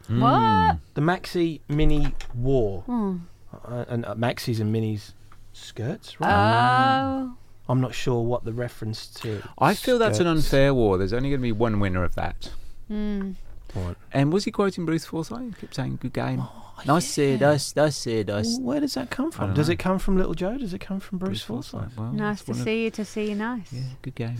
What? 0.06 0.78
The 0.94 1.00
Maxi 1.00 1.62
Mini 1.66 2.14
War. 2.32 2.82
Hmm. 2.82 3.16
Uh, 3.64 3.86
and 3.88 4.06
uh, 4.06 4.14
Maxis 4.14 4.60
and 4.60 4.72
Minis 4.72 5.14
skirts, 5.52 6.20
right? 6.20 6.30
Oh. 6.30 7.36
I'm 7.68 7.80
not 7.80 7.92
sure 7.92 8.22
what 8.22 8.44
the 8.44 8.52
reference 8.52 9.08
to. 9.14 9.42
I 9.58 9.74
feel 9.74 9.98
that's 9.98 10.20
an 10.20 10.28
unfair 10.28 10.72
war. 10.72 10.98
There's 10.98 11.12
only 11.12 11.30
going 11.30 11.40
to 11.40 11.42
be 11.42 11.50
one 11.50 11.80
winner 11.80 12.04
of 12.04 12.14
that. 12.14 12.52
Hmm. 12.86 13.32
What? 13.74 13.96
And 14.12 14.32
was 14.32 14.44
he 14.44 14.52
quoting 14.52 14.86
Bruce 14.86 15.06
Forsyth? 15.06 15.40
He 15.40 15.60
kept 15.60 15.74
saying, 15.74 15.98
good 16.00 16.12
game. 16.12 16.42
Oh, 16.42 16.61
nice 16.86 17.06
said, 17.06 17.40
nice, 17.40 17.74
nice 17.76 17.96
said, 17.96 18.28
nice. 18.28 18.58
Where 18.58 18.80
does 18.80 18.94
that 18.94 19.10
come 19.10 19.30
from? 19.30 19.54
Does 19.54 19.68
know. 19.68 19.72
it 19.72 19.78
come 19.78 19.98
from 19.98 20.16
Little 20.16 20.34
Joe? 20.34 20.58
Does 20.58 20.72
it 20.74 20.80
come 20.80 21.00
from 21.00 21.18
Bruce, 21.18 21.42
Forsyth? 21.42 21.96
Well, 21.96 22.12
Nice 22.12 22.42
to 22.44 22.50
one 22.52 22.60
of- 22.60 22.64
see 22.64 22.84
you, 22.84 22.90
to 22.90 23.04
see 23.04 23.28
you 23.30 23.34
nice. 23.34 23.72
Yeah, 23.72 23.82
good 24.02 24.14
game. 24.14 24.36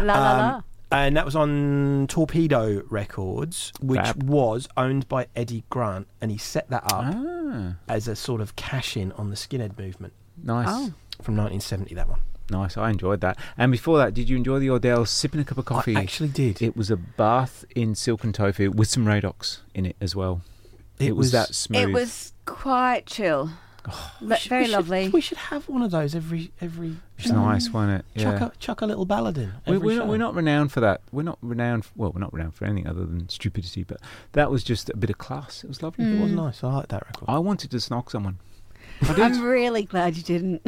La 0.00 0.14
la 0.14 0.36
la. 0.36 0.54
Um, 0.56 0.64
And 0.90 1.16
that 1.16 1.24
was 1.24 1.34
on 1.34 2.06
Torpedo 2.08 2.82
Records, 2.88 3.72
which 3.80 4.00
Fab. 4.00 4.22
was 4.22 4.68
owned 4.76 5.08
by 5.08 5.26
Eddie 5.34 5.64
Grant, 5.68 6.06
and 6.20 6.30
he 6.30 6.38
set 6.38 6.70
that 6.70 6.84
up 6.84 7.04
Ah, 7.14 7.74
as 7.88 8.06
a 8.06 8.14
sort 8.14 8.40
of 8.40 8.54
cash 8.54 8.96
in 8.96 9.10
on 9.12 9.30
the 9.30 9.36
skinhead 9.36 9.76
movement 9.78 10.12
nice. 10.42 10.66
Oh. 10.68 10.92
from 11.20 11.34
1970. 11.36 11.94
That 11.96 12.08
one. 12.08 12.20
Nice, 12.50 12.76
I 12.76 12.90
enjoyed 12.90 13.22
that. 13.22 13.38
And 13.56 13.72
before 13.72 13.96
that, 13.98 14.12
did 14.14 14.28
you 14.28 14.36
enjoy 14.36 14.58
the 14.60 14.68
Ordell 14.68 15.08
sipping 15.08 15.40
a 15.40 15.44
cup 15.44 15.56
of 15.58 15.64
coffee? 15.64 15.96
I 15.96 16.00
actually 16.02 16.28
did. 16.28 16.60
It 16.62 16.76
was 16.76 16.90
a 16.90 16.96
bath 16.96 17.64
in 17.74 17.94
silken 17.94 18.32
tofu 18.32 18.70
with 18.70 18.88
some 18.88 19.06
Radox 19.06 19.60
in 19.74 19.86
it 19.86 19.96
as 20.00 20.14
well. 20.14 20.42
It, 20.98 21.16
was, 21.16 21.32
that 21.32 21.54
smooth. 21.54 21.88
It 21.88 21.92
was 21.92 22.32
quite 22.46 23.06
chill. 23.06 23.50
Oh, 23.86 24.12
but 24.22 24.38
should- 24.38 24.48
very 24.48 24.62
we 24.62 24.66
should- 24.66 24.72
lovely. 24.72 25.08
we 25.10 25.20
should 25.20 25.38
have 25.38 25.68
one 25.68 25.82
of 25.82 25.90
those 25.90 26.14
every 26.14 26.52
every. 26.60 26.96
It's 27.18 27.28
nice, 27.28 27.68
mm. 27.68 27.72
wasn't 27.74 28.04
it? 28.14 28.20
Chuck 28.20 28.40
a 28.40 28.52
chuck 28.58 28.80
a 28.80 28.86
little 28.86 29.04
ballad 29.04 29.36
in. 29.36 29.52
We, 29.66 29.76
every 29.76 29.86
we're, 29.86 29.96
not, 29.96 30.04
show. 30.04 30.10
we're 30.10 30.16
not 30.16 30.34
renowned 30.34 30.72
for 30.72 30.80
that. 30.80 31.02
We're 31.12 31.22
not 31.22 31.38
renowned. 31.42 31.86
well, 31.94 32.10
we're 32.12 32.20
not 32.20 32.32
renowned 32.32 32.54
for 32.54 32.64
anything 32.64 32.88
other 32.88 33.04
than 33.04 33.28
stupidity. 33.28 33.82
But 33.82 34.00
that 34.32 34.50
was 34.50 34.64
just 34.64 34.88
a 34.88 34.96
bit 34.96 35.10
of 35.10 35.18
class. 35.18 35.64
It 35.64 35.68
was 35.68 35.82
lovely. 35.82 36.06
It 36.06 36.20
was 36.20 36.32
mm. 36.32 36.36
nice. 36.36 36.64
I 36.64 36.72
like 36.72 36.88
that 36.88 37.04
record. 37.06 37.26
I 37.28 37.38
wanted 37.38 37.70
to 37.72 37.76
snog 37.76 38.10
someone. 38.10 38.38
I 39.02 39.06
did. 39.14 39.18
I'm 39.18 39.42
really 39.42 39.82
glad 39.82 40.16
you 40.16 40.22
didn't. 40.22 40.62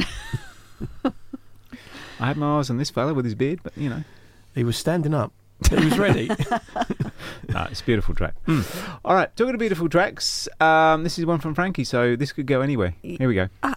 I 1.04 2.28
had 2.28 2.36
my 2.36 2.58
eyes 2.58 2.70
on 2.70 2.78
this 2.78 2.90
fella 2.90 3.14
with 3.14 3.24
his 3.24 3.34
beard, 3.34 3.60
but 3.62 3.76
you 3.76 3.88
know, 3.88 4.04
He 4.54 4.64
was 4.64 4.76
standing 4.76 5.14
up. 5.14 5.32
He 5.70 5.76
was 5.76 5.98
ready. 5.98 6.28
no, 7.48 7.66
it's 7.70 7.80
a 7.80 7.84
beautiful 7.84 8.14
track. 8.14 8.34
Mm. 8.46 8.98
All 9.04 9.14
right, 9.14 9.34
talking 9.36 9.54
of 9.54 9.58
beautiful 9.58 9.88
tracks, 9.88 10.48
um, 10.60 11.02
this 11.02 11.18
is 11.18 11.26
one 11.26 11.40
from 11.40 11.54
Frankie, 11.54 11.84
so 11.84 12.16
this 12.16 12.32
could 12.32 12.46
go 12.46 12.60
anywhere. 12.60 12.94
Here 13.02 13.28
we 13.28 13.34
go. 13.34 13.48
I 13.62 13.74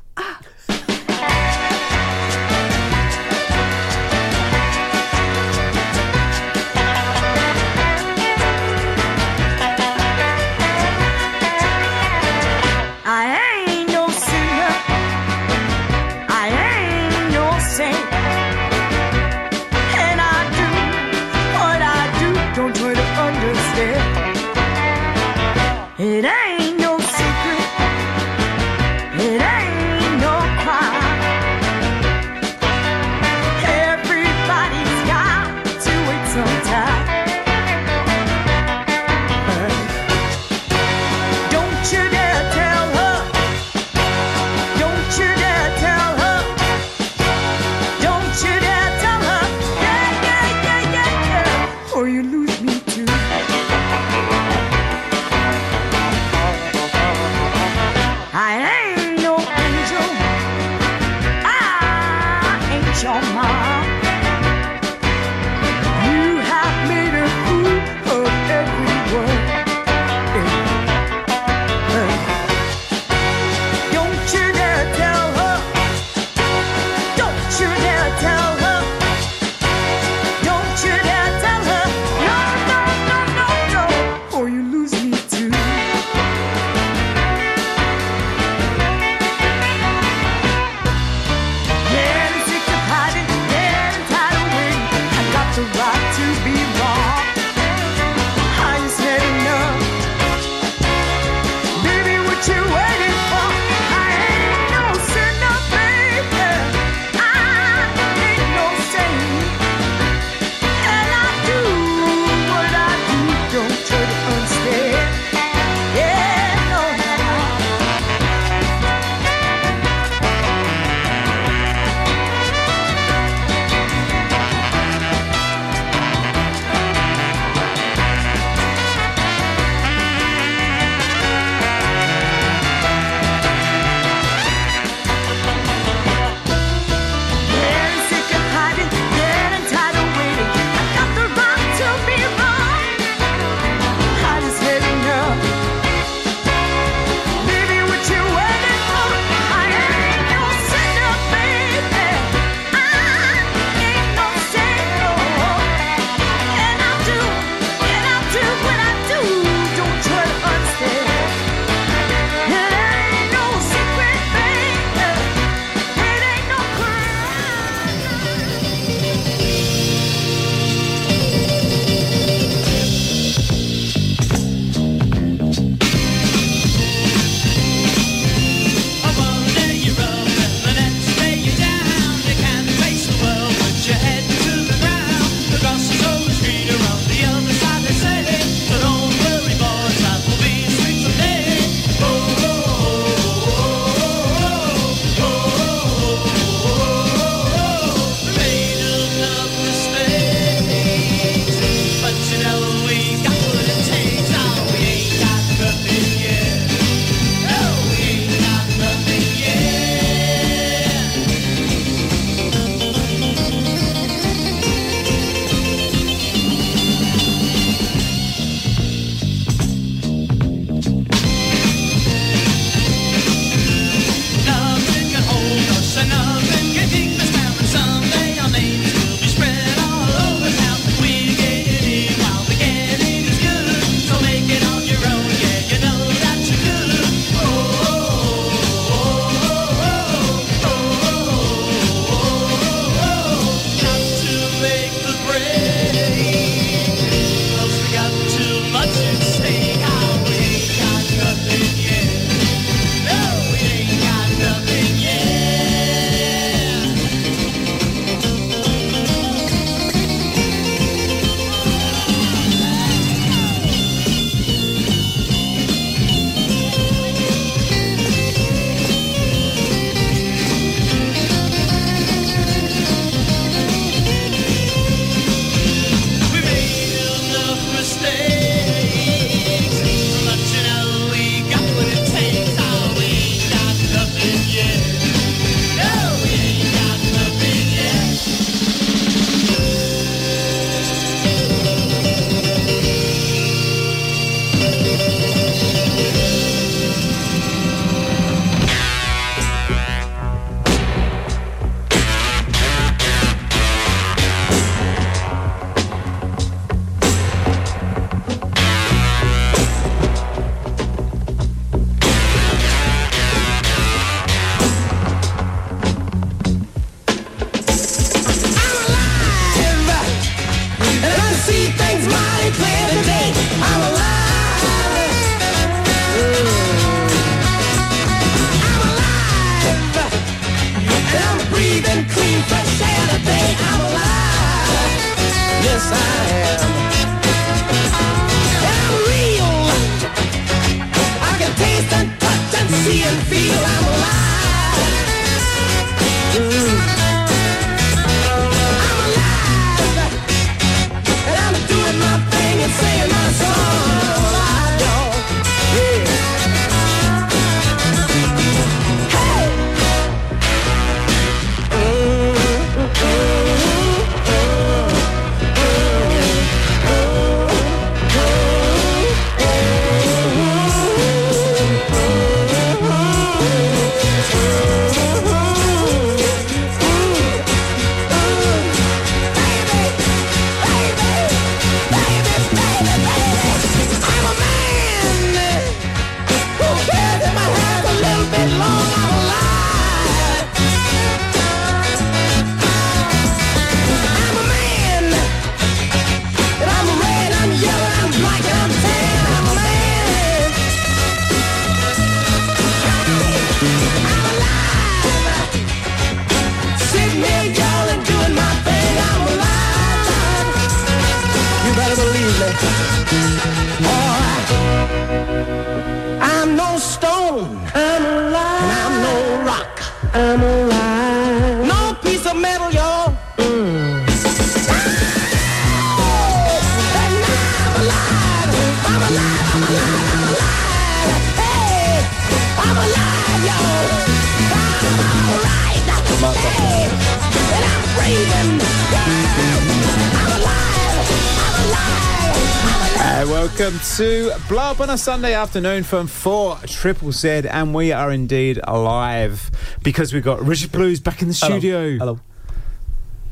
Up 444.80 444.88
on 444.88 444.96
a 444.96 444.98
Sunday 444.98 445.34
afternoon 445.34 445.84
from 445.84 446.08
4 446.08 446.60
Triple 446.66 447.12
Z, 447.12 447.28
and 447.50 447.76
we 447.76 447.92
are 447.92 448.14
indeed 448.14 448.62
alive 448.64 449.52
because 449.84 450.14
we've 450.14 450.24
got 450.24 450.42
Richard 450.42 450.72
Blues 450.72 451.02
back 451.02 451.22
in 451.22 451.28
the 451.28 451.34
Hello. 451.34 451.60
studio. 451.60 451.98
Hello. 451.98 452.20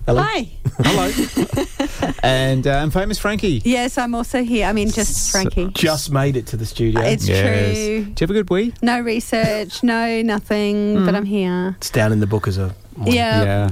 Hello. 0.05 0.23
Hi. 0.23 0.49
Hello. 0.79 2.13
and, 2.21 2.67
uh, 2.67 2.71
and 2.83 2.91
famous 2.91 3.17
Frankie. 3.17 3.61
Yes, 3.63 3.97
I'm 3.97 4.13
also 4.13 4.43
here. 4.43 4.67
I 4.67 4.73
mean, 4.73 4.89
just 4.91 5.31
Frankie. 5.31 5.69
Just 5.73 6.11
made 6.11 6.35
it 6.35 6.47
to 6.47 6.57
the 6.57 6.65
studio. 6.65 6.99
It's 6.99 7.25
Yes. 7.29 7.77
true. 7.77 8.03
Do 8.03 8.09
you 8.09 8.15
have 8.19 8.29
a 8.29 8.33
good 8.33 8.49
wee? 8.49 8.73
No 8.81 8.99
research, 8.99 9.81
no 9.83 10.21
nothing, 10.23 11.05
but 11.05 11.15
I'm 11.15 11.23
here. 11.23 11.77
It's 11.77 11.89
down 11.89 12.11
in 12.11 12.19
the 12.19 12.27
book 12.27 12.49
as 12.49 12.57
a. 12.57 12.75
Yeah. 13.05 13.43
Yeah. 13.43 13.69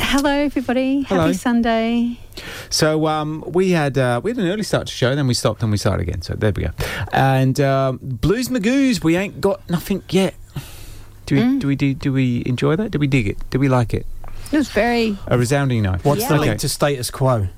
Hello, 0.00 0.30
everybody. 0.30 1.02
Hello. 1.02 1.22
Happy 1.22 1.34
Sunday. 1.34 2.18
So 2.70 3.06
um, 3.06 3.44
we 3.46 3.70
had 3.72 3.98
uh, 3.98 4.20
we 4.22 4.30
had 4.30 4.38
an 4.38 4.46
early 4.48 4.62
start 4.62 4.86
to 4.86 4.92
show, 4.92 5.14
then 5.14 5.26
we 5.26 5.34
stopped 5.34 5.62
and 5.62 5.70
we 5.70 5.76
started 5.76 6.08
again. 6.08 6.22
So 6.22 6.34
there 6.34 6.52
we 6.54 6.64
go. 6.64 6.70
And 7.12 7.60
um, 7.60 7.98
Blues 8.02 8.48
Magoos, 8.48 9.02
we 9.02 9.16
ain't 9.16 9.40
got 9.40 9.68
nothing 9.68 10.02
yet. 10.10 10.34
Do 11.26 11.34
we 11.36 11.42
Mm. 11.42 11.60
do 11.60 11.66
we 11.66 11.76
do, 11.76 11.94
do 11.94 12.12
we 12.12 12.42
enjoy 12.46 12.76
that? 12.76 12.90
Do 12.90 12.98
we 12.98 13.06
dig 13.06 13.26
it? 13.28 13.36
Do 13.50 13.58
we 13.58 13.68
like 13.68 13.92
it? 13.92 14.06
It 14.50 14.56
was 14.56 14.70
very. 14.70 15.18
A 15.26 15.36
resounding 15.36 15.82
no. 15.82 15.92
What's 16.02 16.26
the 16.26 16.34
Okay. 16.36 16.48
link 16.48 16.60
to 16.60 16.68
status 16.68 17.10
quo? 17.10 17.48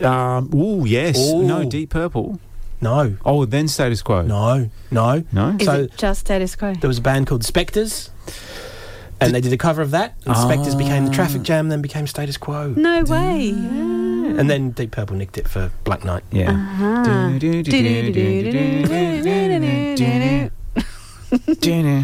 Um, 0.00 0.50
ooh, 0.54 0.84
yes. 0.84 1.16
No, 1.32 1.64
Deep 1.64 1.90
Purple. 1.90 2.40
No. 2.80 3.16
Oh, 3.24 3.46
then 3.46 3.68
Status 3.68 4.02
Quo. 4.02 4.20
No. 4.20 4.68
No. 4.90 5.24
No? 5.32 5.56
Is 5.58 5.64
So 5.64 5.72
it 5.84 5.96
just 5.96 6.20
status 6.20 6.54
quo? 6.56 6.74
there 6.74 6.88
was 6.88 6.98
a 6.98 7.00
band 7.00 7.26
called 7.26 7.42
Spectres, 7.42 8.10
and 9.20 9.34
they 9.34 9.40
did 9.40 9.52
a 9.52 9.56
cover 9.56 9.82
of 9.82 9.90
that. 9.92 10.14
And 10.26 10.36
Spectres 10.36 10.74
became 10.74 11.04
the 11.06 11.10
Ah. 11.10 11.14
Traffic 11.14 11.42
Jam, 11.42 11.68
then 11.68 11.82
became 11.82 12.06
Status 12.06 12.36
Quo. 12.36 12.74
No 12.76 13.02
way. 13.04 13.50
And 13.50 14.50
then 14.50 14.70
Deep 14.70 14.90
Purple 14.90 15.16
nicked 15.16 15.38
it 15.38 15.48
for 15.48 15.70
Black 15.84 16.04
Knight. 16.04 16.24
Yeah. 16.32 16.50
Uh-huh. 16.50 17.38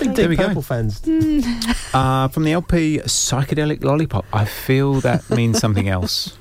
There 0.00 0.12
Deep 0.14 0.28
we 0.28 0.36
go. 0.36 0.46
Purple 0.48 0.62
fans. 0.62 1.02
Uh, 1.94 2.28
from 2.28 2.44
the 2.44 2.52
LP 2.52 2.98
Psychedelic 3.06 3.82
Lollipop. 3.82 4.26
I 4.30 4.44
feel 4.44 5.00
that 5.00 5.28
means 5.30 5.58
something 5.58 5.88
else. 5.88 6.36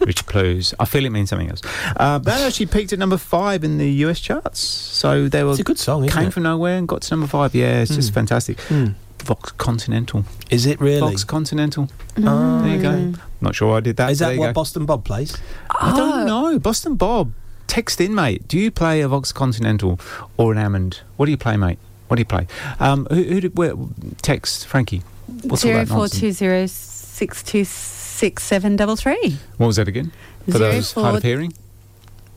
Richard 0.00 0.26
Blues. 0.26 0.72
I 0.80 0.86
feel 0.86 1.04
it 1.04 1.10
means 1.10 1.28
something 1.28 1.50
else. 1.50 1.60
Uh, 1.96 2.16
that 2.18 2.40
actually 2.40 2.66
peaked 2.66 2.94
at 2.94 2.98
number 2.98 3.18
five 3.18 3.64
in 3.64 3.76
the 3.76 3.90
US 4.06 4.18
charts. 4.20 4.60
So 4.60 5.28
they 5.28 5.44
were 5.44 5.50
It's 5.50 5.60
a 5.60 5.64
good 5.64 5.78
song, 5.78 6.04
isn't 6.06 6.18
came 6.18 6.28
it? 6.28 6.32
from 6.32 6.44
nowhere 6.44 6.78
and 6.78 6.88
got 6.88 7.02
to 7.02 7.10
number 7.12 7.26
five. 7.26 7.54
Yeah, 7.54 7.82
it's 7.82 7.94
just 7.94 8.12
Mm. 8.12 8.14
fantastic. 8.14 8.56
Mm. 8.68 8.94
Vox 9.24 9.52
Continental. 9.52 10.24
Is 10.50 10.66
it 10.66 10.80
really? 10.80 11.00
Vox 11.00 11.24
Continental. 11.24 11.88
Oh, 12.18 12.62
There 12.62 12.76
you 12.76 12.82
go. 12.82 12.90
Mm. 12.92 13.20
Not 13.40 13.54
sure 13.54 13.76
I 13.76 13.80
did 13.80 13.96
that. 13.96 14.10
Is 14.10 14.20
that 14.20 14.36
what 14.38 14.48
go. 14.48 14.52
Boston 14.52 14.86
Bob 14.86 15.04
plays? 15.04 15.36
I 15.70 15.92
Oh. 15.92 15.96
don't 15.96 16.20
ah. 16.20 16.24
know. 16.24 16.58
Boston 16.58 16.94
Bob, 16.96 17.32
text 17.66 18.00
in, 18.00 18.14
mate. 18.14 18.46
Do 18.48 18.58
you 18.58 18.70
play 18.70 19.00
a 19.00 19.08
Vox 19.08 19.32
Continental 19.32 19.98
or 20.36 20.52
an 20.52 20.58
Hammond? 20.58 21.00
What 21.16 21.26
do 21.26 21.30
you 21.32 21.36
play, 21.38 21.56
mate? 21.56 21.78
What 22.08 22.16
do 22.16 22.20
you 22.20 22.26
play? 22.26 22.46
Um, 22.80 23.06
who, 23.10 23.22
who 23.22 23.40
did 23.40 23.56
where, 23.58 23.74
text 24.22 24.66
Frankie? 24.66 25.02
What's 25.42 25.64
all 25.64 25.72
that 25.72 25.88
four 25.88 25.98
nonsense? 25.98 26.20
two 26.20 26.32
zero 26.32 26.66
six 26.66 27.42
two 27.42 27.64
six 27.64 28.42
seven 28.42 28.76
double 28.76 28.96
three. 28.96 29.38
What 29.56 29.66
was 29.68 29.76
that 29.76 29.88
again? 29.88 30.12
For 30.44 30.52
Zero 30.58 30.72
those 30.72 30.92
hard 30.92 31.16
of 31.16 31.22
hearing. 31.22 31.54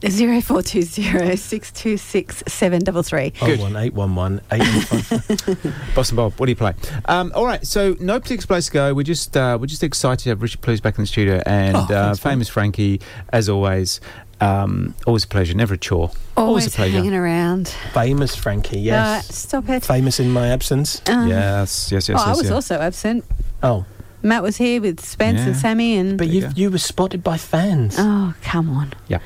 Zero 0.07 0.41
four 0.41 0.61
two 0.61 0.83
zero 0.83 1.35
six 1.35 1.71
two 1.71 1.97
six 1.97 2.43
seven 2.47 2.83
double 2.83 3.01
three. 3.01 3.33
Oh, 3.41 3.55
one 3.57 3.75
eight 3.75 3.93
one 3.95 4.13
one 4.13 4.41
eight 4.51 4.59
one 4.61 4.81
five. 5.01 5.75
Boston 5.95 6.15
Bob, 6.17 6.33
what 6.39 6.45
do 6.45 6.51
you 6.51 6.55
play? 6.55 6.73
Um, 7.05 7.31
all 7.33 7.45
right, 7.47 7.65
so 7.65 7.95
no 7.99 8.19
particular 8.19 8.45
place 8.45 8.67
to 8.67 8.71
go. 8.73 8.93
We're 8.93 9.01
just 9.03 9.35
uh, 9.35 9.57
we're 9.59 9.65
just 9.65 9.81
excited 9.83 10.23
to 10.25 10.29
have 10.29 10.41
Richard 10.43 10.61
Blues 10.61 10.81
back 10.81 10.97
in 10.99 11.03
the 11.03 11.07
studio 11.07 11.41
and 11.47 11.75
Oh, 11.75 11.87
uh, 11.93 12.13
famous 12.15 12.47
Frankie 12.47 13.01
as 13.33 13.49
always. 13.49 13.99
Um, 14.39 14.93
always 15.07 15.23
a 15.23 15.27
pleasure, 15.27 15.55
never 15.55 15.73
a 15.73 15.77
chore. 15.79 16.11
Always 16.37 16.67
a 16.67 16.69
pleasure. 16.69 16.97
hanging 16.97 17.15
around. 17.15 17.69
Famous 17.93 18.35
Frankie, 18.35 18.75
Right, 18.77 18.83
yes. 18.83 19.35
stop 19.35 19.67
it. 19.67 19.83
Famous 19.83 20.19
in 20.19 20.29
my 20.29 20.49
absence. 20.49 21.01
Uh, 21.09 21.25
Yes, 21.27 21.91
yes, 21.91 22.07
yes. 22.07 22.21
oh, 22.23 22.29
I 22.29 22.35
was 22.35 22.47
yeah. 22.49 22.53
also 22.53 22.75
absent. 22.79 23.25
Oh, 23.63 23.83
Matt 24.23 24.43
was 24.43 24.57
here 24.57 24.81
with 24.81 24.99
Spence 24.99 25.41
and 25.41 25.55
Sammy 25.55 25.95
and. 25.95 26.17
but 26.17 26.27
you 26.27 26.41
you 26.41 26.49
you 26.55 26.71
were 26.71 26.77
spotted 26.77 27.23
by 27.23 27.37
fans. 27.37 27.95
Oh, 27.97 28.33
come 28.41 28.69
on. 28.69 28.93
Yeah. 29.07 29.19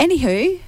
Anywho, 0.00 0.60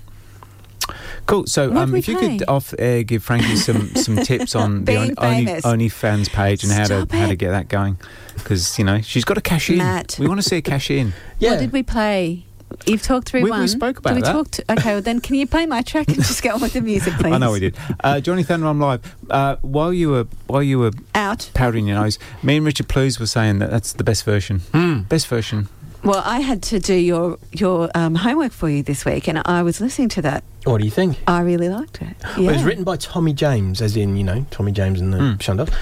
Cool. 1.27 1.47
So, 1.47 1.77
um, 1.77 1.93
we 1.93 1.99
if 1.99 2.09
you 2.09 2.17
play? 2.17 2.39
could 2.39 2.49
off 2.49 2.73
air 2.79 3.03
give 3.03 3.23
Frankie 3.23 3.57
some 3.57 3.95
some 3.95 4.17
tips 4.17 4.55
on 4.55 4.85
the 4.87 4.93
Being 4.93 5.15
only, 5.19 5.63
only 5.63 5.89
fans 5.91 6.31
page 6.31 6.65
and 6.65 6.73
how 6.73 6.85
Stop 6.85 7.11
to 7.11 7.17
how 7.19 7.29
to 7.29 7.37
get 7.37 7.51
that 7.51 7.69
going, 7.69 7.99
because 8.35 8.79
you 8.79 8.85
know 8.85 9.03
she's 9.03 9.25
got 9.27 9.35
to 9.35 9.43
cash 9.43 9.69
in. 9.69 9.77
Matt. 9.77 10.17
We 10.19 10.27
want 10.27 10.41
to 10.43 10.49
see 10.49 10.57
a 10.57 10.63
cash 10.63 10.91
in. 10.91 11.13
yeah. 11.39 11.51
what 11.51 11.61
did 11.61 11.73
we 11.73 11.83
play? 11.83 12.47
You've 12.87 13.03
talked 13.03 13.29
through 13.29 13.41
We- 13.43 13.51
we 13.51 13.59
one. 13.59 13.69
spoke 13.69 13.99
about 13.99 14.11
Did 14.11 14.17
we 14.17 14.23
that. 14.23 14.33
talk 14.33 14.51
to- 14.53 14.73
okay, 14.73 14.93
well 14.95 15.03
then 15.03 15.21
can 15.21 15.35
you 15.37 15.47
play 15.47 15.67
my 15.67 15.83
track 15.83 16.09
and 16.09 16.17
just 16.17 16.43
get 16.43 16.55
on 16.55 16.61
with 16.61 16.73
the 16.75 16.81
music, 16.81 17.15
please? 17.15 17.33
I 17.35 17.39
know 17.39 17.53
we 17.53 17.61
did. 17.61 17.77
Uh, 18.03 18.21
Johnny 18.21 18.43
Thunder 18.43 18.67
on 18.67 18.79
live. 18.79 19.01
Uh, 19.31 19.57
while 19.63 19.93
you 19.93 20.11
were 20.11 20.27
while 20.47 20.63
you 20.63 20.79
were 20.79 20.93
Out. 21.15 21.51
powdering 21.55 21.87
your 21.87 21.97
nose, 22.01 22.19
me 22.43 22.57
and 22.57 22.67
Richard 22.67 22.89
Plews 22.89 23.19
were 23.21 23.27
saying 23.27 23.59
that 23.59 23.71
that's 23.71 23.93
the 23.93 24.05
best 24.05 24.25
version. 24.25 24.61
Hmm. 24.73 25.01
Best 25.03 25.27
version. 25.29 25.69
Well, 26.05 26.23
I 26.25 26.41
had 26.41 26.63
to 26.65 26.79
do 26.79 26.95
your 26.95 27.39
your 27.53 27.91
um, 27.95 28.15
homework 28.15 28.53
for 28.53 28.69
you 28.71 28.83
this 28.85 29.05
week, 29.05 29.29
and 29.29 29.43
I 29.45 29.63
was 29.63 29.81
listening 29.81 30.09
to 30.11 30.23
that. 30.23 30.45
What 30.65 30.79
do 30.79 30.85
you 30.85 30.91
think? 30.93 31.19
I 31.27 31.41
really 31.41 31.69
liked 31.69 32.01
it. 32.01 32.15
Yeah. 32.23 32.37
Well, 32.39 32.49
it 32.51 32.53
was 32.53 32.63
written 32.65 32.85
by 32.85 32.97
Tommy 32.97 33.33
James, 33.33 33.83
as 33.83 33.97
in, 33.97 34.17
you 34.17 34.23
know, 34.25 34.47
Tommy 34.51 34.71
James 34.73 35.01
and 35.01 35.13
the 35.13 35.19
Mm. 35.19 35.39
Shondells. 35.39 35.73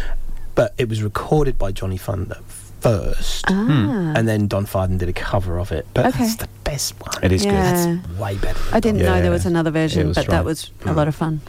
But 0.55 0.73
it 0.79 0.89
was 0.89 1.03
recorded 1.03 1.59
by 1.59 1.71
Johnny 1.73 1.99
Thunder 1.99 2.39
first. 2.81 3.45
Ah. 3.49 4.13
And 4.17 4.27
then 4.29 4.47
Don 4.49 4.67
Fardon 4.67 4.99
did 4.99 5.09
a 5.09 5.13
cover 5.13 5.59
of 5.59 5.73
it. 5.73 5.87
But 5.95 6.07
Okay. 6.07 6.19
that's 6.19 6.37
the 6.37 6.49
best 6.65 6.95
one. 7.01 7.23
It 7.23 7.33
is 7.33 7.43
good. 7.43 7.53
That's 7.53 7.87
way 8.19 8.37
better. 8.37 8.59
than 8.59 8.75
I 8.75 8.81
didn't 8.81 9.01
Don 9.01 9.07
know 9.17 9.23
there 9.23 9.31
was 9.31 9.47
another 9.47 9.71
version, 9.71 10.09
was 10.09 10.17
but 10.17 10.29
right. 10.29 10.37
that 10.37 10.45
was 10.45 10.71
a 10.85 10.93
lot 10.93 11.09
of 11.09 11.15
fun. 11.15 11.41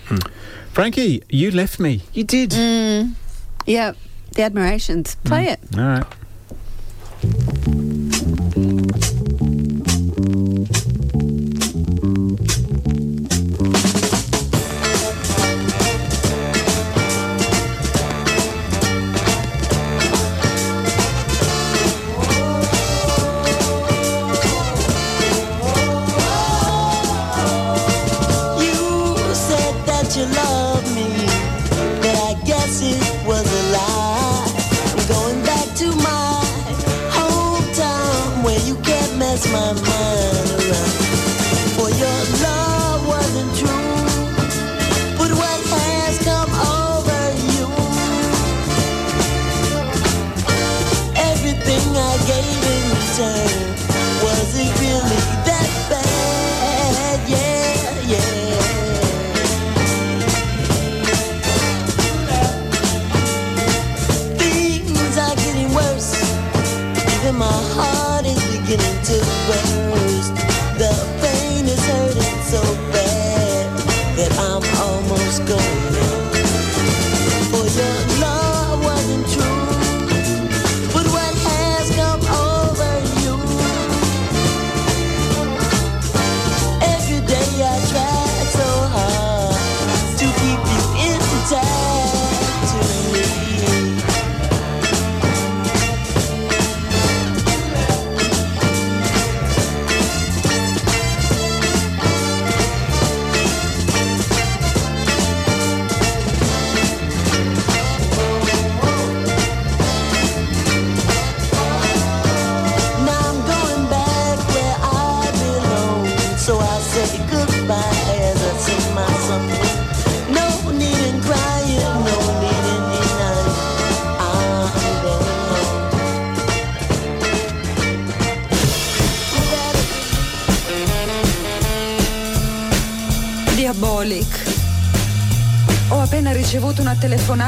Frankie, 0.73 1.23
you 1.29 1.51
left 1.51 1.79
me. 1.79 2.01
You 2.13 2.23
did. 2.23 2.51
Mm. 2.51 3.13
Yeah, 3.65 3.93
the 4.33 4.43
admirations. 4.43 5.15
Play 5.23 5.49
it. 5.49 5.59
All 5.77 5.81
right. 5.83 6.05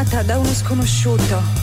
Da 0.09 0.39
uno 0.39 0.53
sconosciuto. 0.53 1.58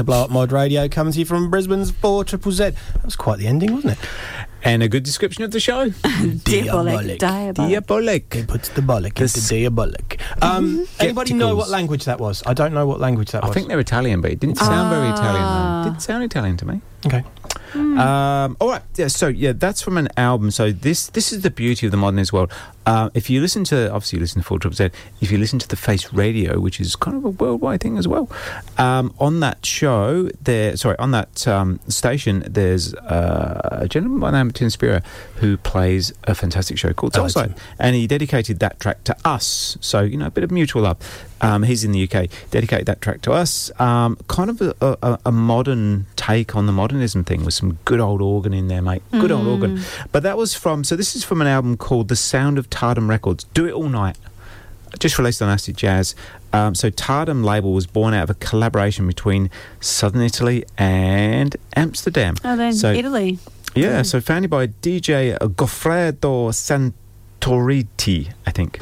To 0.00 0.04
Blow 0.04 0.24
Up 0.24 0.30
Mod 0.30 0.50
Radio, 0.50 0.88
coming 0.88 1.12
to 1.12 1.18
you 1.18 1.26
from 1.26 1.50
Brisbane's 1.50 1.90
4 1.90 2.24
Triple 2.24 2.52
Z. 2.52 2.70
That 2.70 3.04
was 3.04 3.16
quite 3.16 3.38
the 3.38 3.46
ending, 3.46 3.74
wasn't 3.74 3.92
it? 3.92 3.98
And 4.62 4.82
a 4.82 4.88
good 4.88 5.02
description 5.02 5.44
of 5.44 5.50
the 5.50 5.60
show. 5.60 5.90
Diabolic. 6.44 7.18
Diabolic. 7.18 7.54
Diabolic. 7.54 8.32
He 8.32 8.44
puts 8.44 8.70
the 8.70 8.80
bollock 8.80 9.20
into 9.20 9.46
diabolic. 9.46 10.18
Um, 10.42 10.86
anybody 10.98 11.34
know 11.34 11.54
what 11.54 11.68
language 11.68 12.06
that 12.06 12.18
was? 12.18 12.42
I 12.46 12.54
don't 12.54 12.72
know 12.72 12.86
what 12.86 12.98
language 12.98 13.32
that 13.32 13.42
was. 13.42 13.48
I 13.48 13.48
was. 13.48 13.54
think 13.54 13.68
they're 13.68 13.80
Italian, 13.80 14.22
but 14.22 14.30
it 14.30 14.40
didn't 14.40 14.56
sound 14.56 14.90
very 14.90 15.10
Italian. 15.10 15.42
Ah. 15.42 15.82
Though. 15.84 15.90
Didn't 15.90 16.02
sound 16.02 16.24
Italian 16.24 16.56
to 16.58 16.66
me. 16.66 16.80
Okay. 17.04 17.24
Um, 17.74 18.56
all 18.58 18.70
right. 18.70 18.82
Yeah. 18.96 19.08
So 19.08 19.28
yeah, 19.28 19.52
that's 19.52 19.82
from 19.82 19.98
an 19.98 20.08
album. 20.16 20.50
So 20.50 20.72
this 20.72 21.08
this 21.08 21.32
is 21.32 21.42
the 21.42 21.50
beauty 21.50 21.86
of 21.86 21.92
the 21.92 21.98
modernist 21.98 22.32
world. 22.32 22.52
Uh, 22.90 23.08
if 23.14 23.30
you 23.30 23.40
listen 23.40 23.62
to, 23.62 23.88
obviously 23.92 24.16
you 24.16 24.20
listen 24.20 24.42
to 24.42 24.48
Full 24.48 24.58
Triple 24.58 24.74
Z. 24.74 24.90
If 25.20 25.30
you 25.30 25.38
listen 25.38 25.60
to 25.60 25.68
the 25.68 25.76
Face 25.76 26.12
Radio, 26.12 26.58
which 26.58 26.80
is 26.80 26.96
kind 26.96 27.16
of 27.16 27.24
a 27.24 27.28
worldwide 27.28 27.80
thing 27.80 27.96
as 27.96 28.08
well, 28.08 28.28
um, 28.78 29.14
on 29.20 29.38
that 29.38 29.64
show, 29.64 30.28
there, 30.42 30.76
sorry, 30.76 30.98
on 30.98 31.12
that 31.12 31.46
um, 31.46 31.78
station, 31.86 32.42
there's 32.48 32.92
uh, 32.94 33.78
a 33.82 33.86
gentleman 33.88 34.18
by 34.18 34.32
the 34.32 34.38
name 34.38 34.48
of 34.48 34.54
Tim 34.54 34.70
Spira 34.70 35.04
who 35.36 35.56
plays 35.56 36.12
a 36.24 36.34
fantastic 36.34 36.78
show 36.78 36.92
called 36.92 37.16
Oh, 37.16 37.26
Soulside, 37.26 37.56
and 37.78 37.94
he 37.94 38.08
dedicated 38.08 38.58
that 38.58 38.80
track 38.80 39.04
to 39.04 39.16
us. 39.24 39.78
So 39.80 40.00
you 40.00 40.16
know, 40.16 40.26
a 40.26 40.30
bit 40.32 40.42
of 40.42 40.50
mutual 40.50 40.82
love. 40.82 40.98
Um, 41.40 41.62
he's 41.62 41.84
in 41.84 41.92
the 41.92 42.02
UK. 42.02 42.28
Dedicated 42.50 42.86
that 42.86 43.00
track 43.00 43.22
to 43.22 43.32
us. 43.32 43.70
Um, 43.80 44.16
kind 44.28 44.50
of 44.50 44.60
a, 44.60 44.74
a, 44.80 45.18
a 45.26 45.32
modern 45.32 46.06
take 46.16 46.54
on 46.54 46.66
the 46.66 46.72
modernism 46.72 47.24
thing 47.24 47.44
with 47.44 47.54
some 47.54 47.78
good 47.84 48.00
old 48.00 48.20
organ 48.20 48.52
in 48.52 48.68
there, 48.68 48.82
mate. 48.82 49.02
Good 49.10 49.30
old 49.32 49.46
organ. 49.46 49.80
But 50.12 50.22
that 50.22 50.36
was 50.36 50.54
from. 50.54 50.84
So 50.84 50.96
this 50.96 51.16
is 51.16 51.24
from 51.24 51.40
an 51.40 51.46
album 51.46 51.76
called 51.76 52.08
The 52.08 52.16
Sound 52.16 52.58
of 52.58 52.68
Tardum 52.70 53.08
Records. 53.08 53.44
Do 53.54 53.66
it 53.66 53.72
all 53.72 53.88
night. 53.88 54.16
Just 54.98 55.18
released 55.18 55.40
on 55.40 55.48
Acid 55.48 55.76
Jazz. 55.76 56.14
Um, 56.52 56.74
so 56.74 56.90
Tardum 56.90 57.44
label 57.44 57.72
was 57.72 57.86
born 57.86 58.12
out 58.12 58.24
of 58.24 58.30
a 58.30 58.34
collaboration 58.34 59.06
between 59.06 59.48
Southern 59.80 60.20
Italy 60.22 60.64
and 60.76 61.56
Amsterdam. 61.76 62.34
Oh, 62.44 62.56
then 62.56 62.72
so, 62.72 62.92
Italy. 62.92 63.38
yeah, 63.74 64.02
so 64.02 64.20
founded 64.20 64.50
by 64.50 64.66
DJ 64.66 65.38
Goffredo 65.38 66.52
Santoriti, 67.40 68.32
I 68.46 68.50
think. 68.50 68.80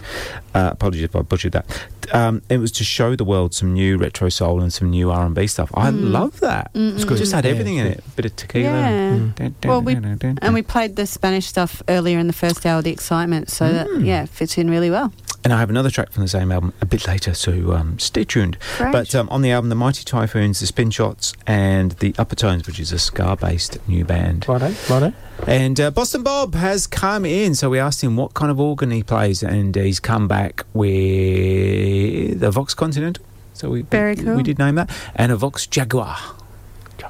Uh, 0.55 0.71
apologies 0.73 1.03
if 1.03 1.15
I 1.17 1.23
butchered 1.23 1.53
that. 1.53 1.87
Um, 2.13 2.43
it 2.49 2.57
was 2.59 2.73
to 2.73 2.85
show 2.85 3.15
the 3.17 3.25
world 3.25 3.55
some 3.55 3.75
new 3.75 3.99
retro 3.99 4.31
soul 4.31 4.61
and 4.63 4.73
some 4.73 4.91
new 4.91 5.11
R 5.11 5.27
and 5.27 5.35
B 5.35 5.47
stuff. 5.47 5.71
I 5.75 5.91
Mm. 5.91 6.11
love 6.11 6.41
that. 6.41 6.73
Mm, 6.73 6.95
It's 6.95 7.05
mm, 7.05 7.09
good. 7.09 7.19
Just 7.19 7.33
mm. 7.33 7.35
had 7.37 7.45
Yeah, 7.45 7.51
everything 7.51 7.77
in 7.77 7.87
it's 7.87 7.99
it. 7.99 8.17
Bit 8.17 8.25
of 8.27 8.37
tequila. 8.37 8.65
Yeah. 8.71 8.89
and- 8.89 9.35
dun, 9.35 9.55
dun, 9.61 9.69
Well, 9.71 9.83
we 9.83 9.95
dun, 9.95 10.03
dun, 10.03 10.17
dun, 10.19 10.39
and 10.41 10.55
we 10.55 10.63
played 10.63 10.97
the 10.97 11.07
Spanish 11.07 11.47
stuff 11.47 11.83
earlier 11.89 12.19
in 12.19 12.27
the 12.27 12.33
first 12.33 12.65
hour, 12.65 12.81
the 12.81 12.91
excitement. 12.91 13.51
So 13.51 13.71
that 13.73 13.87
Mm. 13.89 14.07
yeah, 14.07 14.25
fits 14.25 14.57
in 14.57 14.71
really 14.71 14.91
well. 14.91 15.13
And 15.45 15.53
I 15.53 15.61
have 15.61 15.71
another 15.71 15.91
track 15.91 16.11
from 16.11 16.23
the 16.25 16.29
same 16.29 16.51
album 16.51 16.73
a 16.81 16.87
bit 16.87 17.07
later, 17.07 17.33
so 17.35 17.73
um, 17.73 17.99
stay 17.99 18.25
tuned. 18.25 18.57
Great. 18.79 18.91
But 18.93 19.15
um, 19.15 19.29
on 19.31 19.43
the 19.43 19.53
album, 19.53 19.69
the 19.69 19.77
Mighty 19.77 20.03
Typhoons, 20.03 20.59
the 20.61 20.67
Spin 20.67 20.91
Shots, 20.91 21.35
and 21.47 21.93
the 22.01 22.13
Upper 22.19 22.35
Tones, 22.35 22.67
which 22.67 22.81
is 22.81 22.91
a 22.91 22.99
ska-based 22.99 23.79
new 23.87 24.05
band. 24.05 24.47
Righto, 24.49 24.73
righto. 24.91 25.13
And 25.47 25.81
uh, 25.81 25.91
Boston 25.91 26.23
Bob 26.23 26.55
has 26.55 26.87
come 26.87 27.25
in, 27.25 27.55
so 27.55 27.71
we 27.71 27.79
asked 27.79 28.03
him 28.03 28.17
what 28.17 28.35
kind 28.35 28.51
of 28.51 28.59
organ 28.61 28.91
he 28.91 29.03
plays, 29.03 29.43
and 29.43 29.75
he's 29.75 30.01
come 30.01 30.29
back 30.29 30.65
with 30.75 32.43
a 32.43 32.51
Vox 32.51 32.75
Continental. 32.75 33.25
So 33.55 33.71
we 33.71 33.83
Very 33.83 34.15
we, 34.15 34.23
cool. 34.25 34.37
we 34.37 34.43
did 34.43 34.59
name 34.59 34.75
that, 34.77 34.91
and 35.15 35.33
a 35.33 35.37
Vox 35.37 35.67
Jaguar. 35.67 36.17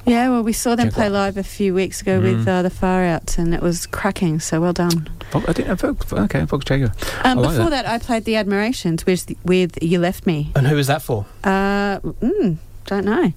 Yeah, 0.05 0.29
well, 0.29 0.43
we 0.43 0.53
saw 0.53 0.75
them 0.75 0.87
Jaguar. 0.87 1.05
play 1.05 1.09
live 1.09 1.37
a 1.37 1.43
few 1.43 1.73
weeks 1.73 2.01
ago 2.01 2.19
with 2.21 2.45
Mm. 2.45 2.47
uh, 2.47 2.61
the 2.61 2.69
Far 2.69 3.03
Outs, 3.03 3.37
and 3.37 3.53
it 3.53 3.61
was 3.61 3.85
cracking. 3.87 4.39
So 4.39 4.61
well 4.61 4.73
done. 4.73 5.09
I 5.33 5.39
didn't 5.53 5.67
know 5.67 5.75
Vox. 5.75 6.13
Okay, 6.13 6.45
Vox 6.45 6.65
Jaguar. 6.65 6.93
Um, 7.23 7.39
like 7.39 7.55
before 7.57 7.69
that. 7.71 7.85
I 7.87 7.97
played 7.99 8.25
the 8.25 8.35
Admirations 8.35 9.05
with 9.05 9.31
with 9.43 9.81
You 9.83 9.99
Left 9.99 10.25
Me. 10.25 10.51
And 10.55 10.65
who 10.67 10.75
was 10.75 10.87
that 10.87 11.01
for? 11.01 11.25
Uh, 11.43 11.99
mm, 11.99 12.57
don't 12.89 13.05
know. 13.05 13.31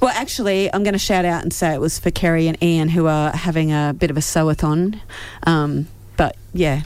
Well, 0.00 0.12
actually, 0.14 0.72
I'm 0.72 0.84
going 0.84 0.92
to 0.92 0.98
shout 0.98 1.24
out 1.24 1.42
and 1.42 1.52
say 1.52 1.74
it 1.74 1.80
was 1.80 1.98
for 1.98 2.10
Kerry 2.10 2.46
and 2.46 2.62
Ian, 2.62 2.90
who 2.90 3.06
are 3.06 3.30
having 3.30 3.72
a 3.72 3.94
bit 3.98 4.10
of 4.10 4.16
a 4.16 4.20
sewathon. 4.20 5.00
Um, 5.44 5.88
but 6.16 6.36
yeah, 6.52 6.82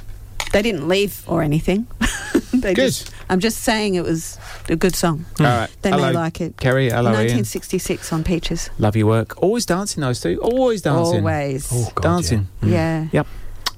they 0.52 0.62
didn't 0.62 0.86
leave 0.88 1.24
or 1.26 1.42
anything. 1.42 1.86
they 2.54 2.74
Good. 2.74 2.86
Just, 2.86 3.12
I'm 3.28 3.40
just 3.40 3.58
saying 3.58 3.96
it 3.96 4.04
was 4.04 4.38
a 4.68 4.76
good 4.76 4.94
song. 4.94 5.24
All 5.40 5.46
right. 5.46 5.68
They 5.82 5.90
hello, 5.90 6.08
may 6.08 6.12
like 6.12 6.40
it. 6.40 6.56
Kerry. 6.58 6.90
Hello, 6.90 7.10
Ian. 7.10 7.42
1966 7.42 8.12
on 8.12 8.22
Peaches. 8.22 8.70
Love 8.78 8.94
your 8.94 9.08
work. 9.08 9.42
Always 9.42 9.66
dancing, 9.66 10.00
those 10.00 10.20
two. 10.20 10.38
Always 10.40 10.82
dancing. 10.82 11.18
Always. 11.18 11.68
Oh, 11.72 11.90
God, 11.94 12.02
dancing. 12.02 12.48
Yeah. 12.62 13.08
Yep. 13.12 13.26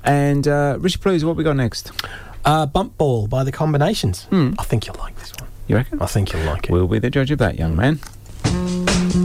And 0.05 0.47
uh, 0.47 0.77
Richard 0.81 1.01
Blues, 1.01 1.25
what 1.25 1.37
we 1.37 1.45
got 1.45 1.57
next? 1.57 1.93
Uh, 2.45 2.66
Bump 2.66 2.99
Ball 2.99 3.27
by 3.27 3.43
the 3.43 3.53
Combinations. 3.53 4.25
Hmm. 4.25 4.53
I 4.59 4.65
think 4.65 4.87
you'll 4.87 4.97
like 4.97 5.16
this 5.19 5.33
one. 5.41 5.49
You 5.66 5.77
reckon? 5.77 6.03
I 6.03 6.07
think 6.07 6.33
you'll 6.33 6.45
like 6.45 6.65
it. 6.65 6.71
We'll 6.71 6.87
be 6.87 6.99
the 6.99 7.09
judge 7.09 7.31
of 7.31 7.39
that, 7.39 7.59
young 7.59 7.75
man. 7.75 8.01
Now 9.15 9.20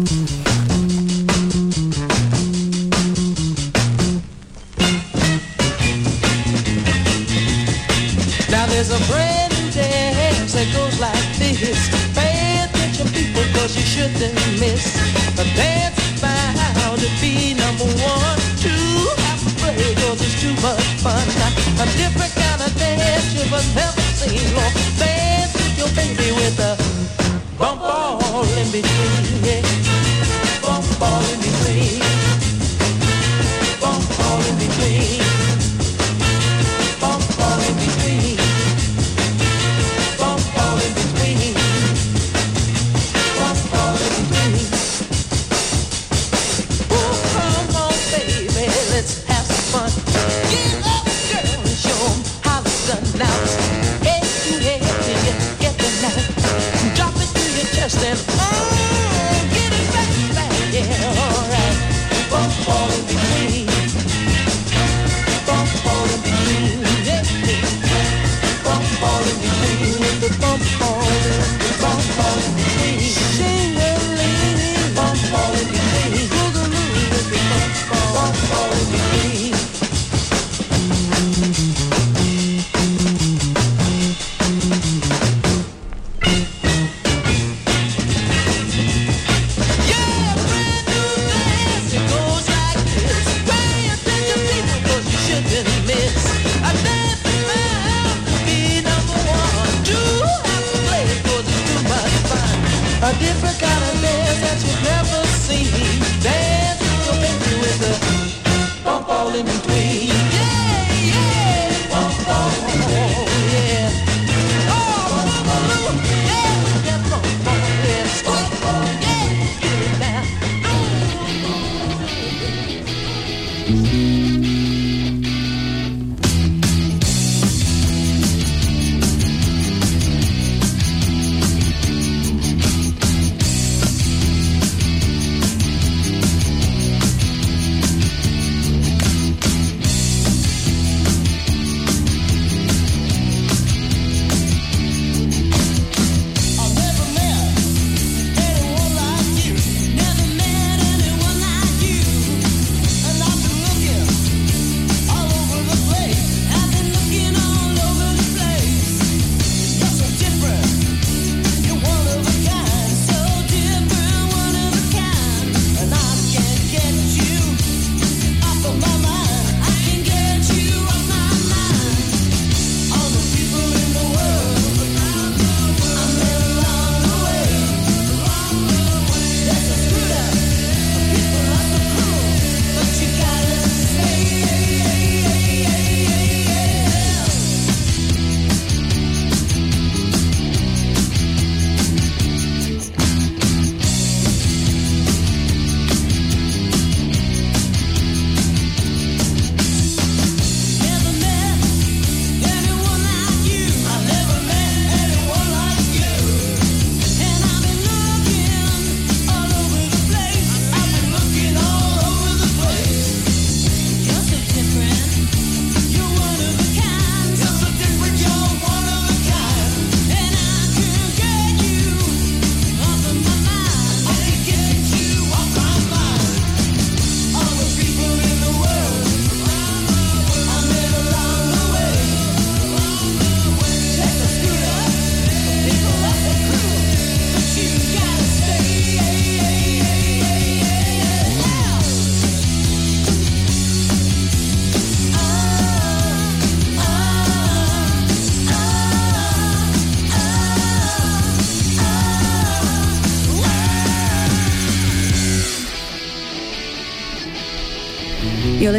there's 8.69 8.93
a 8.93 9.01
brand 9.09 9.49
new 9.57 9.71
dance 9.73 10.53
that 10.53 10.69
goes 10.77 10.99
like 10.99 11.17
this. 11.41 11.89
Pay 12.13 12.61
attention, 12.61 13.09
people, 13.17 13.41
cause 13.57 13.73
you 13.75 13.81
shouldn't 13.81 14.37
miss. 14.61 14.93
The 15.33 15.45
dance 15.57 16.21
bound 16.21 17.01
to 17.01 17.09
be 17.17 17.55
number 17.57 17.89
one. 18.05 18.37
Two, 18.61 19.09
have 19.25 19.41
to 19.41 19.73
it's 20.21 20.37
too 20.39 20.53
much 20.61 20.85
fun. 21.01 21.17
A 21.81 21.89
different 21.97 22.33
kind 22.37 22.61
of 22.61 22.77
dance 22.77 23.33
you've 23.33 23.49
never 23.49 24.01
seen. 24.13 24.53
Dance 25.01 25.53
with 25.57 25.77
your 25.79 25.89
baby 25.97 26.29
with 26.37 26.59
a 26.59 26.78
bump 27.59 27.81
all 27.81 28.43
in 28.57 28.71
between. 28.71 29.63
Bump 30.61 31.01
all 31.01 31.21
in 31.33 31.39
between. 31.41 32.18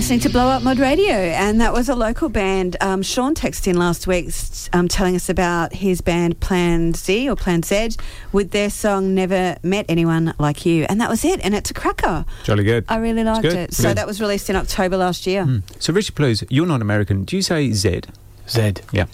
Listening 0.00 0.18
to 0.18 0.30
Blow 0.30 0.46
Up 0.46 0.62
Mod 0.62 0.78
Radio, 0.78 1.12
and 1.12 1.60
that 1.60 1.74
was 1.74 1.90
a 1.90 1.94
local 1.94 2.30
band. 2.30 2.74
Um, 2.80 3.02
Sean 3.02 3.34
texted 3.34 3.66
in 3.66 3.76
last 3.76 4.06
week 4.06 4.30
um, 4.72 4.88
telling 4.88 5.14
us 5.14 5.28
about 5.28 5.74
his 5.74 6.00
band 6.00 6.40
Plan 6.40 6.94
Z 6.94 7.28
or 7.28 7.36
Plan 7.36 7.62
Z 7.62 7.96
with 8.32 8.50
their 8.50 8.70
song 8.70 9.14
Never 9.14 9.58
Met 9.62 9.84
Anyone 9.90 10.32
Like 10.38 10.64
You. 10.64 10.86
And 10.88 11.02
that 11.02 11.10
was 11.10 11.22
it, 11.22 11.44
and 11.44 11.54
it's 11.54 11.70
a 11.70 11.74
cracker. 11.74 12.24
Jolly 12.44 12.64
good. 12.64 12.86
I 12.88 12.96
really 12.96 13.22
liked 13.22 13.42
good, 13.42 13.52
it. 13.52 13.74
So 13.74 13.88
good. 13.90 13.98
that 13.98 14.06
was 14.06 14.22
released 14.22 14.48
in 14.48 14.56
October 14.56 14.96
last 14.96 15.26
year. 15.26 15.62
So 15.78 15.92
Richard 15.92 16.14
Plews, 16.14 16.44
you're 16.48 16.64
not 16.64 16.80
American. 16.80 17.24
Do 17.24 17.36
you 17.36 17.42
say 17.42 17.70
Z? 17.70 18.00
Z. 18.48 18.72
Yeah. 18.92 19.04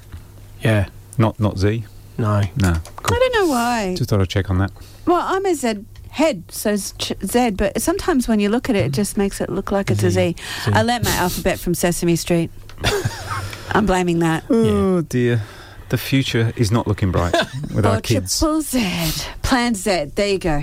Yeah. 0.60 0.88
Not 1.18 1.40
not 1.40 1.58
Z. 1.58 1.84
No. 2.16 2.42
No. 2.54 2.68
I 2.68 2.80
don't 3.08 3.34
know 3.34 3.48
why. 3.48 3.96
Just 3.96 4.10
thought 4.10 4.20
I'd 4.20 4.28
check 4.28 4.50
on 4.50 4.58
that. 4.58 4.70
Well, 5.04 5.20
I'm 5.20 5.44
a 5.46 5.54
Z 5.56 5.84
head, 6.16 6.42
so 6.48 6.76
ch- 6.76 7.12
Z, 7.24 7.50
but 7.50 7.80
sometimes 7.80 8.26
when 8.28 8.40
you 8.40 8.48
look 8.48 8.68
at 8.70 8.76
it, 8.76 8.86
it 8.86 8.92
just 8.92 9.16
makes 9.16 9.40
it 9.40 9.50
look 9.50 9.70
like 9.70 9.90
it's 9.90 10.02
a 10.02 10.10
Z. 10.10 10.34
I 10.66 10.82
learnt 10.82 11.04
my 11.04 11.10
alphabet 11.12 11.58
from 11.58 11.74
Sesame 11.74 12.16
Street. 12.16 12.50
I'm 13.72 13.86
blaming 13.86 14.20
that. 14.20 14.44
Oh 14.50 15.02
dear. 15.02 15.42
The 15.88 15.98
future 15.98 16.52
is 16.56 16.72
not 16.72 16.88
looking 16.88 17.12
bright 17.12 17.32
with 17.74 17.86
Or 17.86 17.90
our 17.90 18.00
kids. 18.00 18.38
triple 18.38 18.60
Z. 18.60 19.24
Plan 19.42 19.74
Z. 19.74 20.06
There 20.16 20.28
you 20.28 20.38
go. 20.38 20.62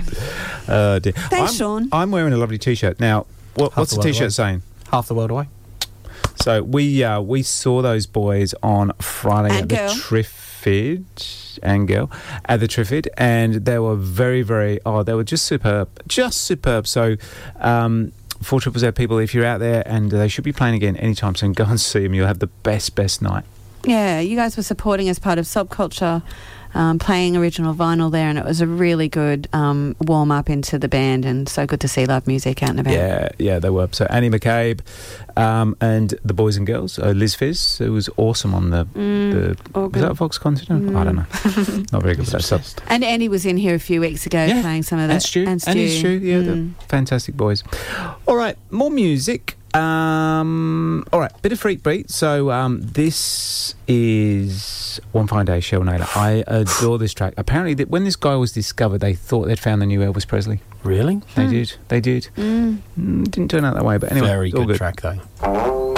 Uh, 0.68 0.98
dear. 0.98 1.12
Thanks, 1.12 1.52
I'm, 1.52 1.56
Sean. 1.56 1.88
I'm 1.92 2.10
wearing 2.10 2.34
a 2.34 2.36
lovely 2.36 2.58
T-shirt 2.58 3.00
now. 3.00 3.24
What, 3.54 3.74
what's 3.76 3.92
the 3.92 3.96
the. 4.02 4.02
T-shirt 4.02 4.32
saying? 4.32 4.60
Half 4.90 5.08
the 5.08 5.14
world 5.14 5.30
away. 5.30 5.48
So 6.42 6.62
we 6.62 7.02
uh, 7.04 7.20
we 7.22 7.42
saw 7.42 7.80
those 7.80 8.06
boys 8.06 8.54
on 8.62 8.92
Friday 9.00 9.54
And 9.56 9.62
at 9.62 9.68
the 9.68 9.74
girl. 9.76 9.94
Triffid 10.64 11.58
and 11.62 11.86
girl 11.86 12.10
at 12.46 12.60
the 12.60 12.68
Triffid, 12.68 13.08
and 13.16 13.64
they 13.64 13.78
were 13.78 13.96
very 13.96 14.42
very 14.42 14.80
oh 14.86 15.02
they 15.02 15.14
were 15.14 15.24
just 15.24 15.46
superb, 15.46 15.88
just 16.06 16.42
superb. 16.42 16.86
So. 16.86 17.16
Um, 17.58 18.12
for 18.42 18.60
Triple 18.60 18.80
Z 18.80 18.90
people, 18.90 19.16
if 19.18 19.32
you're 19.32 19.46
out 19.46 19.60
there 19.60 19.82
and 19.86 20.10
they 20.10 20.28
should 20.28 20.44
be 20.44 20.52
playing 20.52 20.74
again 20.74 20.96
anytime 20.98 21.34
soon, 21.34 21.52
go 21.52 21.64
and 21.64 21.80
see 21.80 22.00
them. 22.00 22.12
You'll 22.12 22.26
have 22.26 22.40
the 22.40 22.48
best, 22.48 22.94
best 22.94 23.22
night. 23.22 23.44
Yeah, 23.86 24.20
you 24.20 24.36
guys 24.36 24.56
were 24.56 24.62
supporting 24.62 25.08
as 25.08 25.18
part 25.18 25.38
of 25.38 25.46
Subculture, 25.46 26.22
um, 26.74 26.98
playing 26.98 27.36
original 27.36 27.74
vinyl 27.74 28.10
there, 28.10 28.28
and 28.28 28.38
it 28.38 28.44
was 28.44 28.60
a 28.60 28.66
really 28.66 29.08
good 29.08 29.48
um, 29.52 29.94
warm 30.00 30.30
up 30.30 30.50
into 30.50 30.78
the 30.78 30.88
band, 30.88 31.24
and 31.24 31.48
so 31.48 31.66
good 31.66 31.80
to 31.80 31.88
see 31.88 32.04
live 32.06 32.26
music 32.26 32.62
out 32.62 32.70
and 32.70 32.80
about. 32.80 32.92
Yeah, 32.94 33.28
yeah, 33.38 33.58
they 33.58 33.70
were. 33.70 33.88
So 33.92 34.06
Annie 34.10 34.30
McCabe 34.30 34.80
um, 35.36 35.76
and 35.80 36.14
the 36.24 36.34
boys 36.34 36.56
and 36.56 36.66
girls, 36.66 36.98
uh, 36.98 37.10
Liz 37.10 37.34
Fizz, 37.34 37.80
it 37.80 37.88
was 37.90 38.08
awesome 38.16 38.54
on 38.54 38.70
the. 38.70 38.84
Mm, 38.86 39.32
the 39.32 39.48
was 39.48 39.56
organ. 39.74 40.02
that 40.02 40.14
Vox 40.14 40.38
Continental? 40.38 40.96
I 40.96 41.04
don't 41.04 41.16
know. 41.16 41.26
Not 41.92 42.02
very 42.02 42.14
good 42.14 42.20
with 42.26 42.30
that 42.30 42.42
stuff. 42.42 42.74
And 42.88 43.04
Annie 43.04 43.28
was 43.28 43.46
in 43.46 43.56
here 43.56 43.74
a 43.74 43.78
few 43.80 44.00
weeks 44.00 44.26
ago 44.26 44.46
playing 44.62 44.82
some 44.82 44.98
of 44.98 45.08
that. 45.08 45.14
And 45.14 45.22
Stu. 45.22 45.40
And 45.42 45.48
And 45.50 45.90
Stu, 45.90 46.08
yeah, 46.18 46.34
Mm. 46.38 46.76
the 46.78 46.84
fantastic 46.86 47.36
boys. 47.36 47.62
All 48.26 48.36
right, 48.36 48.56
more 48.70 48.90
music. 48.90 49.56
Um, 49.74 51.04
all 51.12 51.20
right, 51.20 51.32
bit 51.42 51.52
of 51.52 51.58
freak 51.60 51.82
beat. 51.82 52.10
So 52.10 52.50
um, 52.50 52.80
this 52.82 53.74
is 53.88 55.00
One 55.12 55.26
Fine 55.26 55.46
Day, 55.46 55.60
Shel 55.60 55.82
Naylor. 55.82 56.06
I 56.14 56.44
adore 56.46 56.98
this 56.98 57.12
track. 57.12 57.34
Apparently, 57.36 57.74
that 57.74 57.88
when 57.90 58.04
this 58.04 58.16
guy 58.16 58.36
was 58.36 58.52
discovered, 58.52 58.98
they 58.98 59.14
thought 59.14 59.46
they'd 59.46 59.58
found 59.58 59.82
the 59.82 59.86
new 59.86 60.00
Elvis 60.00 60.26
Presley. 60.26 60.60
Really? 60.84 61.22
They 61.34 61.44
Hmm. 61.46 61.50
did. 61.50 61.72
They 61.88 62.00
did. 62.00 62.28
Mm. 62.36 62.78
Mm, 62.98 63.24
didn't 63.30 63.50
turn 63.50 63.64
out 63.64 63.74
that 63.74 63.84
way, 63.84 63.98
but 63.98 64.12
anyway, 64.12 64.26
Very 64.28 64.48
it's 64.48 64.56
all 64.56 64.64
good 64.64 64.78
good 64.78 64.78
track, 64.78 65.00
though. 65.00 65.93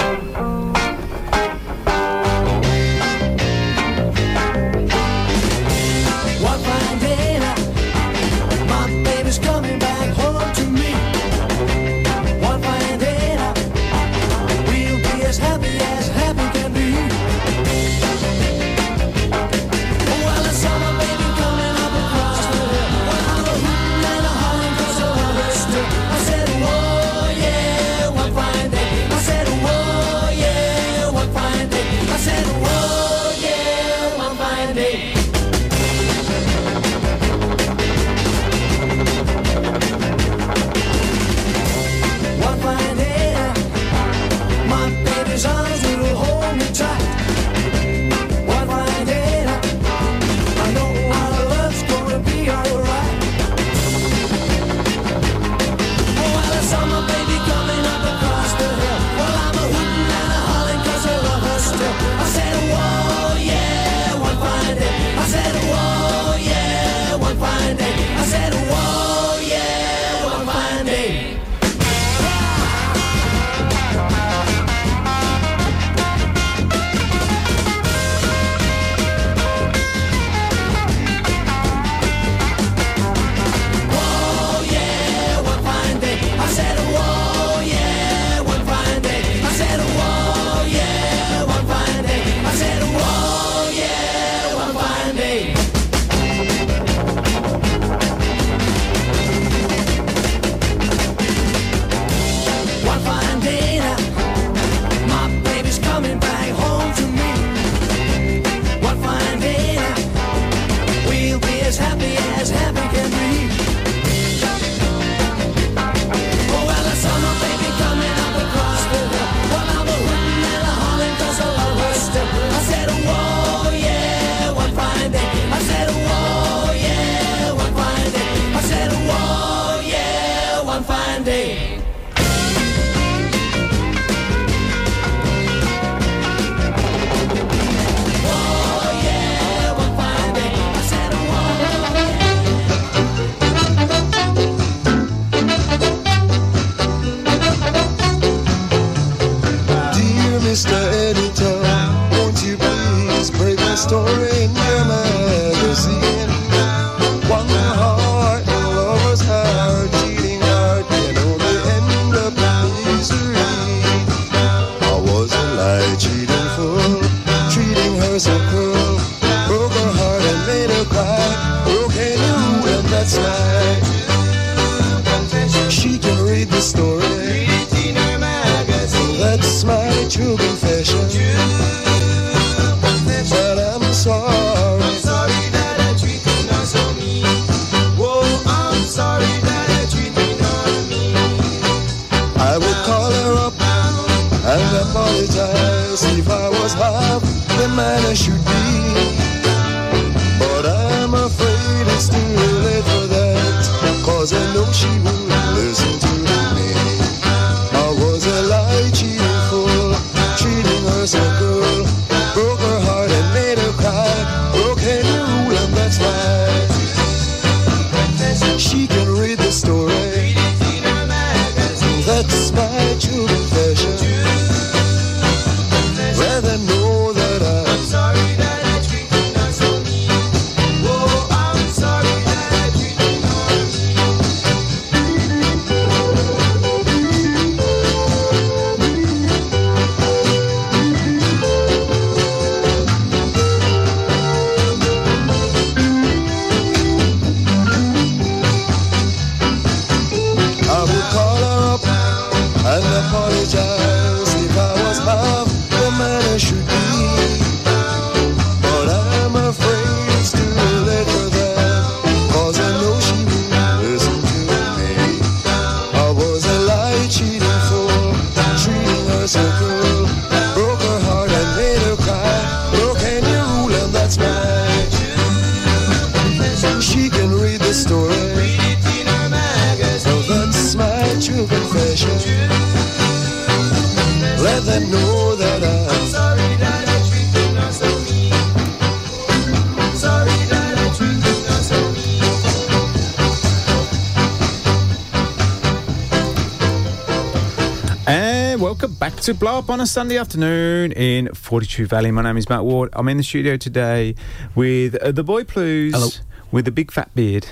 To 299.27 299.33
Blow 299.33 299.57
Up 299.57 299.69
on 299.69 299.81
a 299.81 299.85
Sunday 299.85 300.17
afternoon 300.17 300.93
in 300.93 301.27
Fortitude 301.33 301.89
Valley. 301.89 302.11
My 302.11 302.21
name 302.21 302.37
is 302.37 302.47
Matt 302.47 302.63
Ward. 302.63 302.89
I'm 302.93 303.09
in 303.09 303.17
the 303.17 303.23
studio 303.23 303.57
today 303.57 304.15
with 304.55 304.95
uh, 304.95 305.11
the 305.11 305.21
boy 305.21 305.43
Blues 305.43 305.93
Hello. 305.93 306.07
with 306.49 306.63
the 306.63 306.71
big 306.71 306.91
fat 306.91 307.13
beard. 307.13 307.45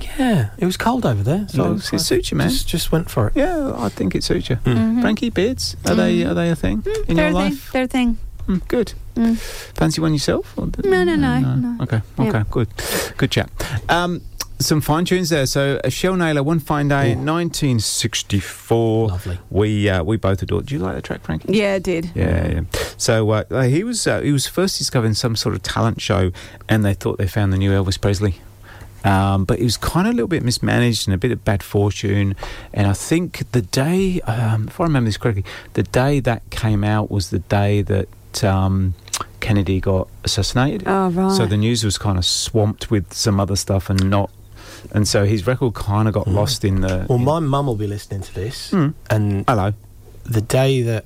Yeah, 0.00 0.50
it 0.58 0.64
was 0.64 0.76
cold 0.76 1.06
over 1.06 1.22
there, 1.22 1.46
so 1.46 1.74
Looks- 1.74 1.92
it 1.92 2.00
suits 2.00 2.32
you, 2.32 2.36
man. 2.36 2.48
Just, 2.48 2.66
just 2.66 2.90
went 2.90 3.08
for 3.08 3.28
it. 3.28 3.34
Yeah, 3.36 3.72
I 3.76 3.88
think 3.88 4.16
it 4.16 4.24
suits 4.24 4.50
you. 4.50 4.56
Mm. 4.56 5.00
Frankie, 5.00 5.30
beards 5.30 5.76
are 5.84 5.94
they 5.94 6.24
are 6.24 6.34
they 6.34 6.50
a 6.50 6.56
thing 6.56 6.84
in 7.06 7.16
your 7.16 7.26
a 7.26 7.28
thing. 7.28 7.34
life? 7.34 7.70
They're 7.70 7.84
a 7.84 7.86
thing. 7.86 8.18
Mm, 8.48 8.66
good. 8.66 8.94
Mm. 9.16 9.36
Fancy 9.74 10.00
one 10.00 10.12
yourself? 10.12 10.52
Or 10.58 10.66
d- 10.66 10.88
No, 10.88 11.02
no, 11.04 11.16
no, 11.16 11.40
no. 11.40 11.76
Okay, 11.82 12.00
Yeah. 12.18 12.28
okay, 12.28 12.42
good, 12.50 12.68
good 13.16 13.30
chat. 13.30 13.50
Um, 13.88 14.20
some 14.58 14.80
fine 14.80 15.04
tunes 15.04 15.28
there. 15.30 15.44
So, 15.46 15.80
a 15.84 15.90
Shel 15.90 16.16
Naylor, 16.16 16.42
One 16.42 16.60
Fine 16.60 16.88
Day, 16.88 17.14
1964. 17.14 19.08
Lovely. 19.08 19.38
We 19.50 19.88
uh, 19.88 20.02
we 20.02 20.16
both 20.16 20.42
adored. 20.42 20.66
Do 20.66 20.74
you 20.74 20.80
like 20.80 20.94
that 20.94 21.04
track, 21.04 21.22
Frank? 21.22 21.44
Yeah, 21.48 21.74
I 21.74 21.78
did. 21.78 22.10
Yeah, 22.14 22.46
yeah. 22.48 22.60
So 22.96 23.30
uh, 23.30 23.44
uh, 23.50 23.62
he 23.62 23.84
was 23.84 24.06
uh, 24.06 24.20
he 24.20 24.32
was 24.32 24.46
first 24.46 24.78
discovered 24.78 25.06
in 25.08 25.14
some 25.14 25.36
sort 25.36 25.54
of 25.54 25.62
talent 25.62 26.00
show, 26.00 26.30
and 26.68 26.84
they 26.84 26.94
thought 26.94 27.18
they 27.18 27.26
found 27.28 27.52
the 27.52 27.58
new 27.58 27.70
Elvis 27.70 28.00
Presley. 28.00 28.36
Um, 29.04 29.44
but 29.44 29.58
he 29.58 29.64
was 29.64 29.76
kind 29.76 30.08
of 30.08 30.14
a 30.14 30.16
little 30.16 30.26
bit 30.28 30.42
mismanaged 30.42 31.06
and 31.06 31.14
a 31.14 31.18
bit 31.18 31.30
of 31.30 31.44
bad 31.44 31.62
fortune. 31.62 32.34
And 32.74 32.88
I 32.88 32.92
think 32.92 33.52
the 33.52 33.62
day, 33.62 34.20
um, 34.22 34.66
if 34.66 34.80
I 34.80 34.84
remember 34.84 35.06
this 35.08 35.16
correctly, 35.16 35.44
the 35.74 35.84
day 35.84 36.18
that 36.20 36.48
came 36.50 36.82
out 36.82 37.08
was 37.10 37.30
the 37.30 37.38
day 37.38 37.82
that 37.82 38.08
um, 38.42 38.94
Kennedy 39.40 39.80
got 39.80 40.08
assassinated. 40.24 40.84
Oh, 40.86 41.08
right. 41.10 41.32
So 41.32 41.46
the 41.46 41.56
news 41.56 41.84
was 41.84 41.98
kind 41.98 42.18
of 42.18 42.24
swamped 42.24 42.90
with 42.90 43.12
some 43.12 43.38
other 43.40 43.56
stuff 43.56 43.88
and 43.90 44.10
not. 44.10 44.30
And 44.92 45.06
so 45.08 45.24
his 45.24 45.46
record 45.46 45.74
kind 45.74 46.06
of 46.08 46.14
got 46.14 46.26
lost 46.26 46.64
in 46.64 46.80
the. 46.80 47.06
Well, 47.08 47.18
my 47.18 47.38
mum 47.40 47.66
will 47.66 47.76
be 47.76 47.86
listening 47.86 48.20
to 48.22 48.34
this, 48.34 48.70
Hmm. 48.70 48.88
and 49.10 49.44
hello. 49.48 49.72
The 50.24 50.40
day 50.40 50.82
that 50.82 51.04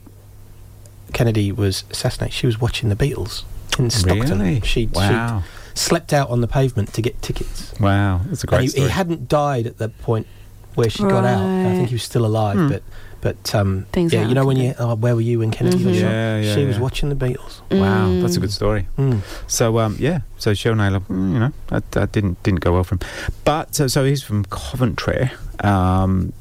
Kennedy 1.13 1.53
was 1.53 1.85
assassinated, 1.91 2.35
she 2.35 2.47
was 2.47 2.61
watching 2.61 2.89
the 2.89 2.97
Beatles 2.97 3.43
in 3.79 3.91
Stockton. 3.91 4.39
Really? 4.41 4.61
She 4.63 4.87
Wow. 4.87 5.43
slept 5.75 6.13
out 6.13 6.31
on 6.31 6.41
the 6.41 6.49
pavement 6.49 6.93
to 6.95 7.03
get 7.03 7.21
tickets. 7.23 7.73
Wow, 7.81 8.21
that's 8.27 8.45
a 8.45 8.47
great 8.47 8.57
And 8.59 8.65
he, 8.65 8.69
story. 8.71 8.87
he 8.87 8.93
hadn't 8.93 9.29
died 9.29 9.67
at 9.67 9.79
the 9.79 9.89
point 9.89 10.27
where 10.75 10.89
she 10.91 11.03
got 11.03 11.25
out. 11.25 11.43
I 11.43 11.75
think 11.75 11.89
he 11.89 11.95
was 11.95 12.03
still 12.03 12.25
alive, 12.27 12.57
Hmm. 12.57 12.69
but 12.69 12.83
but 13.21 13.55
um, 13.55 13.87
Things 13.93 14.13
yeah, 14.13 14.27
you 14.27 14.35
know 14.35 14.47
when 14.47 14.57
you 14.57 14.75
oh, 14.79 14.95
where 14.95 15.15
were 15.15 15.21
you 15.21 15.39
when 15.41 15.51
Kennedy 15.51 15.85
was 15.85 15.97
Mhm. 15.97 16.01
shot? 16.01 16.11
Yeah, 16.11 16.41
yeah, 16.41 16.55
she 16.55 16.65
was 16.65 16.79
watching 16.79 17.09
the 17.09 17.15
Beatles. 17.15 17.61
Wow, 17.71 18.21
that's 18.21 18.37
a 18.37 18.41
good 18.41 18.53
story. 18.53 18.87
Mm. 18.99 19.21
So 19.47 19.79
um, 19.79 19.97
yeah, 19.99 20.21
so 20.39 20.55
Shel 20.55 20.75
Naylor, 20.75 21.01
mm, 21.01 21.33
you 21.35 21.39
know, 21.39 21.53
that, 21.69 21.91
that 21.93 22.13
didn't 22.13 22.43
didn't 22.43 22.61
go 22.61 22.73
well 22.73 22.85
for 22.85 22.95
him. 22.95 23.01
But 23.45 23.75
so 23.75 23.87
so 23.89 24.05
he's 24.05 24.23
from 24.23 24.45
Coventry. 24.47 25.31
Um, 25.61 26.33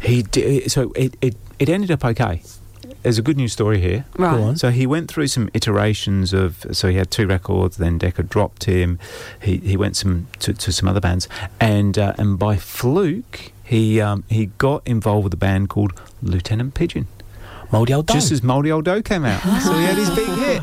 he 0.00 0.22
di- 0.22 0.68
so 0.68 0.92
it, 0.96 1.14
it 1.20 1.36
it 1.58 1.68
ended 1.68 1.90
up 1.90 2.04
okay. 2.04 2.42
There's 3.02 3.18
a 3.18 3.22
good 3.22 3.36
news 3.36 3.52
story 3.52 3.80
here. 3.80 4.04
Right. 4.16 4.36
Go 4.36 4.42
on. 4.44 4.56
So 4.56 4.70
he 4.70 4.86
went 4.86 5.10
through 5.10 5.26
some 5.26 5.50
iterations 5.54 6.32
of. 6.32 6.64
So 6.70 6.88
he 6.88 6.96
had 6.96 7.10
two 7.10 7.26
records. 7.26 7.76
Then 7.76 7.98
Decca 7.98 8.22
dropped 8.24 8.64
him. 8.64 8.98
He 9.42 9.56
he 9.58 9.76
went 9.76 9.96
some 9.96 10.28
to, 10.38 10.52
to 10.54 10.72
some 10.72 10.88
other 10.88 11.00
bands, 11.00 11.28
and 11.60 11.98
uh, 11.98 12.14
and 12.16 12.38
by 12.38 12.56
fluke 12.56 13.51
he 13.64 14.00
um, 14.00 14.24
he 14.28 14.46
got 14.58 14.86
involved 14.86 15.24
with 15.24 15.34
a 15.34 15.38
band 15.38 15.68
called 15.68 15.92
Lieutenant 16.22 16.74
Pigeon. 16.74 17.06
Mouldy 17.70 17.94
Old 17.94 18.06
Dough. 18.06 18.14
Just 18.14 18.30
as 18.32 18.42
Mouldy 18.42 18.70
Old 18.70 18.84
Dough 18.84 19.00
came 19.02 19.24
out, 19.24 19.40
so 19.62 19.72
he 19.72 19.84
had 19.84 19.96
his 19.96 20.10
big 20.10 20.28
hit. 20.28 20.62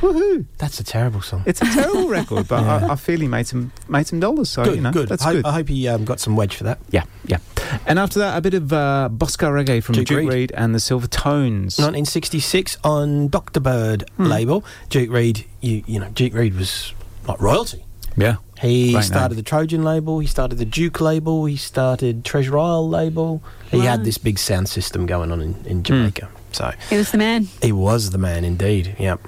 Woohoo! 0.00 0.44
That's 0.58 0.80
a 0.80 0.84
terrible 0.84 1.20
song. 1.20 1.44
It's 1.46 1.62
a 1.62 1.64
terrible 1.66 2.08
record, 2.18 2.48
but 2.48 2.60
Yeah. 2.64 2.88
I, 2.88 2.92
I 2.94 2.96
feel 2.96 3.20
he 3.20 3.28
made 3.28 3.46
some 3.46 3.70
made 3.88 4.08
some 4.08 4.18
dollars. 4.18 4.50
So 4.50 4.64
good, 4.64 4.74
you 4.74 4.80
know, 4.80 4.90
good. 4.90 5.08
that's 5.08 5.24
I, 5.24 5.34
good. 5.34 5.46
I 5.46 5.52
hope 5.52 5.68
he 5.68 5.86
um, 5.86 6.04
got 6.04 6.18
some 6.18 6.34
wedge 6.34 6.56
for 6.56 6.64
that. 6.64 6.80
yeah, 6.90 7.04
yeah. 7.24 7.38
And 7.86 8.00
after 8.00 8.18
that, 8.18 8.36
a 8.36 8.40
bit 8.40 8.54
of 8.54 8.72
uh, 8.72 9.08
Bosco 9.12 9.48
reggae 9.48 9.80
from 9.80 9.94
Duke 9.94 10.06
Duke, 10.06 10.18
Reid. 10.18 10.28
Reid. 10.28 10.52
and 10.56 10.74
the 10.74 10.80
Silver 10.80 11.06
Tones. 11.06 11.78
1966 11.78 12.76
on 12.82 13.28
Dr. 13.28 13.60
Bird 13.60 14.10
Hmm. 14.16 14.24
label. 14.26 14.64
Duke 14.88 15.10
Reid, 15.10 15.44
you 15.60 15.84
you 15.86 16.00
know, 16.00 16.08
Duke 16.08 16.34
Reid 16.34 16.56
was 16.56 16.92
like 17.28 17.40
royalty. 17.40 17.84
Yeah. 18.16 18.36
He 18.60 18.92
Great 18.92 19.04
started 19.04 19.34
name. 19.34 19.36
the 19.36 19.42
Trojan 19.42 19.82
label. 19.82 20.18
He 20.20 20.26
started 20.26 20.56
the 20.58 20.64
Duke 20.64 21.00
label. 21.00 21.46
He 21.46 21.56
started 21.56 22.24
Treasure 22.24 22.56
Isle 22.58 22.88
label. 22.88 23.42
He 23.70 23.80
had 23.80 24.04
this 24.04 24.18
big 24.18 24.38
sound 24.38 24.68
system 24.68 25.06
going 25.06 25.32
on 25.32 25.40
in, 25.40 25.56
in 25.66 25.82
Jamaica. 25.82 26.26
Hmm. 26.26 26.36
So 26.52 26.72
He 26.90 26.96
was 26.96 27.10
the 27.10 27.18
man. 27.18 27.48
he 27.62 27.72
was 27.72 28.10
the 28.10 28.18
man 28.18 28.44
indeed. 28.44 28.94
Yep. 28.98 29.20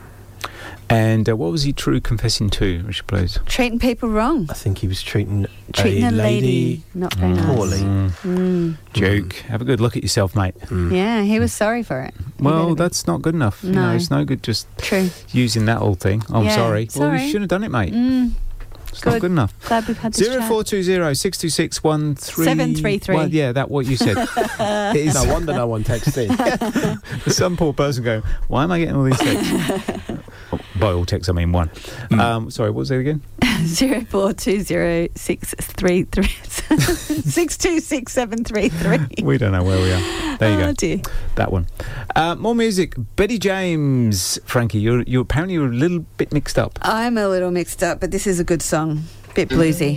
And 0.91 1.27
uh, 1.31 1.35
what 1.35 1.51
was 1.51 1.63
he 1.63 1.73
true 1.73 1.99
confessing 1.99 2.51
to, 2.51 2.83
Richard 2.87 3.07
Blues? 3.07 3.39
Treating 3.47 3.79
people 3.79 4.11
wrong. 4.11 4.47
I 4.51 4.53
think 4.53 4.79
he 4.79 4.87
was 4.87 5.03
treating, 5.03 5.47
Treating 5.73 6.05
a 6.05 6.11
a 6.11 6.13
lady, 6.13 6.47
lady 6.47 6.83
not 6.95 7.15
very 7.15 7.33
nice. 7.33 7.47
poorly. 7.47 7.79
Mm. 7.79 8.11
mm. 8.11 8.77
Duke, 8.93 9.29
mm. 9.31 9.41
have 9.49 9.63
a 9.63 9.65
good 9.65 9.81
look 9.81 9.97
at 9.97 10.03
yourself, 10.03 10.37
mate. 10.37 10.55
Mm. 10.67 10.95
Yeah, 10.95 11.23
he 11.23 11.41
was 11.41 11.55
sorry 11.55 11.83
for 11.83 12.03
it. 12.03 12.15
Well, 12.39 12.65
really- 12.67 12.75
that's 12.75 13.07
not 13.07 13.23
good 13.23 13.35
enough. 13.35 13.65
You 13.65 13.73
know, 13.73 13.89
No. 13.91 13.97
it's 13.97 14.11
no 14.11 14.27
good 14.27 14.43
just 14.43 14.67
True. 14.77 15.09
using 15.33 15.65
that 15.65 15.81
old 15.81 16.01
thing. 16.01 16.23
I'm 16.29 16.45
Yeah, 16.45 16.55
sorry. 16.55 16.83
Well, 16.95 17.09
sorry. 17.09 17.23
you 17.23 17.29
shouldn't 17.29 17.51
have 17.51 17.61
done 17.61 17.65
it, 17.65 17.71
mate. 17.71 18.33
It's 18.97 19.05
not 19.05 19.21
good 19.21 19.31
enough. 19.31 19.55
Glad 19.67 19.87
we've 19.89 19.99
had 19.99 20.13
this 20.13 20.27
Zero 20.27 20.39
chat. 20.41 20.49
four 20.49 20.65
two 20.65 20.83
zero 20.83 21.13
six 21.15 21.39
two 21.39 21.49
six 21.51 21.83
one 21.85 22.15
three. 22.15 22.45
733. 22.47 23.15
Well, 23.15 23.29
yeah, 23.29 23.53
that 23.53 23.71
what 23.71 23.87
you 23.87 23.97
said. 23.97 24.17
It 24.95 25.07
is- 25.09 25.15
No 25.15 25.33
wonder 25.33 25.53
no 25.53 25.67
one 25.67 25.85
texted 25.85 26.29
in. 27.27 27.31
Some 27.33 27.57
poor 27.57 27.73
person 27.73 28.05
going, 28.05 28.23
why 28.49 28.63
am 28.65 28.73
I 28.73 28.79
getting 28.79 28.97
all 28.97 29.05
these 29.05 29.19
texts? 29.19 30.11
By 30.85 30.93
all 30.93 31.07
texts, 31.07 31.29
I 31.29 31.33
mean 31.33 31.51
one. 31.53 31.69
Hmm. 32.11 32.21
Um, 32.21 32.51
sorry, 32.51 32.71
what 32.71 32.81
was 32.81 32.91
it 32.91 32.99
again? 33.01 33.23
Zero 33.65 34.05
four 34.05 34.33
two 34.35 34.61
zero 34.61 35.09
six 35.15 35.55
three 35.59 36.03
three 36.05 36.27
six 37.25 37.57
two 37.57 37.81
six 37.81 38.13
seven 38.13 38.45
three 38.45 38.69
three. 38.69 38.99
We 39.23 39.39
don't 39.39 39.53
know 39.53 39.63
where 39.63 39.79
we 39.81 39.91
are. 39.93 40.37
There 40.39 40.51
you 40.53 40.59
Oh, 40.59 40.67
go. 40.69 40.73
dear. 40.75 41.01
That 41.37 41.51
one. 41.53 41.67
Uh, 42.15 42.35
more 42.35 42.55
music. 42.55 42.95
Betty 43.17 43.39
James. 43.39 44.39
Frankie, 44.45 44.79
you're, 44.81 45.03
you're 45.03 45.23
apparently 45.23 45.55
you're 45.55 45.69
a 45.69 45.75
little 45.75 46.01
bit 46.19 46.33
mixed 46.33 46.59
up. 46.59 46.79
I'm 46.83 47.17
a 47.17 47.29
little 47.29 47.51
mixed 47.51 47.83
up, 47.83 48.01
but 48.01 48.11
this 48.11 48.27
is 48.27 48.39
a 48.39 48.45
good 48.45 48.61
song. 48.61 49.05
Bit 49.35 49.49
bluesy. 49.49 49.97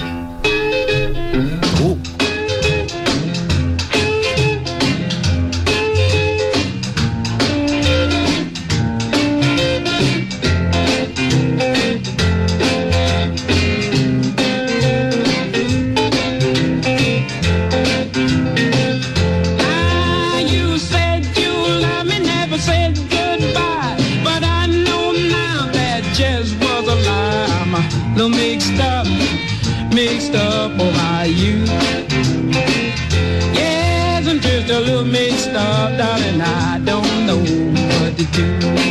Do. 38.37 38.86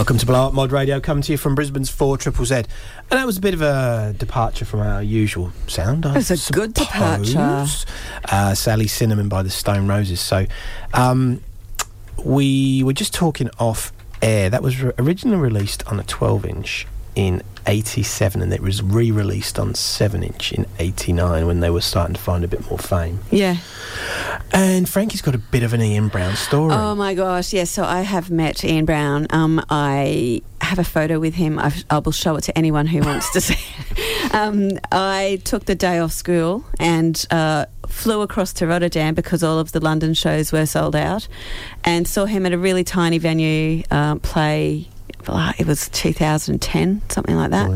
Welcome 0.00 0.16
to 0.16 0.24
Blow 0.24 0.46
Up 0.46 0.54
Mod 0.54 0.72
Radio, 0.72 0.98
coming 0.98 1.22
to 1.24 1.32
you 1.32 1.36
from 1.36 1.54
Brisbane's 1.54 1.90
4 1.90 2.16
Triple 2.16 2.46
Z. 2.46 2.54
And 2.54 2.66
that 3.10 3.26
was 3.26 3.36
a 3.36 3.40
bit 3.42 3.52
of 3.52 3.60
a 3.60 4.14
departure 4.16 4.64
from 4.64 4.80
our 4.80 5.02
usual 5.02 5.52
sound. 5.66 6.06
I 6.06 6.12
It 6.12 6.30
was 6.30 6.48
a 6.48 6.52
good 6.54 6.72
departure. 6.72 7.66
Uh, 8.24 8.54
Sally 8.54 8.86
Cinnamon 8.86 9.28
by 9.28 9.42
the 9.42 9.50
Stone 9.50 9.88
Roses. 9.88 10.18
So, 10.18 10.46
um, 10.94 11.42
we 12.24 12.82
were 12.82 12.94
just 12.94 13.12
talking 13.12 13.50
off 13.58 13.92
air. 14.22 14.48
That 14.48 14.62
was 14.62 14.82
re- 14.82 14.92
originally 14.98 15.36
released 15.36 15.86
on 15.86 16.00
a 16.00 16.02
12 16.02 16.46
inch 16.46 16.86
in 17.14 17.42
87 17.70 18.42
and 18.42 18.52
it 18.52 18.60
was 18.60 18.82
re 18.82 19.10
released 19.12 19.58
on 19.58 19.74
7 19.74 20.22
inch 20.22 20.52
in 20.52 20.66
89 20.78 21.46
when 21.46 21.60
they 21.60 21.70
were 21.70 21.80
starting 21.80 22.14
to 22.14 22.20
find 22.20 22.44
a 22.44 22.48
bit 22.48 22.68
more 22.68 22.78
fame. 22.78 23.20
Yeah. 23.30 23.58
And 24.52 24.88
Frankie's 24.88 25.22
got 25.22 25.36
a 25.36 25.38
bit 25.38 25.62
of 25.62 25.72
an 25.72 25.80
Ian 25.80 26.08
Brown 26.08 26.34
story. 26.34 26.74
Oh 26.74 26.94
my 26.96 27.14
gosh, 27.14 27.52
yes. 27.52 27.70
So 27.70 27.84
I 27.84 28.00
have 28.00 28.30
met 28.30 28.64
Ian 28.64 28.84
Brown. 28.84 29.28
Um, 29.30 29.64
I 29.70 30.42
have 30.60 30.80
a 30.80 30.84
photo 30.84 31.20
with 31.20 31.34
him. 31.34 31.58
I've, 31.58 31.84
I 31.88 31.98
will 31.98 32.12
show 32.12 32.36
it 32.36 32.42
to 32.42 32.58
anyone 32.58 32.86
who 32.86 33.00
wants 33.00 33.32
to 33.32 33.40
see 33.40 33.54
it. 33.54 34.34
Um, 34.34 34.72
I 34.90 35.40
took 35.44 35.66
the 35.66 35.74
day 35.74 35.98
off 35.98 36.12
school 36.12 36.64
and 36.78 37.24
uh, 37.30 37.66
flew 37.86 38.22
across 38.22 38.52
to 38.54 38.66
Rotterdam 38.66 39.14
because 39.14 39.42
all 39.44 39.58
of 39.58 39.72
the 39.72 39.80
London 39.80 40.14
shows 40.14 40.52
were 40.52 40.66
sold 40.66 40.96
out, 40.96 41.28
and 41.84 42.06
saw 42.06 42.24
him 42.24 42.46
at 42.46 42.52
a 42.52 42.58
really 42.58 42.84
tiny 42.84 43.18
venue 43.18 43.82
um, 43.90 44.20
play. 44.20 44.88
Uh, 45.28 45.52
It 45.58 45.66
was 45.66 45.88
2010, 45.90 47.02
something 47.08 47.36
like 47.36 47.50
that, 47.50 47.70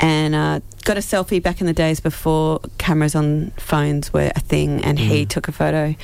and 0.00 0.34
uh, 0.34 0.60
got 0.84 0.96
a 0.96 1.00
selfie 1.00 1.42
back 1.42 1.60
in 1.60 1.66
the 1.66 1.72
days 1.72 2.00
before 2.00 2.60
cameras 2.78 3.14
on 3.14 3.52
phones 3.58 4.12
were 4.12 4.30
a 4.36 4.40
thing. 4.40 4.84
And 4.84 4.98
he 4.98 5.24
Mm. 5.24 5.28
took 5.28 5.48
a 5.48 5.52
photo, 5.52 5.94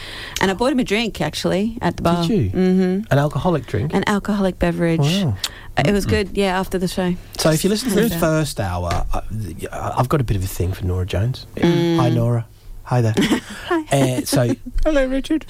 and 0.41 0.51
I 0.51 0.55
bought 0.55 0.73
him 0.73 0.79
a 0.81 0.85
drink 0.85 1.21
actually 1.21 1.79
at 1.83 1.97
the 1.97 2.03
bar. 2.03 2.27
Did 2.27 2.31
you? 2.31 2.51
Mm-hmm. 2.51 3.13
An 3.13 3.19
alcoholic 3.19 3.67
drink? 3.67 3.95
An 3.95 4.05
alcoholic 4.07 4.59
beverage. 4.59 5.01
Wow. 5.01 5.37
Uh, 5.77 5.83
It 5.87 5.93
was 5.93 6.05
good, 6.07 6.37
yeah, 6.37 6.59
after 6.59 6.79
the 6.79 6.89
show. 6.89 7.15
So 7.39 7.51
if 7.51 7.65
you 7.65 7.71
listen 7.71 7.91
to 7.91 8.09
the 8.09 8.19
first 8.19 8.61
hour, 8.61 9.05
I, 9.13 9.23
I've 9.99 10.09
got 10.09 10.21
a 10.21 10.25
bit 10.25 10.37
of 10.37 10.45
a 10.45 10.47
thing 10.59 10.73
for 10.73 10.85
Norah 10.85 11.07
Jones. 11.07 11.47
Mm. 11.57 11.97
Hi, 11.97 12.09
Nora. 12.11 12.45
Hi 12.85 13.01
there. 13.01 13.15
Hi. 13.69 13.85
uh, 13.93 14.21
so, 14.23 14.55
hello, 14.85 15.07
Richard. 15.07 15.47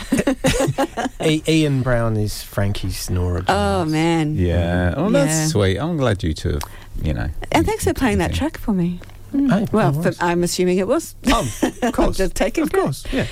Ian 1.49 1.83
Brown 1.83 2.17
is 2.17 2.43
Frankie's 2.43 3.09
Norah. 3.11 3.43
Jones. 3.43 3.49
Oh, 3.49 3.85
man. 3.87 4.35
Yeah. 4.37 4.95
Oh, 4.97 5.11
that's 5.11 5.31
Yeah. 5.33 5.47
sweet. 5.47 5.79
I'm 5.79 5.97
glad 5.97 6.23
you 6.23 6.35
two 6.35 6.53
have, 6.53 6.63
you 7.03 7.15
know. 7.15 7.29
And 7.51 7.67
thanks 7.67 7.85
for 7.85 7.95
playing 7.95 8.19
that 8.19 8.35
track 8.35 8.59
for 8.59 8.73
me. 8.73 9.01
Mm. 9.33 9.73
well, 9.73 9.95
for, 9.95 10.13
I'm 10.21 10.45
assuming 10.45 10.77
it 10.77 10.87
was. 10.87 11.15
Oh, 11.29 11.51
of 11.83 11.93
course. 11.93 12.19
Just 12.19 12.35
taking 12.35 12.65
of 12.65 12.71
course, 12.73 13.05
yeah. 13.11 13.27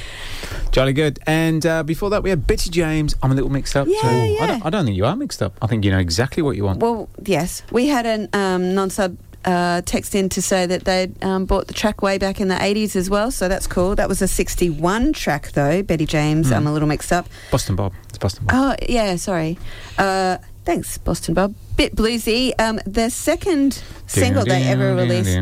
Jolly 0.70 0.94
good. 0.94 1.18
And 1.26 1.64
uh, 1.66 1.82
before 1.82 2.08
that, 2.08 2.22
we 2.22 2.30
had 2.30 2.46
Betty 2.46 2.70
James. 2.70 3.14
I'm 3.22 3.30
a 3.30 3.34
little 3.34 3.50
mixed 3.50 3.76
up. 3.76 3.86
Yeah, 3.86 4.00
so 4.00 4.08
I, 4.08 4.24
yeah. 4.24 4.46
don't, 4.46 4.66
I 4.66 4.70
don't 4.70 4.84
think 4.86 4.96
you 4.96 5.04
are 5.04 5.14
mixed 5.14 5.42
up. 5.42 5.58
I 5.60 5.66
think 5.66 5.84
you 5.84 5.90
know 5.90 5.98
exactly 5.98 6.42
what 6.42 6.56
you 6.56 6.64
want. 6.64 6.80
Well, 6.80 7.10
yes. 7.26 7.62
We 7.70 7.88
had 7.88 8.06
a 8.06 8.36
um, 8.36 8.74
non 8.74 8.88
sub 8.88 9.18
uh, 9.44 9.80
text 9.82 10.14
in 10.14 10.28
to 10.30 10.42
say 10.42 10.66
that 10.66 10.84
they'd 10.84 11.22
um, 11.24 11.44
bought 11.46 11.66
the 11.66 11.74
track 11.74 12.02
way 12.02 12.18
back 12.18 12.40
in 12.40 12.48
the 12.48 12.54
80s 12.54 12.94
as 12.96 13.08
well, 13.08 13.30
so 13.30 13.48
that's 13.48 13.66
cool. 13.66 13.94
That 13.94 14.08
was 14.08 14.20
a 14.22 14.28
61 14.28 15.12
track, 15.12 15.52
though, 15.52 15.82
Betty 15.82 16.06
James. 16.06 16.48
Hmm. 16.48 16.54
I'm 16.54 16.66
a 16.66 16.72
little 16.72 16.88
mixed 16.88 17.12
up. 17.12 17.26
Boston 17.50 17.76
Bob. 17.76 17.92
It's 18.08 18.18
Boston 18.18 18.46
Bob. 18.46 18.76
Oh, 18.80 18.84
yeah, 18.88 19.16
sorry. 19.16 19.58
Uh, 19.98 20.38
thanks, 20.64 20.98
Boston 20.98 21.34
Bob. 21.34 21.54
Bit 21.76 21.96
bluesy. 21.96 22.52
Um, 22.58 22.80
the 22.86 23.08
second 23.10 23.82
single 24.06 24.44
they 24.44 24.64
ever 24.64 24.94
released. 24.94 25.38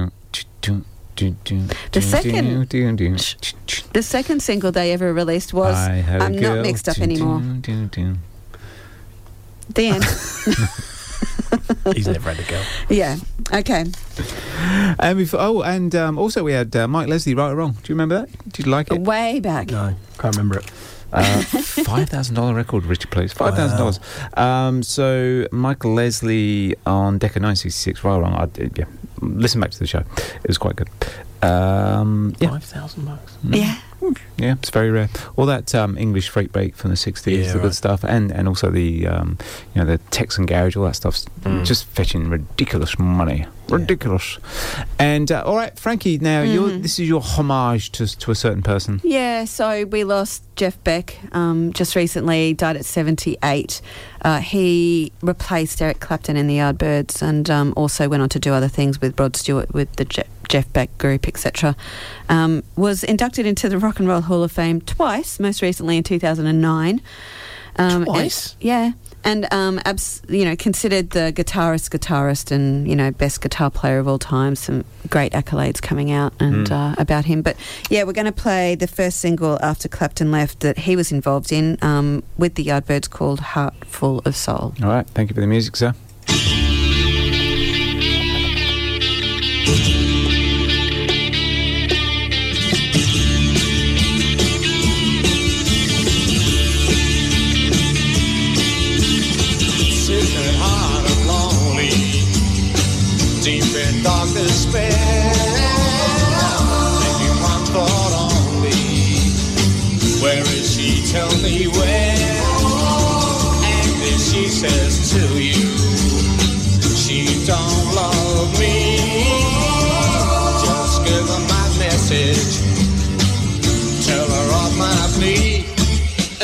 The 1.92 2.00
second- 2.00 2.46
The 3.92 4.02
second 4.04 4.40
single 4.42 4.70
they 4.70 4.92
ever 4.92 5.12
released 5.12 5.52
was 5.52 5.74
I 5.74 5.94
had 5.96 6.20
a 6.20 6.24
I'm 6.26 6.36
not 6.38 6.62
mixed 6.62 6.88
up 6.88 6.98
anymore. 7.00 7.40
The 9.74 9.86
end. 9.88 10.04
He's 11.94 12.06
never 12.08 12.32
had 12.32 12.44
a 12.44 12.48
girl. 12.50 12.64
yeah. 12.88 13.16
Okay. 13.52 13.84
And 14.98 15.18
before, 15.18 15.40
oh, 15.40 15.62
and 15.62 15.94
um, 15.94 16.18
also 16.18 16.42
we 16.44 16.52
had 16.52 16.74
uh, 16.76 16.86
Mike 16.88 17.08
Leslie, 17.08 17.34
right 17.34 17.50
or 17.50 17.56
wrong. 17.56 17.72
Do 17.72 17.92
you 17.92 17.94
remember 17.94 18.20
that? 18.26 18.48
Did 18.52 18.66
you 18.66 18.72
like 18.72 18.90
it? 18.90 19.00
Way 19.00 19.40
back. 19.40 19.70
No, 19.70 19.94
can't 20.18 20.36
remember 20.36 20.58
it. 20.58 20.70
Uh, 21.10 21.40
Five 21.42 22.10
thousand 22.10 22.34
dollar 22.34 22.52
record, 22.54 22.84
Richard, 22.84 23.10
please. 23.10 23.32
Five 23.32 23.54
thousand 23.54 23.78
dollars. 23.78 23.98
Um, 24.34 24.82
so 24.82 25.46
Michael 25.50 25.94
Leslie 25.94 26.74
on 26.84 27.16
Decca 27.18 27.40
nine 27.40 27.56
sixty 27.56 27.70
six. 27.80 28.04
Right 28.04 28.16
or 28.16 28.22
wrong? 28.22 28.34
I 28.34 28.44
did, 28.46 28.76
yeah. 28.76 28.84
Listen 29.22 29.60
back 29.60 29.70
to 29.70 29.78
the 29.78 29.86
show. 29.86 30.00
It 30.16 30.46
was 30.48 30.58
quite 30.58 30.76
good. 30.76 30.90
Um, 31.40 32.34
yeah, 32.40 32.50
Five 32.50 32.64
thousand 32.64 33.06
bucks. 33.06 33.36
Yeah. 33.44 33.78
Yeah, 34.38 34.54
it's 34.54 34.70
very 34.70 34.90
rare. 34.90 35.08
All 35.36 35.46
that 35.46 35.74
um, 35.74 35.98
English 35.98 36.30
freakbeat 36.30 36.74
from 36.76 36.90
the 36.90 36.96
sixties, 36.96 37.46
Yeah, 37.46 37.52
the 37.52 37.58
right. 37.58 37.64
good 37.64 37.74
stuff, 37.74 38.04
and 38.04 38.30
and 38.30 38.46
also 38.48 38.70
the 38.70 39.06
um, 39.06 39.38
you 39.74 39.80
know 39.80 39.86
the 39.86 39.98
Texan 40.10 40.46
garage, 40.46 40.76
all 40.76 40.84
that 40.84 40.94
stuff's 40.96 41.26
Mm. 41.44 41.64
just 41.66 41.84
fetching 41.86 42.28
ridiculous 42.30 42.98
money. 42.98 43.46
Ridiculous. 43.70 44.38
And 44.98 45.30
uh, 45.30 45.42
all 45.44 45.56
right, 45.56 45.78
Frankie. 45.78 46.18
Now, 46.18 46.42
you're, 46.42 46.70
Mhm. 46.70 46.82
this 46.82 46.98
is 46.98 47.08
your 47.08 47.20
homage 47.20 47.92
to 47.92 48.06
to 48.18 48.30
a 48.30 48.34
certain 48.34 48.62
person. 48.62 49.00
Yeah, 49.04 49.44
so 49.44 49.84
we 49.84 50.04
lost 50.04 50.42
Jeff 50.56 50.82
Beck 50.84 51.18
um, 51.32 51.72
just 51.72 51.94
recently, 51.94 52.54
died 52.54 52.76
at 52.76 52.84
78. 52.84 53.80
Uh, 54.22 54.40
he 54.40 55.12
replaced 55.22 55.80
Eric 55.82 56.00
Clapton 56.00 56.36
in 56.36 56.46
the 56.48 56.56
Yardbirds 56.58 57.22
and 57.22 57.48
um, 57.50 57.72
also 57.76 58.08
went 58.08 58.22
on 58.22 58.28
to 58.30 58.38
do 58.38 58.52
other 58.52 58.68
things 58.68 59.00
with 59.00 59.18
Rod 59.20 59.36
Stewart, 59.36 59.72
with 59.72 59.94
the 59.96 60.04
Je- 60.04 60.24
Jeff 60.48 60.72
Beck 60.72 60.96
group, 60.98 61.28
etc. 61.28 61.76
Um, 62.28 62.62
was 62.74 63.04
inducted 63.04 63.46
into 63.46 63.68
the 63.68 63.78
Rock 63.78 63.98
and 64.00 64.08
Roll 64.08 64.22
Hall 64.22 64.42
of 64.42 64.50
Fame 64.50 64.80
twice, 64.80 65.38
most 65.38 65.62
recently 65.62 65.96
in 65.98 66.02
2009. 66.02 67.00
Um, 67.76 67.88
and- 67.96 68.04
Twice? 68.06 68.56
yeah. 68.60 68.92
And 69.24 69.52
um, 69.52 69.80
abs- 69.84 70.22
you 70.28 70.44
know, 70.44 70.56
considered 70.56 71.10
the 71.10 71.32
guitarist, 71.34 71.90
guitarist, 71.90 72.50
and 72.50 72.88
you 72.88 72.94
know, 72.96 73.10
best 73.10 73.40
guitar 73.40 73.70
player 73.70 73.98
of 73.98 74.08
all 74.08 74.18
time. 74.18 74.54
Some 74.56 74.84
great 75.10 75.32
accolades 75.32 75.82
coming 75.82 76.10
out 76.10 76.32
and 76.40 76.66
Mm. 76.68 76.92
uh, 76.92 76.94
about 76.98 77.24
him. 77.26 77.42
But 77.42 77.56
yeah, 77.90 78.04
we're 78.04 78.12
going 78.12 78.24
to 78.26 78.32
play 78.32 78.74
the 78.74 78.86
first 78.86 79.18
single 79.20 79.58
after 79.62 79.88
Clapton 79.88 80.30
left 80.30 80.60
that 80.60 80.78
he 80.78 80.96
was 80.96 81.10
involved 81.12 81.52
in 81.52 81.76
um, 81.82 82.22
with 82.38 82.54
the 82.54 82.64
Yardbirds 82.64 83.10
called 83.10 83.40
"Heart 83.40 83.84
Full 83.86 84.20
of 84.24 84.34
Soul." 84.36 84.74
All 84.82 84.88
right, 84.88 85.06
thank 85.08 85.30
you 85.30 85.34
for 85.34 85.40
the 85.40 85.46
music, 85.46 85.76
sir. 85.76 85.92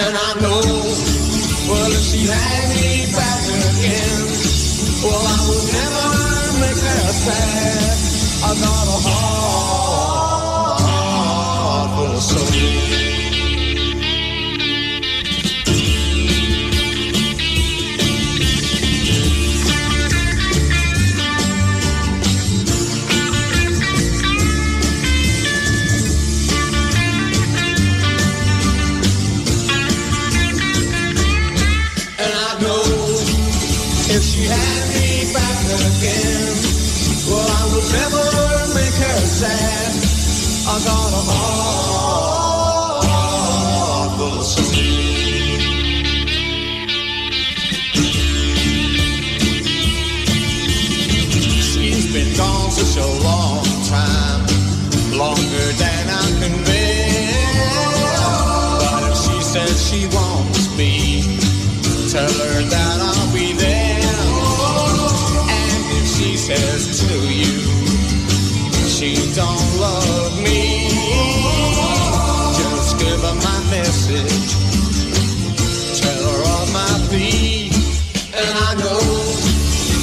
And 0.07 0.17
I 0.17 0.31
know. 0.41 0.61
Well, 1.69 1.91
if 1.93 2.05
she 2.05 2.27
had 2.29 2.69
me 2.77 3.09
back 3.13 3.43
again, 3.73 4.21
well, 5.03 5.25
I 5.25 5.39
would 5.49 5.67
never 5.73 6.09
make 6.61 6.81
her 6.89 7.13
sad. 7.25 7.97
I 8.45 8.51
got 8.61 8.87
a 8.87 8.99
heart 9.09 9.84
don't 69.35 69.81
love 69.81 70.43
me, 70.43 70.89
just 72.55 72.98
give 73.01 73.20
her 73.20 73.35
my 73.35 73.61
message. 73.69 74.55
Tell 76.01 76.23
her 76.23 76.43
of 76.55 76.73
my 76.73 77.06
plea, 77.09 77.70
and 78.32 78.59
I 78.69 78.74
know, 78.78 79.02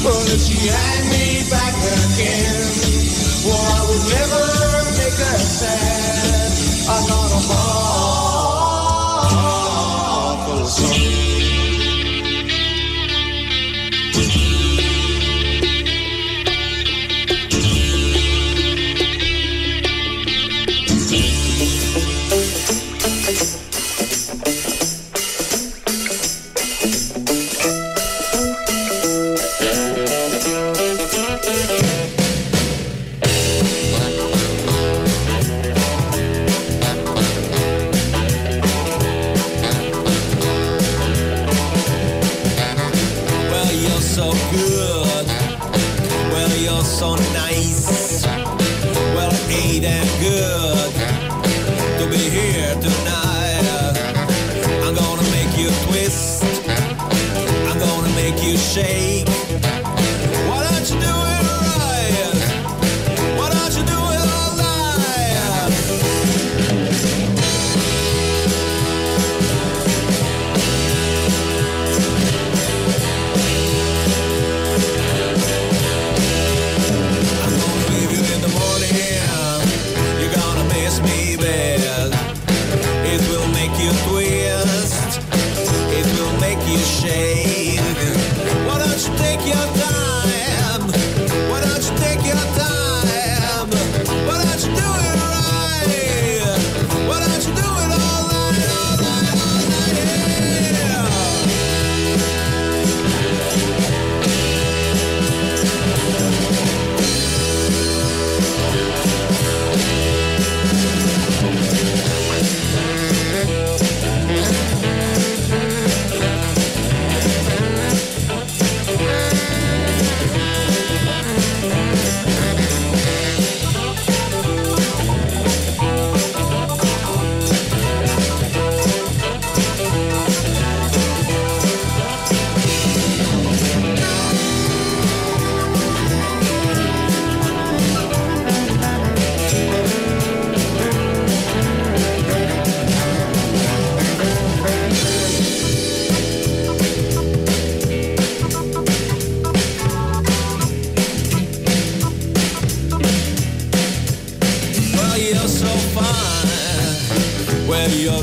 well, 0.03 0.21
if 0.27 0.41
she 0.41 0.67
had 0.67 1.03
me 1.13 1.49
back 1.49 1.75
again, 1.79 2.67
well, 3.45 3.61
I 3.61 3.81
would 3.87 4.05
never 4.11 4.43
make 4.99 5.15
her 5.15 5.39
sad. 5.39 6.00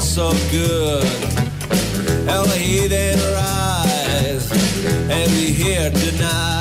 So 0.00 0.32
good. 0.50 1.04
Hell, 2.26 2.44
the 2.44 2.56
heathen 2.56 3.18
rise, 3.32 4.50
and 5.08 5.30
we 5.32 5.52
here 5.52 5.90
deny. 5.90 6.57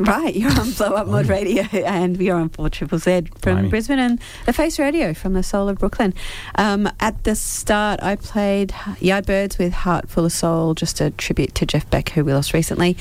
Right, 0.00 0.34
you're 0.34 0.58
on 0.58 0.70
Blow 0.70 0.94
Up 0.94 1.08
Mod 1.08 1.26
Radio 1.26 1.62
and 1.74 2.16
we 2.16 2.30
are 2.30 2.40
on 2.40 2.48
4 2.48 2.70
Triple 2.70 2.98
Z 2.98 3.24
from 3.38 3.56
Blimey. 3.56 3.68
Brisbane 3.68 3.98
and 3.98 4.18
The 4.46 4.54
Face 4.54 4.78
Radio 4.78 5.12
from 5.12 5.34
the 5.34 5.42
soul 5.42 5.68
of 5.68 5.76
Brooklyn. 5.78 6.14
Um, 6.54 6.88
at 7.00 7.22
the 7.24 7.34
start, 7.34 8.02
I 8.02 8.16
played 8.16 8.70
Yardbirds 8.70 9.58
with 9.58 9.74
Heart 9.74 10.08
Full 10.08 10.24
of 10.24 10.32
Soul, 10.32 10.72
just 10.72 11.02
a 11.02 11.10
tribute 11.10 11.54
to 11.56 11.66
Jeff 11.66 11.88
Beck, 11.90 12.08
who 12.08 12.24
we 12.24 12.32
lost 12.32 12.54
recently. 12.54 12.96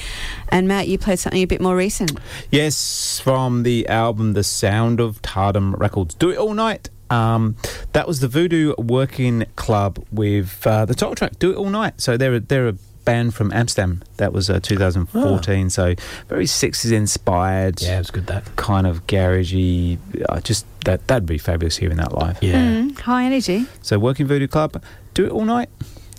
And 0.49 0.67
Matt, 0.67 0.89
you 0.89 0.97
played 0.97 1.19
something 1.19 1.41
a 1.41 1.45
bit 1.45 1.61
more 1.61 1.77
recent. 1.77 2.19
Yes, 2.51 3.21
from 3.21 3.63
the 3.63 3.87
album 3.87 4.33
The 4.33 4.43
Sound 4.43 4.99
of 4.99 5.21
Tardum 5.21 5.79
Records. 5.79 6.15
Do 6.15 6.31
it 6.31 6.37
all 6.37 6.53
night. 6.53 6.89
Um, 7.09 7.55
that 7.93 8.07
was 8.07 8.19
the 8.19 8.27
Voodoo 8.27 8.73
Working 8.77 9.45
Club 9.55 10.05
with 10.11 10.67
uh, 10.67 10.83
the 10.83 10.93
title 10.93 11.15
track 11.15 11.39
"Do 11.39 11.51
It 11.51 11.55
All 11.55 11.69
Night." 11.69 11.99
So 11.99 12.17
they're 12.17 12.35
a, 12.35 12.39
they're 12.39 12.67
a 12.67 12.75
band 13.11 13.33
from 13.33 13.51
Amsterdam. 13.51 14.01
That 14.17 14.33
was 14.33 14.49
uh, 14.49 14.59
2014. 14.59 15.69
So 15.69 15.95
very 16.27 16.45
sixties 16.45 16.91
inspired. 16.91 17.81
Yeah, 17.81 17.95
it 17.95 17.99
was 17.99 18.11
good. 18.11 18.27
That 18.27 18.55
kind 18.55 18.85
of 18.87 19.05
garagey. 19.07 19.97
Uh, 20.27 20.39
just 20.41 20.65
that 20.85 21.07
that'd 21.07 21.25
be 21.25 21.37
fabulous 21.37 21.77
hearing 21.77 21.97
that 21.97 22.13
live. 22.13 22.39
Mm, 22.39 22.97
high 22.99 23.25
energy. 23.25 23.65
So 23.81 23.97
Working 23.99 24.27
Voodoo 24.27 24.47
Club, 24.47 24.81
do 25.13 25.25
it 25.25 25.31
all 25.31 25.45
night. 25.45 25.69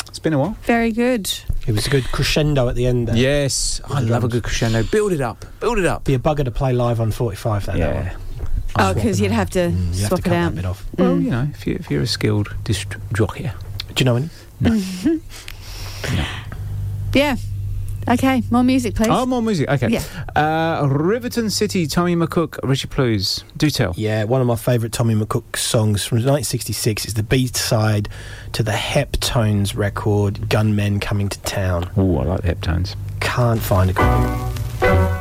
It's 0.09 0.19
been 0.19 0.33
a 0.33 0.39
while. 0.39 0.57
Very 0.63 0.91
good. 0.93 1.31
It 1.67 1.73
was 1.73 1.87
a 1.87 1.91
good 1.91 2.05
crescendo 2.11 2.69
at 2.69 2.75
the 2.75 2.87
end. 2.87 3.07
There. 3.09 3.17
Yes, 3.17 3.81
I 3.89 4.01
love 4.01 4.25
a 4.25 4.29
good 4.29 4.43
crescendo. 4.43 4.83
Build 4.83 5.13
it 5.13 5.21
up. 5.21 5.45
Build 5.61 5.79
it 5.79 5.87
up. 5.87 6.05
Be 6.05 6.15
a 6.15 6.19
bugger 6.19 6.45
to 6.45 6.51
play 6.51 6.73
live 6.73 7.01
on 7.01 7.13
45. 7.13 7.67
That 7.67 7.77
Yeah. 7.79 7.93
that 7.93 8.13
one. 8.15 8.17
Oh, 8.79 8.95
because 8.95 9.21
you'd 9.21 9.31
have 9.33 9.51
to 9.51 9.59
Mm, 9.71 9.95
you 9.95 10.01
have 10.03 10.09
swap 10.09 10.11
to 10.11 10.17
it 10.17 10.25
cut 10.25 10.33
out. 10.33 10.51
that 10.51 10.57
bit 10.57 10.65
off. 10.65 10.85
Well, 10.99 11.15
Mm. 11.17 11.25
you 11.25 11.31
know, 11.31 11.49
if, 11.55 11.67
you, 11.67 11.75
if 11.79 11.91
you're 11.91 12.03
a 12.03 12.07
skilled 12.07 12.55
disc 12.65 12.97
jockey. 13.13 13.51
Do 13.95 13.99
you 13.99 14.05
know 14.05 14.17
any? 14.17 14.31
Yeah. 17.13 17.37
Okay, 18.09 18.43
more 18.51 18.63
music, 18.63 18.95
please. 18.95 19.09
Oh, 19.11 19.27
more 19.27 19.43
music. 19.43 19.69
Okay. 19.69 19.89
Yeah. 19.89 20.03
Uh, 20.35 20.87
Riverton 20.87 21.51
City, 21.51 21.87
Tommy 21.87 22.17
McCook, 22.17 22.59
Richie 22.63 22.89
Plews. 22.89 23.45
Do 23.57 23.69
tell. 23.71 23.93
Yeah, 23.97 24.25
one 24.25 24.41
of 24.41 24.47
my 24.47 24.57
favourite 24.57 24.93
Tommy 24.93 25.15
McCook 25.15 25.57
songs 25.57 26.05
from 26.05 26.17
1966 26.17 27.07
is 27.07 27.15
the 27.15 27.23
B 27.23 27.47
side 27.49 28.09
to 28.53 28.63
the 28.63 28.73
Heptones 28.73 29.77
record, 29.77 30.49
Gunmen 30.49 30.99
Coming 31.01 31.29
to 31.29 31.39
Town. 31.43 31.91
Oh, 31.97 32.19
I 32.19 32.25
like 32.25 32.43
the 32.43 32.55
Heptones. 32.55 32.97
Can't 33.21 33.61
find 33.61 33.91
a 33.91 33.93
copy. 33.93 35.20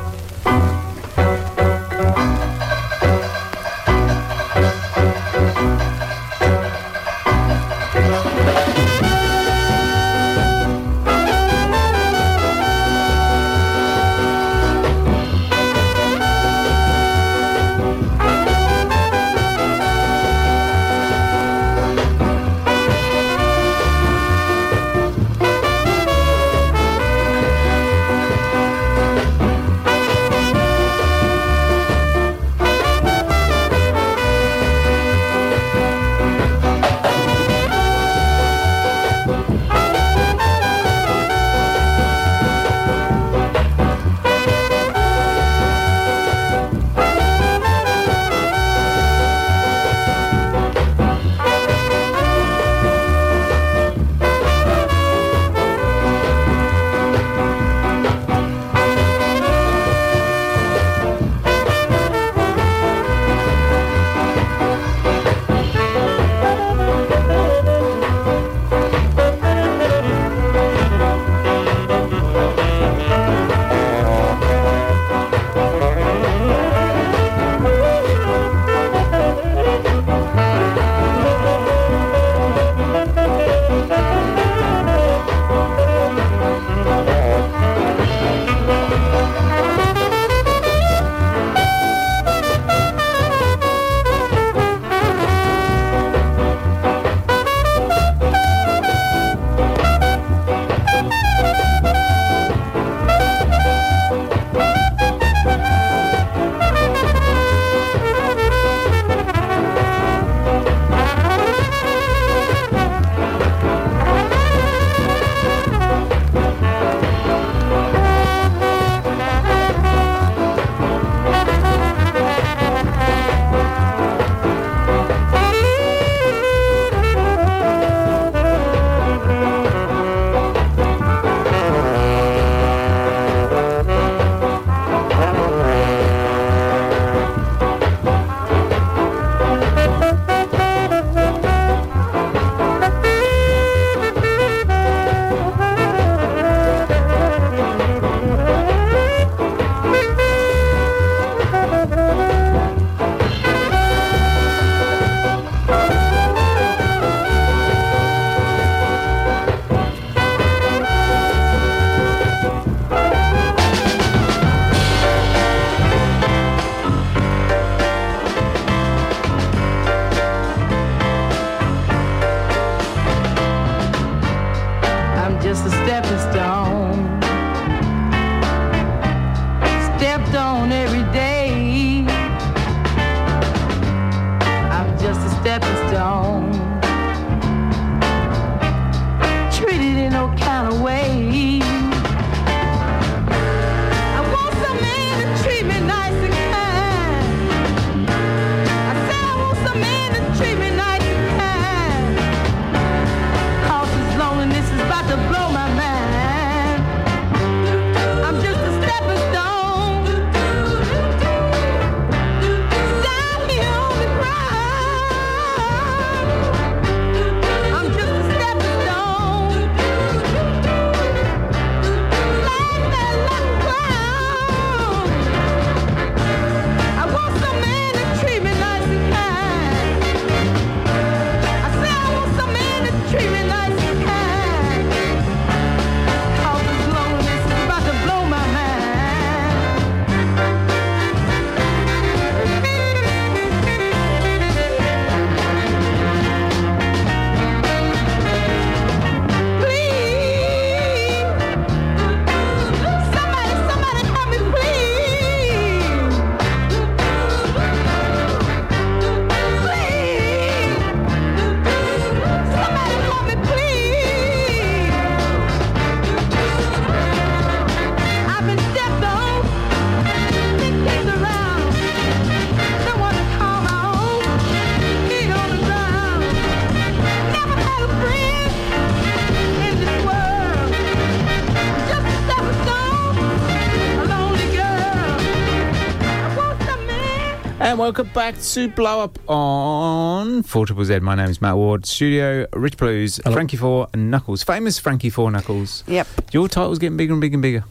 Welcome 287.79 288.09
back 288.13 288.37
to 288.41 288.67
Blow 288.67 288.99
Up 288.99 289.17
on 289.29 290.43
4 290.43 290.65
Triple 290.65 290.83
Z. 290.83 290.99
My 290.99 291.15
name 291.15 291.29
is 291.29 291.41
Matt 291.41 291.55
Ward. 291.55 291.85
Studio, 291.85 292.45
Rich 292.51 292.75
Blues, 292.75 293.21
Frankie 293.23 293.55
Four, 293.55 293.87
and 293.93 294.11
Knuckles. 294.11 294.43
Famous 294.43 294.77
Frankie 294.77 295.09
Four 295.09 295.31
Knuckles. 295.31 295.85
Yep. 295.87 296.05
Your 296.33 296.49
title's 296.49 296.77
getting 296.77 296.97
bigger 296.97 297.13
and 297.13 297.21
bigger 297.21 297.35
and 297.35 297.41
bigger. 297.41 297.63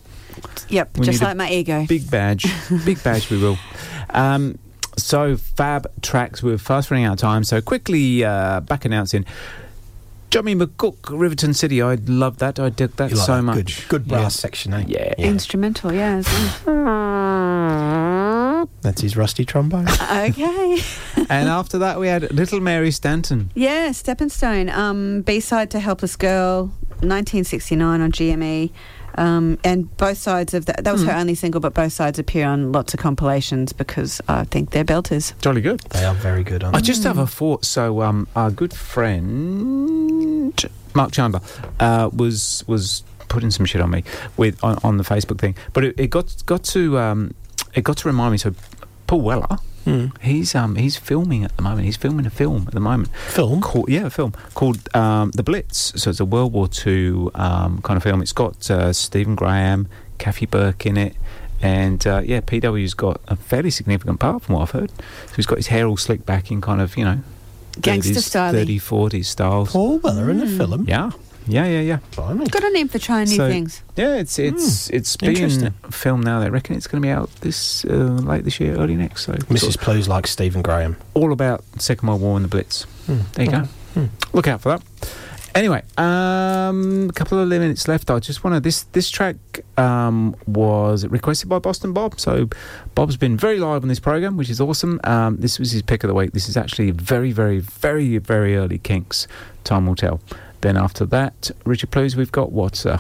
Yep, 0.71 0.97
We 0.97 1.05
just 1.05 1.21
like 1.21 1.37
my 1.37 1.51
ego. 1.51 1.85
Big 1.87 2.11
badge. 2.11 2.47
big 2.87 3.03
badge, 3.05 3.29
we 3.29 3.37
will. 3.37 3.59
Um, 4.09 4.59
so, 4.97 5.37
fab 5.37 5.87
tracks. 6.01 6.43
We're 6.43 6.57
fast 6.57 6.91
running 6.91 7.05
out 7.05 7.13
of 7.13 7.19
time. 7.19 7.45
So, 7.45 7.61
quickly 7.61 8.25
uh, 8.25 8.61
back 8.61 8.87
announcing. 8.87 9.27
Johnny 10.31 10.55
McCook, 10.55 10.97
Riverton 11.11 11.53
City. 11.53 11.83
I 11.83 11.97
love 12.07 12.39
that. 12.39 12.59
I 12.59 12.71
dig 12.71 12.93
that 12.97 13.11
You 13.11 13.17
like 13.17 13.27
so 13.27 13.37
that 13.37 13.43
much. 13.43 13.89
Good, 13.89 13.89
good 13.89 14.09
brass 14.09 14.35
section, 14.35 14.73
eh? 14.73 14.85
Yeah. 14.87 15.15
Instrumental, 15.19 15.93
yeah. 15.93 16.23
That's 18.89 19.03
his 19.03 19.19
rusty 19.19 19.45
trombone. 19.45 19.87
okay. 20.03 20.81
and 21.29 21.47
after 21.51 21.77
that, 21.81 22.01
we 22.01 22.09
had 22.09 22.33
Little 22.33 22.59
Mary 22.59 22.91
Stanton. 22.91 23.51
Yeah, 23.55 23.93
Stepping 23.93 24.31
Stone. 24.31 24.71
Um, 24.71 25.21
B 25.21 25.41
side 25.41 25.71
to 25.73 25.79
Helpless 25.79 26.17
Girl, 26.17 26.69
1969 27.03 28.01
on 28.01 28.11
GME. 28.11 28.71
Um, 29.17 29.59
and 29.63 29.95
both 29.99 30.17
sides 30.17 30.55
of 30.55 30.65
that, 30.67 30.85
that 30.85 30.93
was 30.93 31.03
her 31.05 31.13
Hmm. 31.13 31.19
only 31.19 31.35
single, 31.35 31.61
but 31.61 31.75
both 31.75 31.93
sides 31.93 32.19
appear 32.19 32.47
on 32.47 32.73
lots 32.73 32.95
of 32.95 33.01
compilations 33.01 33.75
because 33.75 34.23
I 34.27 34.45
think 34.45 34.71
they're 34.71 34.87
belters. 34.87 35.35
Jolly 35.43 35.61
good. 35.61 35.81
They 35.91 36.05
are 36.07 36.15
very 36.15 36.43
good 36.43 36.65
on 36.65 36.75
I 36.75 36.81
just 36.81 37.05
have 37.05 37.19
a 37.19 37.27
thought. 37.27 37.67
So, 37.67 38.01
um, 38.01 38.27
our 38.35 38.51
good 38.51 38.73
friend 38.73 40.55
Mark 40.95 41.13
Chandler 41.13 41.41
uh, 41.79 42.09
was 42.11 42.65
was 42.67 43.03
putting 43.29 43.51
some 43.51 43.67
shit 43.67 43.83
on 43.83 43.91
me 43.91 44.03
with 44.39 44.65
on, 44.65 44.79
on 44.83 44.97
the 44.97 45.05
Facebook 45.05 45.39
thing, 45.39 45.57
but 45.75 45.85
it, 45.85 46.01
it 46.01 46.09
got 46.09 46.35
got 46.47 46.65
to 46.65 46.99
um, 46.99 47.35
it 47.79 47.85
got 47.85 47.97
to 47.99 48.09
remind 48.09 48.33
me. 48.33 48.39
So, 48.39 48.55
Paul 49.07 49.23
Weller, 49.23 49.59
he's 50.21 50.55
um 50.55 50.77
he's 50.77 50.97
filming 50.97 51.45
at 51.45 51.57
the 51.57 51.63
moment. 51.63 51.85
He's 51.87 51.97
filming 51.97 52.27
a 52.27 52.31
film 52.31 52.65
at 52.67 52.75
the 52.75 52.81
moment. 52.81 53.09
Film? 53.29 53.61
Called, 53.61 53.89
yeah, 53.89 54.07
a 54.07 54.11
film 54.11 54.33
called 54.55 54.95
um, 54.95 55.31
The 55.31 55.43
Blitz. 55.43 56.01
So 56.01 56.11
it's 56.11 56.21
a 56.21 56.25
World 56.25 56.53
War 56.53 56.69
Two 56.69 57.31
um, 57.35 57.81
kind 57.83 57.97
of 57.97 58.03
film. 58.03 58.21
It's 58.21 58.33
got 58.33 58.71
uh, 58.71 58.93
Stephen 58.93 59.35
Graham, 59.35 59.89
Kathy 60.19 60.47
Burke 60.47 60.85
in 60.87 60.97
it. 60.97 61.17
And 61.61 62.07
uh, 62.07 62.23
yeah, 62.25 62.41
PW's 62.41 62.95
got 62.95 63.21
a 63.27 63.35
fairly 63.37 63.71
significant 63.71 64.21
part 64.21 64.43
from 64.43 64.55
what 64.55 64.63
I've 64.63 64.71
heard. 64.71 64.91
So 64.91 65.35
he's 65.37 65.47
got 65.47 65.57
his 65.59 65.69
hair 65.69 65.87
all 65.87 65.97
slicked 65.97 66.25
back 66.25 66.53
in 66.53 66.61
kind 66.61 66.81
of, 66.81 66.97
you 66.97 67.05
know, 67.05 67.19
Gangster 67.81 68.15
30s, 68.15 68.23
style-y. 68.23 68.65
30s, 68.65 68.77
40s 68.77 69.25
styles. 69.25 69.73
Paul 69.73 69.99
Weller 69.99 70.31
in 70.31 70.41
a 70.41 70.47
film. 70.47 70.85
Yeah, 70.87 71.11
yeah, 71.49 71.65
yeah, 71.67 71.81
yeah. 71.81 71.99
Got 72.17 72.65
a 72.65 72.71
name 72.71 72.89
for 72.89 72.99
trying 72.99 73.29
new 73.29 73.37
So, 73.37 73.49
things. 73.49 73.83
Yeah, 73.97 74.17
it's 74.17 74.39
it's 74.39 74.91
it's 74.91 75.17
being 75.17 75.33
Interesting. 75.33 75.73
filmed 75.91 76.25
now. 76.25 76.41
They 76.41 76.51
reckon 76.51 76.77
it's 76.77 76.87
going 76.87 77.03
to 77.03 77.07
be 77.07 77.11
out 77.11 77.31
this 77.41 77.85
uh, 77.85 77.89
late 77.95 78.45
this 78.45 78.61
year, 78.61 78.77
early 78.77 78.97
next. 78.97 79.25
So 79.25 79.33
Mrs. 79.33 79.79
Plu's 79.79 80.09
like 80.09 80.27
Stephen 80.27 80.63
Graham. 80.63 80.97
all 81.15 81.33
about 81.33 81.65
Second 81.79 82.09
World 82.09 82.21
War 82.21 82.37
and 82.37 82.45
the 82.45 82.49
Blitz. 82.49 82.83
Hmm. 83.07 83.19
There 83.35 83.45
you 83.47 83.51
go. 83.51 84.09
Look 84.33 84.47
out 84.47 84.61
for 84.61 84.69
that. 84.71 84.83
Anyway, 85.55 85.83
um, 85.97 87.09
a 87.09 87.13
couple 87.15 87.39
of 87.41 87.49
minutes 87.49 87.89
left. 87.89 88.11
I 88.11 88.19
just 88.21 88.45
want 88.45 88.55
to 88.55 88.61
this 88.61 88.83
this 88.93 89.11
track 89.11 89.37
um, 89.77 90.37
was 90.47 91.05
requested 91.07 91.49
by 91.49 91.59
Boston 91.59 91.93
Bob. 91.93 92.21
So 92.21 92.49
Bob's 92.95 93.17
been 93.17 93.37
very 93.37 93.59
live 93.59 93.83
on 93.83 93.89
this 93.89 93.99
program, 93.99 94.37
which 94.37 94.51
is 94.51 94.61
awesome. 94.61 95.01
Um, 95.05 95.37
this 95.39 95.59
was 95.59 95.73
his 95.73 95.83
pick 95.83 96.05
of 96.05 96.09
the 96.09 96.15
week. 96.15 96.33
This 96.33 96.49
is 96.49 96.57
actually 96.57 96.91
very, 96.93 97.33
very, 97.33 97.59
very, 97.59 98.19
very 98.19 98.57
early 98.57 98.79
Kinks. 98.79 99.27
Time 99.65 99.87
will 99.87 99.97
tell. 99.97 100.21
Then 100.61 100.77
after 100.77 101.05
that, 101.07 101.51
Richard 101.65 101.91
Plews, 101.91 102.17
we've 102.17 102.33
got 102.33 102.53
what? 102.53 102.85
Uh, 102.85 102.99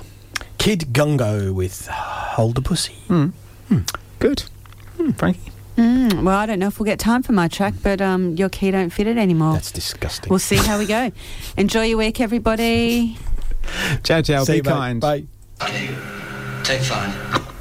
Kid 0.58 0.88
Gungo 0.92 1.52
with 1.52 1.86
Hold 1.88 2.54
the 2.56 2.62
Pussy. 2.62 2.94
Hmm. 3.08 3.28
Good. 4.18 4.44
Frankie. 5.16 5.52
Mm, 5.76 6.24
well, 6.24 6.36
I 6.36 6.46
don't 6.46 6.58
know 6.58 6.66
if 6.66 6.80
we'll 6.80 6.86
get 6.86 6.98
time 6.98 7.22
for 7.22 7.32
my 7.32 7.46
track, 7.46 7.74
but 7.84 8.00
um, 8.00 8.34
your 8.34 8.48
key 8.48 8.72
don't 8.72 8.90
fit 8.90 9.06
it 9.06 9.16
anymore. 9.16 9.52
That's 9.52 9.70
disgusting. 9.70 10.28
We'll 10.28 10.40
see 10.40 10.56
how 10.56 10.76
we 10.78 10.86
go. 10.86 11.12
Enjoy 11.56 11.84
your 11.84 11.98
week, 11.98 12.20
everybody. 12.20 13.16
Ciao, 14.02 14.20
ciao. 14.22 14.42
See 14.42 14.54
be 14.54 14.56
you, 14.56 14.62
mate. 14.64 14.70
kind. 14.70 15.00
Bye. 15.00 15.26
Take 16.64 16.80
five. 16.80 17.54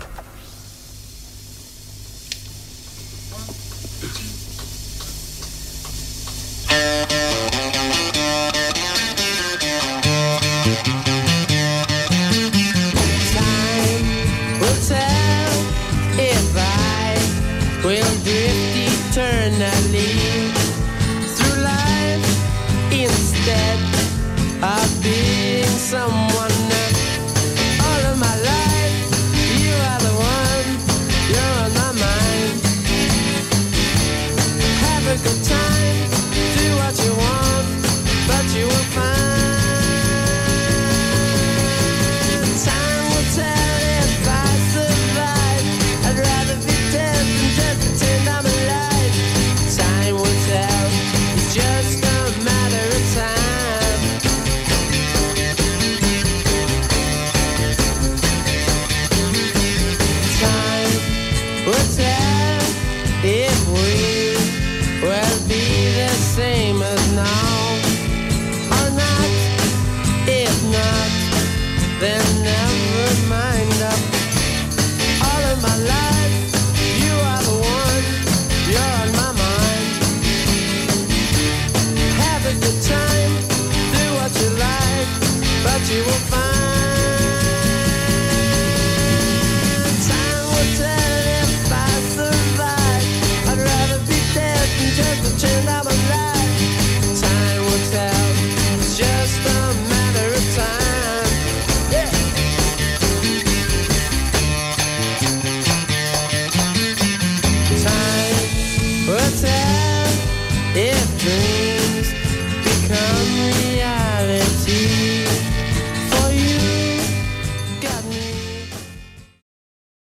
Someone 25.87 26.26